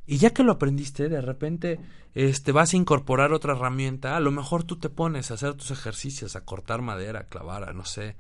Y 0.06 0.18
ya 0.18 0.32
que 0.32 0.44
lo 0.44 0.54
aprendiste, 0.54 1.10
de 1.10 1.22
repente 1.22 1.80
este, 2.16 2.52
vas 2.52 2.74
a 2.74 2.78
incorporar 2.78 3.34
otra 3.34 3.54
herramienta. 3.54 4.18
A 4.18 4.20
lo 4.20 4.32
mejor 4.32 4.64
tú 4.64 4.78
te 4.78 4.90
pones 4.90 5.32
a 5.32 5.36
hacer 5.36 5.54
tus 5.54 5.72
ejercicios, 5.72 6.36
a 6.36 6.44
cortar 6.44 6.82
madera, 6.82 7.22
a 7.22 7.24
clavar, 7.26 7.74
no 7.76 7.86
sé. 7.86 8.16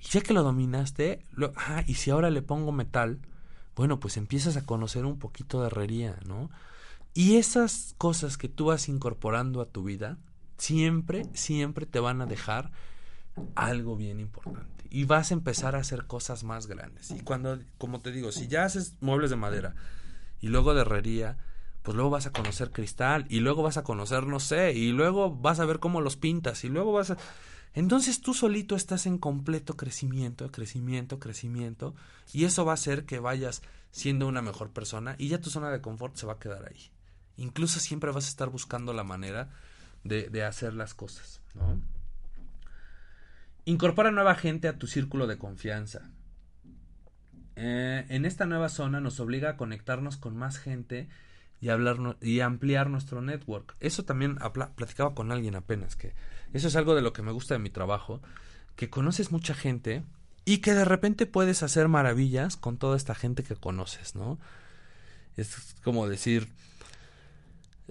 Y 0.00 0.08
ya 0.08 0.20
que 0.20 0.32
lo 0.32 0.42
dominaste, 0.42 1.24
lo, 1.32 1.52
ah, 1.56 1.84
y 1.86 1.94
si 1.94 2.10
ahora 2.10 2.30
le 2.30 2.42
pongo 2.42 2.72
metal, 2.72 3.20
bueno, 3.76 4.00
pues 4.00 4.16
empiezas 4.16 4.56
a 4.56 4.64
conocer 4.64 5.04
un 5.04 5.18
poquito 5.18 5.60
de 5.60 5.68
herrería, 5.68 6.18
¿no? 6.26 6.50
Y 7.14 7.36
esas 7.36 7.94
cosas 7.98 8.36
que 8.36 8.48
tú 8.48 8.66
vas 8.66 8.88
incorporando 8.88 9.60
a 9.60 9.66
tu 9.66 9.82
vida, 9.84 10.18
siempre, 10.56 11.24
siempre 11.34 11.86
te 11.86 12.00
van 12.00 12.20
a 12.20 12.26
dejar 12.26 12.70
algo 13.54 13.96
bien 13.96 14.20
importante. 14.20 14.84
Y 14.90 15.04
vas 15.04 15.30
a 15.30 15.34
empezar 15.34 15.74
a 15.74 15.80
hacer 15.80 16.06
cosas 16.06 16.44
más 16.44 16.66
grandes. 16.66 17.10
Y 17.10 17.20
cuando, 17.20 17.58
como 17.78 18.00
te 18.00 18.12
digo, 18.12 18.32
si 18.32 18.48
ya 18.48 18.64
haces 18.64 18.94
muebles 19.00 19.30
de 19.30 19.36
madera 19.36 19.74
y 20.40 20.48
luego 20.48 20.74
de 20.74 20.82
herrería, 20.82 21.38
pues 21.82 21.94
luego 21.94 22.10
vas 22.10 22.26
a 22.26 22.32
conocer 22.32 22.70
cristal 22.70 23.26
y 23.28 23.40
luego 23.40 23.62
vas 23.62 23.76
a 23.76 23.84
conocer, 23.84 24.26
no 24.26 24.40
sé, 24.40 24.72
y 24.72 24.92
luego 24.92 25.34
vas 25.34 25.60
a 25.60 25.64
ver 25.64 25.78
cómo 25.78 26.00
los 26.00 26.16
pintas 26.16 26.64
y 26.64 26.68
luego 26.68 26.92
vas 26.92 27.10
a... 27.10 27.16
Entonces 27.74 28.20
tú 28.20 28.34
solito 28.34 28.76
estás 28.76 29.06
en 29.06 29.18
completo 29.18 29.76
crecimiento, 29.76 30.50
crecimiento, 30.50 31.18
crecimiento 31.18 31.94
y 32.32 32.44
eso 32.44 32.64
va 32.64 32.72
a 32.72 32.74
hacer 32.74 33.04
que 33.04 33.20
vayas 33.20 33.62
siendo 33.90 34.26
una 34.26 34.42
mejor 34.42 34.70
persona 34.70 35.14
y 35.18 35.28
ya 35.28 35.40
tu 35.40 35.50
zona 35.50 35.70
de 35.70 35.80
confort 35.80 36.16
se 36.16 36.26
va 36.26 36.34
a 36.34 36.38
quedar 36.38 36.66
ahí. 36.66 36.90
Incluso 37.38 37.80
siempre 37.80 38.12
vas 38.12 38.26
a 38.26 38.28
estar 38.28 38.50
buscando 38.50 38.92
la 38.92 39.04
manera 39.04 39.48
de, 40.04 40.28
de 40.28 40.44
hacer 40.44 40.74
las 40.74 40.92
cosas, 40.92 41.40
¿no? 41.54 41.80
Incorpora 43.64 44.10
nueva 44.10 44.34
gente 44.34 44.68
a 44.68 44.78
tu 44.78 44.86
círculo 44.86 45.26
de 45.26 45.38
confianza. 45.38 46.10
Eh, 47.60 48.06
en 48.08 48.24
esta 48.24 48.46
nueva 48.46 48.68
zona 48.68 49.00
nos 49.00 49.18
obliga 49.18 49.50
a 49.50 49.56
conectarnos 49.56 50.16
con 50.16 50.36
más 50.36 50.58
gente 50.58 51.08
y, 51.60 51.70
hablar, 51.70 52.16
y 52.22 52.40
ampliar 52.40 52.88
nuestro 52.88 53.20
network. 53.20 53.74
Eso 53.80 54.04
también 54.04 54.38
platicaba 54.76 55.14
con 55.14 55.32
alguien 55.32 55.56
apenas, 55.56 55.96
que 55.96 56.14
eso 56.52 56.68
es 56.68 56.76
algo 56.76 56.94
de 56.94 57.02
lo 57.02 57.12
que 57.12 57.22
me 57.22 57.32
gusta 57.32 57.54
de 57.54 57.58
mi 57.60 57.68
trabajo, 57.68 58.22
que 58.76 58.90
conoces 58.90 59.32
mucha 59.32 59.54
gente 59.54 60.04
y 60.44 60.58
que 60.58 60.72
de 60.72 60.84
repente 60.84 61.26
puedes 61.26 61.64
hacer 61.64 61.88
maravillas 61.88 62.56
con 62.56 62.78
toda 62.78 62.96
esta 62.96 63.14
gente 63.14 63.42
que 63.42 63.56
conoces, 63.56 64.14
¿no? 64.14 64.38
Es 65.36 65.74
como 65.82 66.08
decir, 66.08 66.48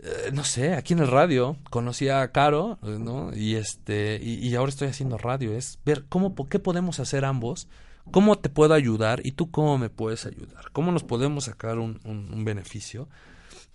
eh, 0.03 0.29
no 0.31 0.43
sé, 0.43 0.73
aquí 0.73 0.93
en 0.93 0.99
el 0.99 1.07
radio 1.07 1.57
conocí 1.71 2.07
a 2.09 2.31
Caro, 2.31 2.77
¿no? 2.83 3.35
Y 3.35 3.55
este, 3.55 4.19
y, 4.21 4.53
ahora 4.55 4.69
estoy 4.69 4.89
haciendo 4.89 5.17
radio, 5.17 5.53
es 5.53 5.79
ver 5.85 6.05
cómo, 6.07 6.35
qué 6.49 6.59
podemos 6.59 6.99
hacer 6.99 7.25
ambos, 7.25 7.67
cómo 8.11 8.37
te 8.37 8.49
puedo 8.49 8.75
ayudar 8.75 9.21
y 9.25 9.31
tú 9.31 9.49
cómo 9.49 9.77
me 9.79 9.89
puedes 9.89 10.27
ayudar, 10.27 10.71
cómo 10.71 10.91
nos 10.91 11.03
podemos 11.03 11.45
sacar 11.45 11.79
un, 11.79 11.99
un, 12.03 12.45
beneficio. 12.45 13.09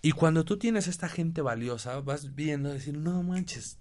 Y 0.01 0.12
cuando 0.12 0.45
tú 0.45 0.59
tienes 0.59 0.87
esta 0.87 1.09
gente 1.09 1.43
valiosa, 1.43 2.01
vas 2.01 2.35
viendo, 2.37 2.73
decir, 2.73 2.97
no 2.97 3.23
manches, 3.25 3.79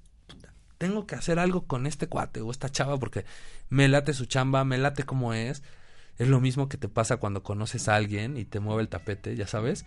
tengo 0.79 1.05
que 1.05 1.15
hacer 1.15 1.37
algo 1.37 1.67
con 1.67 1.85
este 1.85 2.07
cuate 2.07 2.41
o 2.41 2.49
esta 2.49 2.69
chava 2.69 2.97
porque 2.97 3.23
me 3.69 3.87
late 3.87 4.13
su 4.13 4.25
chamba, 4.25 4.63
me 4.65 4.79
late 4.79 5.03
cómo 5.03 5.33
es. 5.35 5.61
Es 6.17 6.27
lo 6.27 6.41
mismo 6.41 6.69
que 6.69 6.77
te 6.77 6.89
pasa 6.89 7.17
cuando 7.17 7.43
conoces 7.43 7.87
a 7.87 7.95
alguien 7.95 8.37
y 8.37 8.45
te 8.45 8.59
mueve 8.59 8.81
el 8.81 8.89
tapete, 8.89 9.35
ya 9.35 9.47
sabes 9.47 9.85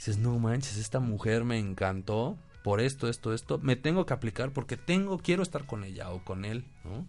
dices, 0.00 0.16
no 0.16 0.38
manches, 0.38 0.78
esta 0.78 0.98
mujer 0.98 1.44
me 1.44 1.58
encantó 1.58 2.38
por 2.64 2.80
esto, 2.80 3.06
esto, 3.06 3.34
esto, 3.34 3.58
me 3.58 3.76
tengo 3.76 4.06
que 4.06 4.14
aplicar 4.14 4.50
porque 4.50 4.78
tengo, 4.78 5.18
quiero 5.18 5.42
estar 5.42 5.66
con 5.66 5.84
ella 5.84 6.08
o 6.08 6.24
con 6.24 6.46
él, 6.46 6.64
¿no? 6.84 7.06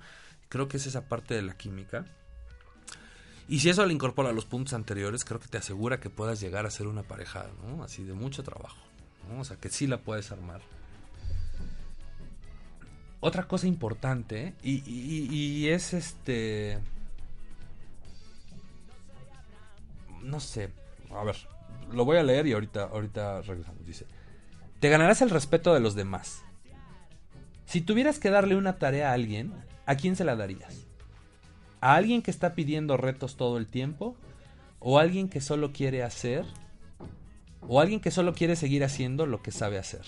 Creo 0.49 0.67
que 0.67 0.75
es 0.75 0.85
esa 0.87 1.07
parte 1.07 1.33
de 1.33 1.41
la 1.41 1.55
química. 1.55 2.05
Y 3.47 3.59
si 3.59 3.69
eso 3.69 3.85
le 3.85 3.93
incorpora 3.93 4.31
a 4.31 4.33
los 4.33 4.45
puntos 4.45 4.73
anteriores, 4.73 5.23
creo 5.23 5.39
que 5.39 5.47
te 5.47 5.57
asegura 5.57 6.01
que 6.01 6.09
puedas 6.09 6.41
llegar 6.41 6.65
a 6.65 6.69
ser 6.69 6.87
una 6.87 7.03
pareja, 7.03 7.47
¿no? 7.65 7.81
Así 7.81 8.03
de 8.03 8.11
mucho 8.11 8.43
trabajo, 8.43 8.81
¿no? 9.29 9.39
O 9.39 9.45
sea, 9.45 9.55
que 9.55 9.69
sí 9.69 9.87
la 9.87 9.99
puedes 9.99 10.29
armar. 10.33 10.59
Otra 13.21 13.47
cosa 13.47 13.67
importante, 13.67 14.53
y, 14.63 14.83
y 14.85 15.69
es 15.69 15.93
este... 15.93 16.77
No 20.23 20.41
sé, 20.41 20.71
a 21.09 21.23
ver, 21.23 21.37
lo 21.91 22.05
voy 22.05 22.17
a 22.17 22.23
leer 22.23 22.47
y 22.47 22.53
ahorita, 22.53 22.83
ahorita 22.83 23.41
regresamos. 23.41 23.85
Dice, 23.85 24.05
te 24.79 24.89
ganarás 24.89 25.21
el 25.21 25.29
respeto 25.29 25.73
de 25.73 25.79
los 25.79 25.95
demás. 25.95 26.43
Si 27.65 27.81
tuvieras 27.81 28.19
que 28.19 28.29
darle 28.29 28.55
una 28.55 28.79
tarea 28.79 29.11
a 29.11 29.13
alguien, 29.13 29.53
¿a 29.85 29.95
quién 29.95 30.15
se 30.15 30.25
la 30.25 30.35
darías? 30.35 30.87
¿A 31.79 31.95
alguien 31.95 32.21
que 32.21 32.31
está 32.31 32.53
pidiendo 32.53 32.97
retos 32.97 33.37
todo 33.37 33.57
el 33.57 33.67
tiempo? 33.67 34.15
¿O 34.79 34.99
alguien 34.99 35.29
que 35.29 35.41
solo 35.41 35.71
quiere 35.71 36.03
hacer? 36.03 36.45
¿O 37.67 37.79
alguien 37.79 37.99
que 37.99 38.11
solo 38.11 38.33
quiere 38.33 38.55
seguir 38.55 38.83
haciendo 38.83 39.25
lo 39.25 39.41
que 39.41 39.51
sabe 39.51 39.77
hacer? 39.77 40.05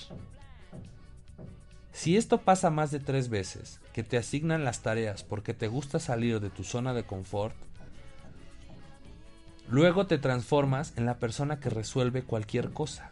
Si 1.92 2.18
esto 2.18 2.42
pasa 2.42 2.72
más 2.72 2.90
de 2.90 3.00
tres 3.00 3.30
veces, 3.30 3.80
que 3.94 4.04
te 4.04 4.18
asignan 4.18 4.66
las 4.66 4.82
tareas 4.82 5.24
porque 5.24 5.54
te 5.54 5.68
gusta 5.68 6.00
salir 6.00 6.40
de 6.40 6.50
tu 6.50 6.64
zona 6.64 6.94
de 6.94 7.04
confort, 7.04 7.56
Luego 9.70 10.08
te 10.08 10.18
transformas 10.18 10.94
en 10.98 11.06
la 11.06 11.18
persona 11.20 11.60
que 11.60 11.70
resuelve 11.70 12.24
cualquier 12.24 12.72
cosa. 12.72 13.12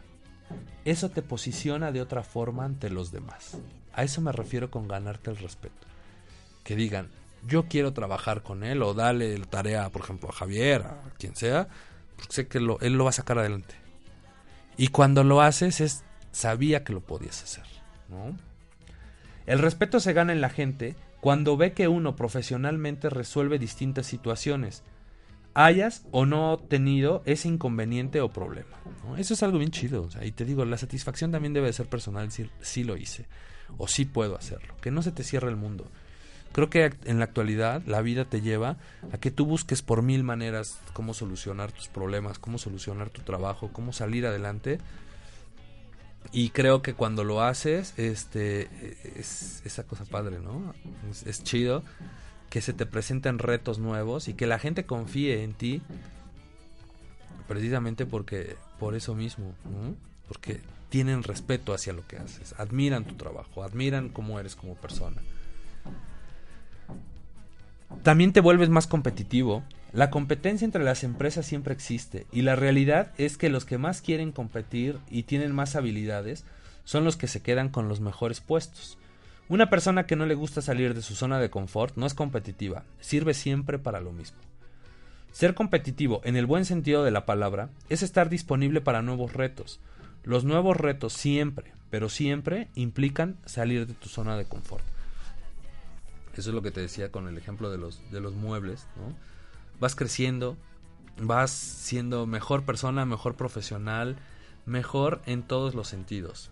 Eso 0.84 1.10
te 1.10 1.22
posiciona 1.22 1.92
de 1.92 2.02
otra 2.02 2.22
forma 2.22 2.64
ante 2.64 2.90
los 2.90 3.10
demás. 3.10 3.58
A 3.94 4.04
eso 4.04 4.20
me 4.20 4.32
refiero 4.32 4.70
con 4.70 4.88
ganarte 4.88 5.30
el 5.30 5.38
respeto. 5.38 5.86
Que 6.64 6.76
digan, 6.76 7.08
yo 7.46 7.64
quiero 7.64 7.92
trabajar 7.92 8.42
con 8.42 8.64
él 8.64 8.82
o 8.82 8.94
dale 8.94 9.36
la 9.38 9.46
tarea, 9.46 9.90
por 9.90 10.02
ejemplo, 10.02 10.28
a 10.28 10.32
Javier, 10.32 10.82
a 10.82 11.14
quien 11.18 11.34
sea, 11.34 11.68
porque 12.16 12.32
sé 12.32 12.48
que 12.48 12.58
él 12.58 12.66
lo 12.66 13.04
va 13.04 13.10
a 13.10 13.14
sacar 13.14 13.38
adelante. 13.38 13.74
Y 14.76 14.88
cuando 14.88 15.24
lo 15.24 15.40
haces 15.40 15.80
es, 15.80 16.04
sabía 16.30 16.84
que 16.84 16.92
lo 16.92 17.00
podías 17.00 17.42
hacer. 17.42 17.64
El 19.46 19.58
respeto 19.58 20.00
se 20.00 20.12
gana 20.12 20.32
en 20.32 20.40
la 20.40 20.50
gente 20.50 20.96
cuando 21.20 21.56
ve 21.56 21.72
que 21.72 21.88
uno 21.88 22.16
profesionalmente 22.16 23.10
resuelve 23.10 23.58
distintas 23.58 24.06
situaciones 24.06 24.82
hayas 25.54 26.06
o 26.10 26.26
no 26.26 26.58
tenido 26.58 27.22
ese 27.26 27.48
inconveniente 27.48 28.20
o 28.20 28.30
problema. 28.30 28.70
Eso 29.18 29.34
es 29.34 29.42
algo 29.42 29.58
bien 29.58 29.70
chido. 29.70 30.08
y 30.22 30.32
te 30.32 30.44
digo, 30.44 30.64
la 30.64 30.78
satisfacción 30.78 31.30
también 31.30 31.52
debe 31.52 31.66
de 31.66 31.72
ser 31.72 31.86
personal, 31.86 32.26
decir, 32.26 32.50
sí 32.60 32.84
lo 32.84 32.96
hice 32.96 33.26
o 33.78 33.88
sí 33.88 34.04
puedo 34.04 34.36
hacerlo. 34.36 34.74
Que 34.80 34.90
no 34.90 35.02
se 35.02 35.12
te 35.12 35.24
cierre 35.24 35.48
el 35.48 35.56
mundo. 35.56 35.86
Creo 36.52 36.68
que 36.68 36.92
en 37.04 37.18
la 37.18 37.24
actualidad 37.24 37.82
la 37.86 38.02
vida 38.02 38.26
te 38.26 38.42
lleva 38.42 38.76
a 39.10 39.18
que 39.18 39.30
tú 39.30 39.46
busques 39.46 39.80
por 39.80 40.02
mil 40.02 40.22
maneras 40.22 40.78
cómo 40.92 41.14
solucionar 41.14 41.72
tus 41.72 41.88
problemas, 41.88 42.38
cómo 42.38 42.58
solucionar 42.58 43.08
tu 43.08 43.22
trabajo, 43.22 43.70
cómo 43.72 43.92
salir 43.92 44.26
adelante. 44.26 44.78
Y 46.30 46.50
creo 46.50 46.82
que 46.82 46.94
cuando 46.94 47.24
lo 47.24 47.42
haces, 47.42 47.94
este, 47.96 48.68
es 49.18 49.62
esa 49.64 49.84
cosa 49.84 50.04
padre, 50.04 50.40
¿no? 50.40 50.74
es 51.26 51.42
chido 51.42 51.82
que 52.52 52.60
se 52.60 52.74
te 52.74 52.84
presenten 52.84 53.38
retos 53.38 53.78
nuevos 53.78 54.28
y 54.28 54.34
que 54.34 54.46
la 54.46 54.58
gente 54.58 54.84
confíe 54.84 55.42
en 55.42 55.54
ti 55.54 55.80
precisamente 57.48 58.04
porque 58.04 58.56
por 58.78 58.94
eso 58.94 59.14
mismo, 59.14 59.54
porque 60.28 60.60
tienen 60.90 61.22
respeto 61.22 61.72
hacia 61.72 61.94
lo 61.94 62.06
que 62.06 62.18
haces, 62.18 62.54
admiran 62.58 63.06
tu 63.06 63.14
trabajo, 63.14 63.62
admiran 63.62 64.10
cómo 64.10 64.38
eres 64.38 64.54
como 64.54 64.74
persona. 64.74 65.22
También 68.02 68.34
te 68.34 68.40
vuelves 68.42 68.68
más 68.68 68.86
competitivo. 68.86 69.62
La 69.94 70.10
competencia 70.10 70.66
entre 70.66 70.84
las 70.84 71.04
empresas 71.04 71.46
siempre 71.46 71.72
existe 71.72 72.26
y 72.32 72.42
la 72.42 72.54
realidad 72.54 73.12
es 73.16 73.38
que 73.38 73.48
los 73.48 73.64
que 73.64 73.78
más 73.78 74.02
quieren 74.02 74.30
competir 74.30 74.98
y 75.10 75.22
tienen 75.22 75.54
más 75.54 75.74
habilidades 75.74 76.44
son 76.84 77.04
los 77.04 77.16
que 77.16 77.28
se 77.28 77.40
quedan 77.40 77.70
con 77.70 77.88
los 77.88 78.00
mejores 78.00 78.42
puestos. 78.42 78.98
Una 79.52 79.68
persona 79.68 80.06
que 80.06 80.16
no 80.16 80.24
le 80.24 80.34
gusta 80.34 80.62
salir 80.62 80.94
de 80.94 81.02
su 81.02 81.14
zona 81.14 81.38
de 81.38 81.50
confort 81.50 81.94
no 81.98 82.06
es 82.06 82.14
competitiva, 82.14 82.84
sirve 83.00 83.34
siempre 83.34 83.78
para 83.78 84.00
lo 84.00 84.10
mismo. 84.10 84.38
Ser 85.30 85.54
competitivo, 85.54 86.22
en 86.24 86.36
el 86.36 86.46
buen 86.46 86.64
sentido 86.64 87.04
de 87.04 87.10
la 87.10 87.26
palabra, 87.26 87.68
es 87.90 88.02
estar 88.02 88.30
disponible 88.30 88.80
para 88.80 89.02
nuevos 89.02 89.34
retos. 89.34 89.78
Los 90.24 90.44
nuevos 90.44 90.78
retos 90.78 91.12
siempre, 91.12 91.74
pero 91.90 92.08
siempre 92.08 92.70
implican 92.76 93.36
salir 93.44 93.86
de 93.86 93.92
tu 93.92 94.08
zona 94.08 94.38
de 94.38 94.46
confort. 94.46 94.84
Eso 96.34 96.48
es 96.48 96.54
lo 96.54 96.62
que 96.62 96.70
te 96.70 96.80
decía 96.80 97.12
con 97.12 97.28
el 97.28 97.36
ejemplo 97.36 97.70
de 97.70 97.76
los, 97.76 98.00
de 98.10 98.22
los 98.22 98.32
muebles, 98.32 98.86
¿no? 98.96 99.14
Vas 99.78 99.94
creciendo, 99.94 100.56
vas 101.20 101.50
siendo 101.50 102.26
mejor 102.26 102.64
persona, 102.64 103.04
mejor 103.04 103.34
profesional, 103.34 104.16
mejor 104.64 105.20
en 105.26 105.42
todos 105.42 105.74
los 105.74 105.88
sentidos. 105.88 106.50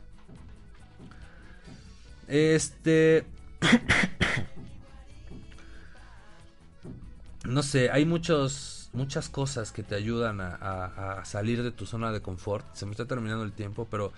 Este. 2.30 3.26
no 7.44 7.62
sé, 7.64 7.90
hay 7.90 8.04
muchos, 8.04 8.88
muchas 8.92 9.28
cosas 9.28 9.72
que 9.72 9.82
te 9.82 9.96
ayudan 9.96 10.40
a, 10.40 11.22
salir 11.24 11.64
de 11.64 11.72
tu 11.72 11.86
zona 11.86 12.12
de 12.12 12.22
confort. 12.22 12.64
Se 12.74 12.86
me 12.86 12.92
está 12.92 13.06
terminando 13.06 13.42
el 13.42 13.52
tiempo, 13.52 13.88
pero 13.90 14.12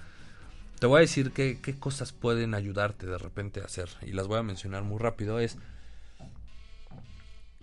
te 0.79 0.87
voy 0.87 0.99
a 0.99 1.01
decir 1.01 1.33
qué, 1.33 1.59
qué 1.63 1.79
cosas 1.79 2.13
pueden 2.13 2.53
ayudarte 2.53 3.07
de 3.07 3.17
repente 3.17 3.63
a 3.63 3.65
hacer. 3.65 3.89
Y 4.03 4.13
las 4.13 4.27
voy 4.27 4.39
a 4.39 4.43
mencionar 4.43 4.83
muy 4.83 4.99
rápido. 4.99 5.39
Es 5.39 5.57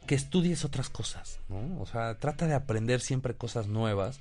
que 0.08 0.16
estudies 0.16 0.66
otras 0.66 0.90
cosas, 0.90 1.40
¿no? 1.48 1.80
O 1.80 1.86
sea, 1.86 2.18
trata 2.18 2.48
de 2.48 2.56
aprender 2.56 3.02
siempre 3.02 3.36
cosas 3.36 3.68
nuevas. 3.68 4.20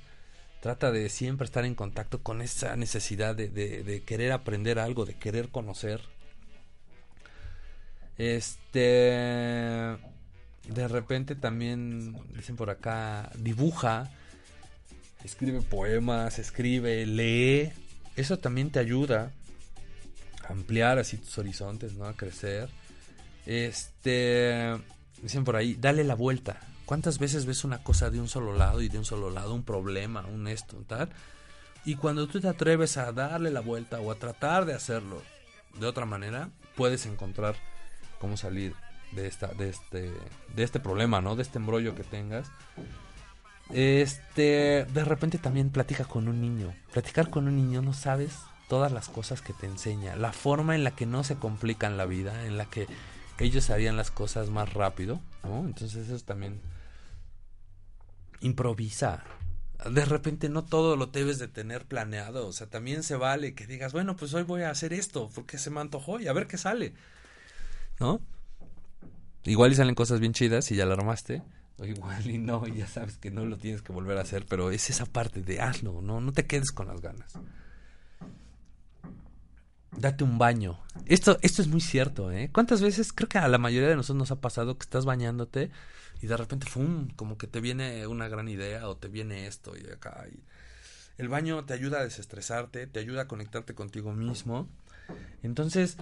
Trata 0.61 0.91
de 0.91 1.09
siempre 1.09 1.45
estar 1.45 1.65
en 1.65 1.73
contacto 1.73 2.21
con 2.21 2.43
esa 2.43 2.75
necesidad 2.75 3.33
de, 3.33 3.49
de 3.49 4.03
querer 4.03 4.31
aprender 4.31 4.77
algo, 4.77 5.05
de 5.05 5.15
querer 5.15 5.49
conocer, 5.49 6.01
este. 8.19 9.97
De 10.67 10.87
repente 10.87 11.33
también, 11.33 12.15
dicen 12.35 12.55
por 12.55 12.69
acá, 12.69 13.31
dibuja, 13.39 14.11
escribe 15.23 15.61
poemas, 15.61 16.37
escribe, 16.37 17.07
lee. 17.07 17.71
Eso 18.15 18.37
también 18.37 18.69
te 18.69 18.77
ayuda 18.77 19.31
a 20.47 20.51
ampliar 20.51 20.99
así 20.99 21.17
tus 21.17 21.37
horizontes, 21.39 21.93
¿no? 21.93 22.05
A 22.05 22.13
crecer. 22.13 22.69
Este, 23.47 24.77
dicen 25.23 25.43
por 25.43 25.55
ahí, 25.55 25.75
dale 25.79 26.03
la 26.03 26.13
vuelta. 26.13 26.59
¿Cuántas 26.85 27.17
veces 27.17 27.45
ves 27.45 27.63
una 27.63 27.81
cosa 27.81 28.11
de 28.11 28.19
un 28.19 28.27
solo 28.27 28.55
lado 28.55 28.81
y 28.81 28.89
de 28.89 28.99
un 28.99 29.05
solo 29.05 29.29
lado, 29.31 29.55
un 29.55 29.63
problema, 29.63 30.25
un 30.25 30.47
esto, 30.47 30.77
tal? 30.87 31.09
Y 31.85 31.95
cuando 31.95 32.27
tú 32.27 32.41
te 32.41 32.47
atreves 32.47 32.97
a 32.97 33.11
darle 33.11 33.49
la 33.49 33.61
vuelta 33.61 33.99
o 34.01 34.11
a 34.11 34.15
tratar 34.15 34.65
de 34.65 34.73
hacerlo 34.73 35.21
de 35.79 35.87
otra 35.87 36.05
manera, 36.05 36.49
puedes 36.75 37.05
encontrar 37.05 37.55
cómo 38.19 38.37
salir 38.37 38.75
de 39.11 39.27
esta 39.27 39.47
de 39.47 39.69
este 39.69 40.11
de 40.55 40.63
este 40.63 40.79
problema, 40.79 41.21
¿no? 41.21 41.35
De 41.35 41.41
este 41.41 41.57
embrollo 41.57 41.95
que 41.95 42.03
tengas. 42.03 42.51
Este, 43.71 44.85
de 44.85 45.05
repente 45.05 45.37
también 45.37 45.69
platica 45.69 46.05
con 46.05 46.27
un 46.27 46.41
niño. 46.41 46.73
Platicar 46.91 47.29
con 47.29 47.47
un 47.47 47.55
niño 47.55 47.81
no 47.81 47.93
sabes 47.93 48.33
todas 48.67 48.91
las 48.91 49.09
cosas 49.09 49.41
que 49.41 49.53
te 49.53 49.65
enseña, 49.65 50.15
la 50.15 50.31
forma 50.31 50.75
en 50.75 50.83
la 50.83 50.91
que 50.91 51.05
no 51.05 51.23
se 51.23 51.35
complican 51.35 51.97
la 51.97 52.05
vida, 52.05 52.45
en 52.45 52.57
la 52.57 52.65
que 52.65 52.87
ellos 53.39 53.69
harían 53.69 53.97
las 53.97 54.11
cosas 54.11 54.49
más 54.49 54.73
rápido, 54.73 55.19
¿no? 55.43 55.65
Entonces 55.65 56.07
eso 56.07 56.23
también 56.23 56.61
improvisa. 58.41 59.23
De 59.89 60.05
repente 60.05 60.49
no 60.49 60.65
todo 60.65 60.97
lo 60.97 61.07
debes 61.07 61.39
de 61.39 61.47
tener 61.47 61.85
planeado, 61.85 62.47
o 62.47 62.53
sea, 62.53 62.67
también 62.67 63.01
se 63.01 63.15
vale 63.15 63.55
que 63.55 63.65
digas, 63.65 63.93
bueno, 63.93 64.15
pues 64.15 64.33
hoy 64.33 64.43
voy 64.43 64.63
a 64.63 64.69
hacer 64.69 64.93
esto 64.93 65.29
porque 65.33 65.57
se 65.57 65.69
me 65.69 65.79
antojó 65.79 66.19
y 66.19 66.27
a 66.27 66.33
ver 66.33 66.47
qué 66.47 66.57
sale. 66.57 66.93
¿No? 67.99 68.21
Igual 69.43 69.71
y 69.71 69.75
salen 69.75 69.95
cosas 69.95 70.19
bien 70.19 70.33
chidas 70.33 70.71
y 70.71 70.75
ya 70.75 70.85
la 70.85 70.93
armaste, 70.93 71.41
o 71.77 71.85
igual 71.85 72.29
y 72.29 72.37
no, 72.37 72.67
y 72.67 72.77
ya 72.77 72.87
sabes 72.87 73.17
que 73.17 73.31
no 73.31 73.45
lo 73.45 73.57
tienes 73.57 73.81
que 73.81 73.93
volver 73.93 74.17
a 74.17 74.21
hacer, 74.21 74.45
pero 74.47 74.71
es 74.71 74.89
esa 74.89 75.05
parte 75.05 75.41
de 75.41 75.61
hazlo, 75.61 76.01
no 76.01 76.19
no 76.19 76.33
te 76.33 76.45
quedes 76.45 76.71
con 76.71 76.87
las 76.87 77.01
ganas. 77.01 77.33
Date 79.97 80.23
un 80.23 80.37
baño. 80.37 80.79
Esto, 81.05 81.39
esto 81.41 81.61
es 81.61 81.67
muy 81.67 81.81
cierto, 81.81 82.31
¿eh? 82.31 82.49
¿Cuántas 82.53 82.81
veces, 82.81 83.11
creo 83.11 83.27
que 83.27 83.37
a 83.37 83.47
la 83.47 83.57
mayoría 83.57 83.89
de 83.89 83.95
nosotros 83.95 84.19
nos 84.19 84.31
ha 84.31 84.39
pasado 84.39 84.77
que 84.77 84.83
estás 84.83 85.03
bañándote 85.03 85.71
y 86.21 86.27
de 86.27 86.37
repente, 86.37 86.67
¡fum! 86.69 87.09
Como 87.15 87.37
que 87.37 87.47
te 87.47 87.59
viene 87.59 88.05
una 88.07 88.27
gran 88.27 88.47
idea 88.49 88.87
o 88.87 88.97
te 88.97 89.07
viene 89.07 89.47
esto 89.47 89.73
y 89.75 89.89
acá. 89.89 90.25
Y 90.31 90.39
el 91.17 91.27
baño 91.27 91.65
te 91.65 91.73
ayuda 91.73 91.99
a 91.99 92.03
desestresarte, 92.03 92.87
te 92.87 92.99
ayuda 92.99 93.23
a 93.23 93.27
conectarte 93.27 93.73
contigo 93.73 94.13
mismo. 94.13 94.67
Entonces, 95.43 95.97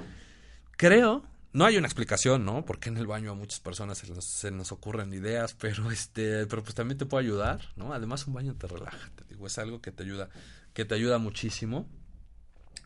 creo, 0.76 1.24
no 1.54 1.66
hay 1.66 1.78
una 1.78 1.88
explicación, 1.88 2.46
¿no? 2.46 2.66
Porque 2.66 2.90
en 2.90 2.98
el 2.98 3.08
baño 3.08 3.32
a 3.32 3.36
muchas 3.36 3.60
personas 3.60 3.98
se 3.98 4.12
nos, 4.14 4.26
se 4.26 4.52
nos 4.52 4.72
ocurren 4.72 5.14
ideas, 5.14 5.54
pero 5.60 5.92
este, 5.92 6.46
pero 6.48 6.64
pues 6.64 6.76
también 6.76 6.98
te 6.98 7.06
puede 7.06 7.26
ayudar, 7.26 7.62
¿no? 7.76 7.94
Además 7.94 8.28
un 8.28 8.34
baño 8.34 8.56
te 8.56 8.68
relaja, 8.68 9.10
te 9.16 9.24
digo, 9.26 9.48
es 9.48 9.58
algo 9.58 9.82
que 9.82 9.92
te 9.92 10.04
ayuda, 10.04 10.30
que 10.74 10.86
te 10.86 10.96
ayuda 10.96 11.18
muchísimo. 11.18 11.88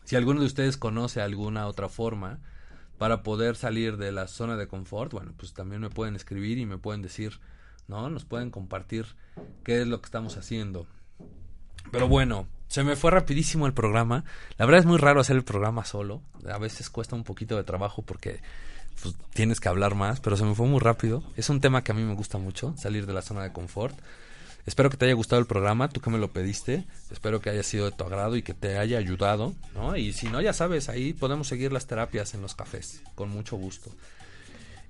Si 0.04 0.16
alguno 0.16 0.40
de 0.40 0.46
ustedes 0.46 0.76
conoce 0.76 1.20
alguna 1.20 1.66
otra 1.66 1.88
forma 1.88 2.40
para 2.98 3.22
poder 3.22 3.56
salir 3.56 3.96
de 3.96 4.12
la 4.12 4.26
zona 4.26 4.56
de 4.56 4.66
confort, 4.66 5.12
bueno, 5.12 5.32
pues 5.36 5.54
también 5.54 5.80
me 5.80 5.90
pueden 5.90 6.16
escribir 6.16 6.58
y 6.58 6.66
me 6.66 6.78
pueden 6.78 7.02
decir, 7.02 7.40
¿no? 7.88 8.08
Nos 8.10 8.24
pueden 8.24 8.50
compartir 8.50 9.06
qué 9.64 9.82
es 9.82 9.86
lo 9.86 10.00
que 10.00 10.06
estamos 10.06 10.36
haciendo. 10.36 10.86
Pero 11.90 12.08
bueno, 12.08 12.46
se 12.72 12.84
me 12.84 12.96
fue 12.96 13.10
rapidísimo 13.10 13.66
el 13.66 13.74
programa. 13.74 14.24
La 14.56 14.64
verdad 14.64 14.80
es 14.80 14.86
muy 14.86 14.96
raro 14.96 15.20
hacer 15.20 15.36
el 15.36 15.44
programa 15.44 15.84
solo. 15.84 16.22
A 16.50 16.56
veces 16.56 16.88
cuesta 16.88 17.14
un 17.14 17.22
poquito 17.22 17.54
de 17.54 17.64
trabajo 17.64 18.00
porque 18.00 18.40
pues, 19.02 19.14
tienes 19.34 19.60
que 19.60 19.68
hablar 19.68 19.94
más, 19.94 20.20
pero 20.20 20.38
se 20.38 20.44
me 20.46 20.54
fue 20.54 20.66
muy 20.66 20.80
rápido. 20.80 21.22
Es 21.36 21.50
un 21.50 21.60
tema 21.60 21.84
que 21.84 21.92
a 21.92 21.94
mí 21.94 22.02
me 22.02 22.14
gusta 22.14 22.38
mucho, 22.38 22.74
salir 22.78 23.04
de 23.04 23.12
la 23.12 23.20
zona 23.20 23.42
de 23.42 23.52
confort. 23.52 23.94
Espero 24.64 24.88
que 24.88 24.96
te 24.96 25.04
haya 25.04 25.12
gustado 25.12 25.38
el 25.38 25.46
programa, 25.46 25.90
tú 25.90 26.00
que 26.00 26.08
me 26.08 26.16
lo 26.16 26.32
pediste. 26.32 26.86
Espero 27.10 27.42
que 27.42 27.50
haya 27.50 27.62
sido 27.62 27.84
de 27.84 27.92
tu 27.92 28.04
agrado 28.04 28.36
y 28.36 28.42
que 28.42 28.54
te 28.54 28.78
haya 28.78 28.96
ayudado, 28.96 29.52
¿no? 29.74 29.94
Y 29.98 30.14
si 30.14 30.28
no, 30.28 30.40
ya 30.40 30.54
sabes, 30.54 30.88
ahí 30.88 31.12
podemos 31.12 31.48
seguir 31.48 31.74
las 31.74 31.86
terapias 31.86 32.32
en 32.32 32.40
los 32.40 32.54
cafés, 32.54 33.02
con 33.14 33.28
mucho 33.28 33.56
gusto. 33.56 33.90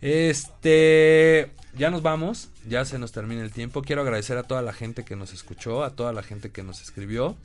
Este, 0.02 1.52
ya 1.74 1.90
nos 1.90 2.02
vamos, 2.02 2.48
ya 2.68 2.84
se 2.84 2.98
nos 2.98 3.12
termina 3.12 3.42
el 3.42 3.52
tiempo. 3.52 3.82
Quiero 3.82 4.02
agradecer 4.02 4.36
a 4.36 4.42
toda 4.42 4.60
la 4.60 4.72
gente 4.72 5.04
que 5.04 5.16
nos 5.16 5.32
escuchó, 5.32 5.84
a 5.84 5.90
toda 5.90 6.12
la 6.12 6.22
gente 6.22 6.50
que 6.50 6.62
nos 6.62 6.82
escribió. 6.82 7.36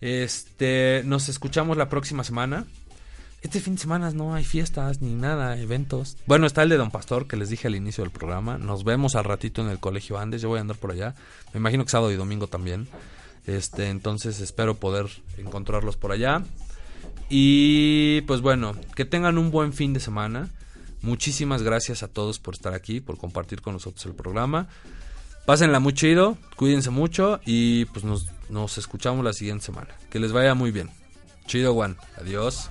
Este, 0.00 1.02
nos 1.06 1.28
escuchamos 1.28 1.76
la 1.76 1.88
próxima 1.88 2.22
semana. 2.22 2.66
Este 3.40 3.60
fin 3.60 3.74
de 3.74 3.80
semana 3.80 4.10
no 4.10 4.34
hay 4.34 4.44
fiestas 4.44 5.00
ni 5.00 5.14
nada, 5.14 5.58
eventos. 5.58 6.16
Bueno, 6.26 6.46
está 6.46 6.62
el 6.62 6.68
de 6.68 6.76
Don 6.76 6.90
Pastor 6.90 7.26
que 7.26 7.36
les 7.36 7.48
dije 7.48 7.68
al 7.68 7.74
inicio 7.74 8.04
del 8.04 8.10
programa. 8.10 8.58
Nos 8.58 8.84
vemos 8.84 9.16
al 9.16 9.24
ratito 9.24 9.62
en 9.62 9.68
el 9.68 9.80
Colegio 9.80 10.18
Andes. 10.18 10.42
Yo 10.42 10.48
voy 10.48 10.58
a 10.58 10.60
andar 10.60 10.76
por 10.76 10.92
allá. 10.92 11.14
Me 11.52 11.58
imagino 11.58 11.84
que 11.84 11.90
sábado 11.90 12.12
y 12.12 12.16
domingo 12.16 12.46
también. 12.46 12.88
Este, 13.46 13.88
entonces 13.88 14.40
espero 14.40 14.76
poder 14.76 15.06
encontrarlos 15.38 15.96
por 15.96 16.12
allá. 16.12 16.42
Y 17.28 18.22
pues 18.22 18.40
bueno, 18.42 18.74
que 18.94 19.04
tengan 19.04 19.38
un 19.38 19.50
buen 19.50 19.72
fin 19.72 19.92
de 19.92 20.00
semana. 20.00 20.50
Muchísimas 21.04 21.62
gracias 21.62 22.02
a 22.02 22.08
todos 22.08 22.38
por 22.38 22.54
estar 22.54 22.72
aquí, 22.72 23.02
por 23.02 23.18
compartir 23.18 23.60
con 23.60 23.74
nosotros 23.74 24.06
el 24.06 24.14
programa. 24.14 24.68
Pásenla 25.44 25.78
muy 25.78 25.92
chido, 25.92 26.38
cuídense 26.56 26.88
mucho 26.88 27.40
y 27.44 27.84
pues 27.86 28.06
nos, 28.06 28.28
nos 28.48 28.78
escuchamos 28.78 29.22
la 29.22 29.34
siguiente 29.34 29.66
semana. 29.66 29.94
Que 30.08 30.18
les 30.18 30.32
vaya 30.32 30.54
muy 30.54 30.70
bien. 30.70 30.88
Chido, 31.46 31.74
Juan. 31.74 31.98
Adiós. 32.16 32.70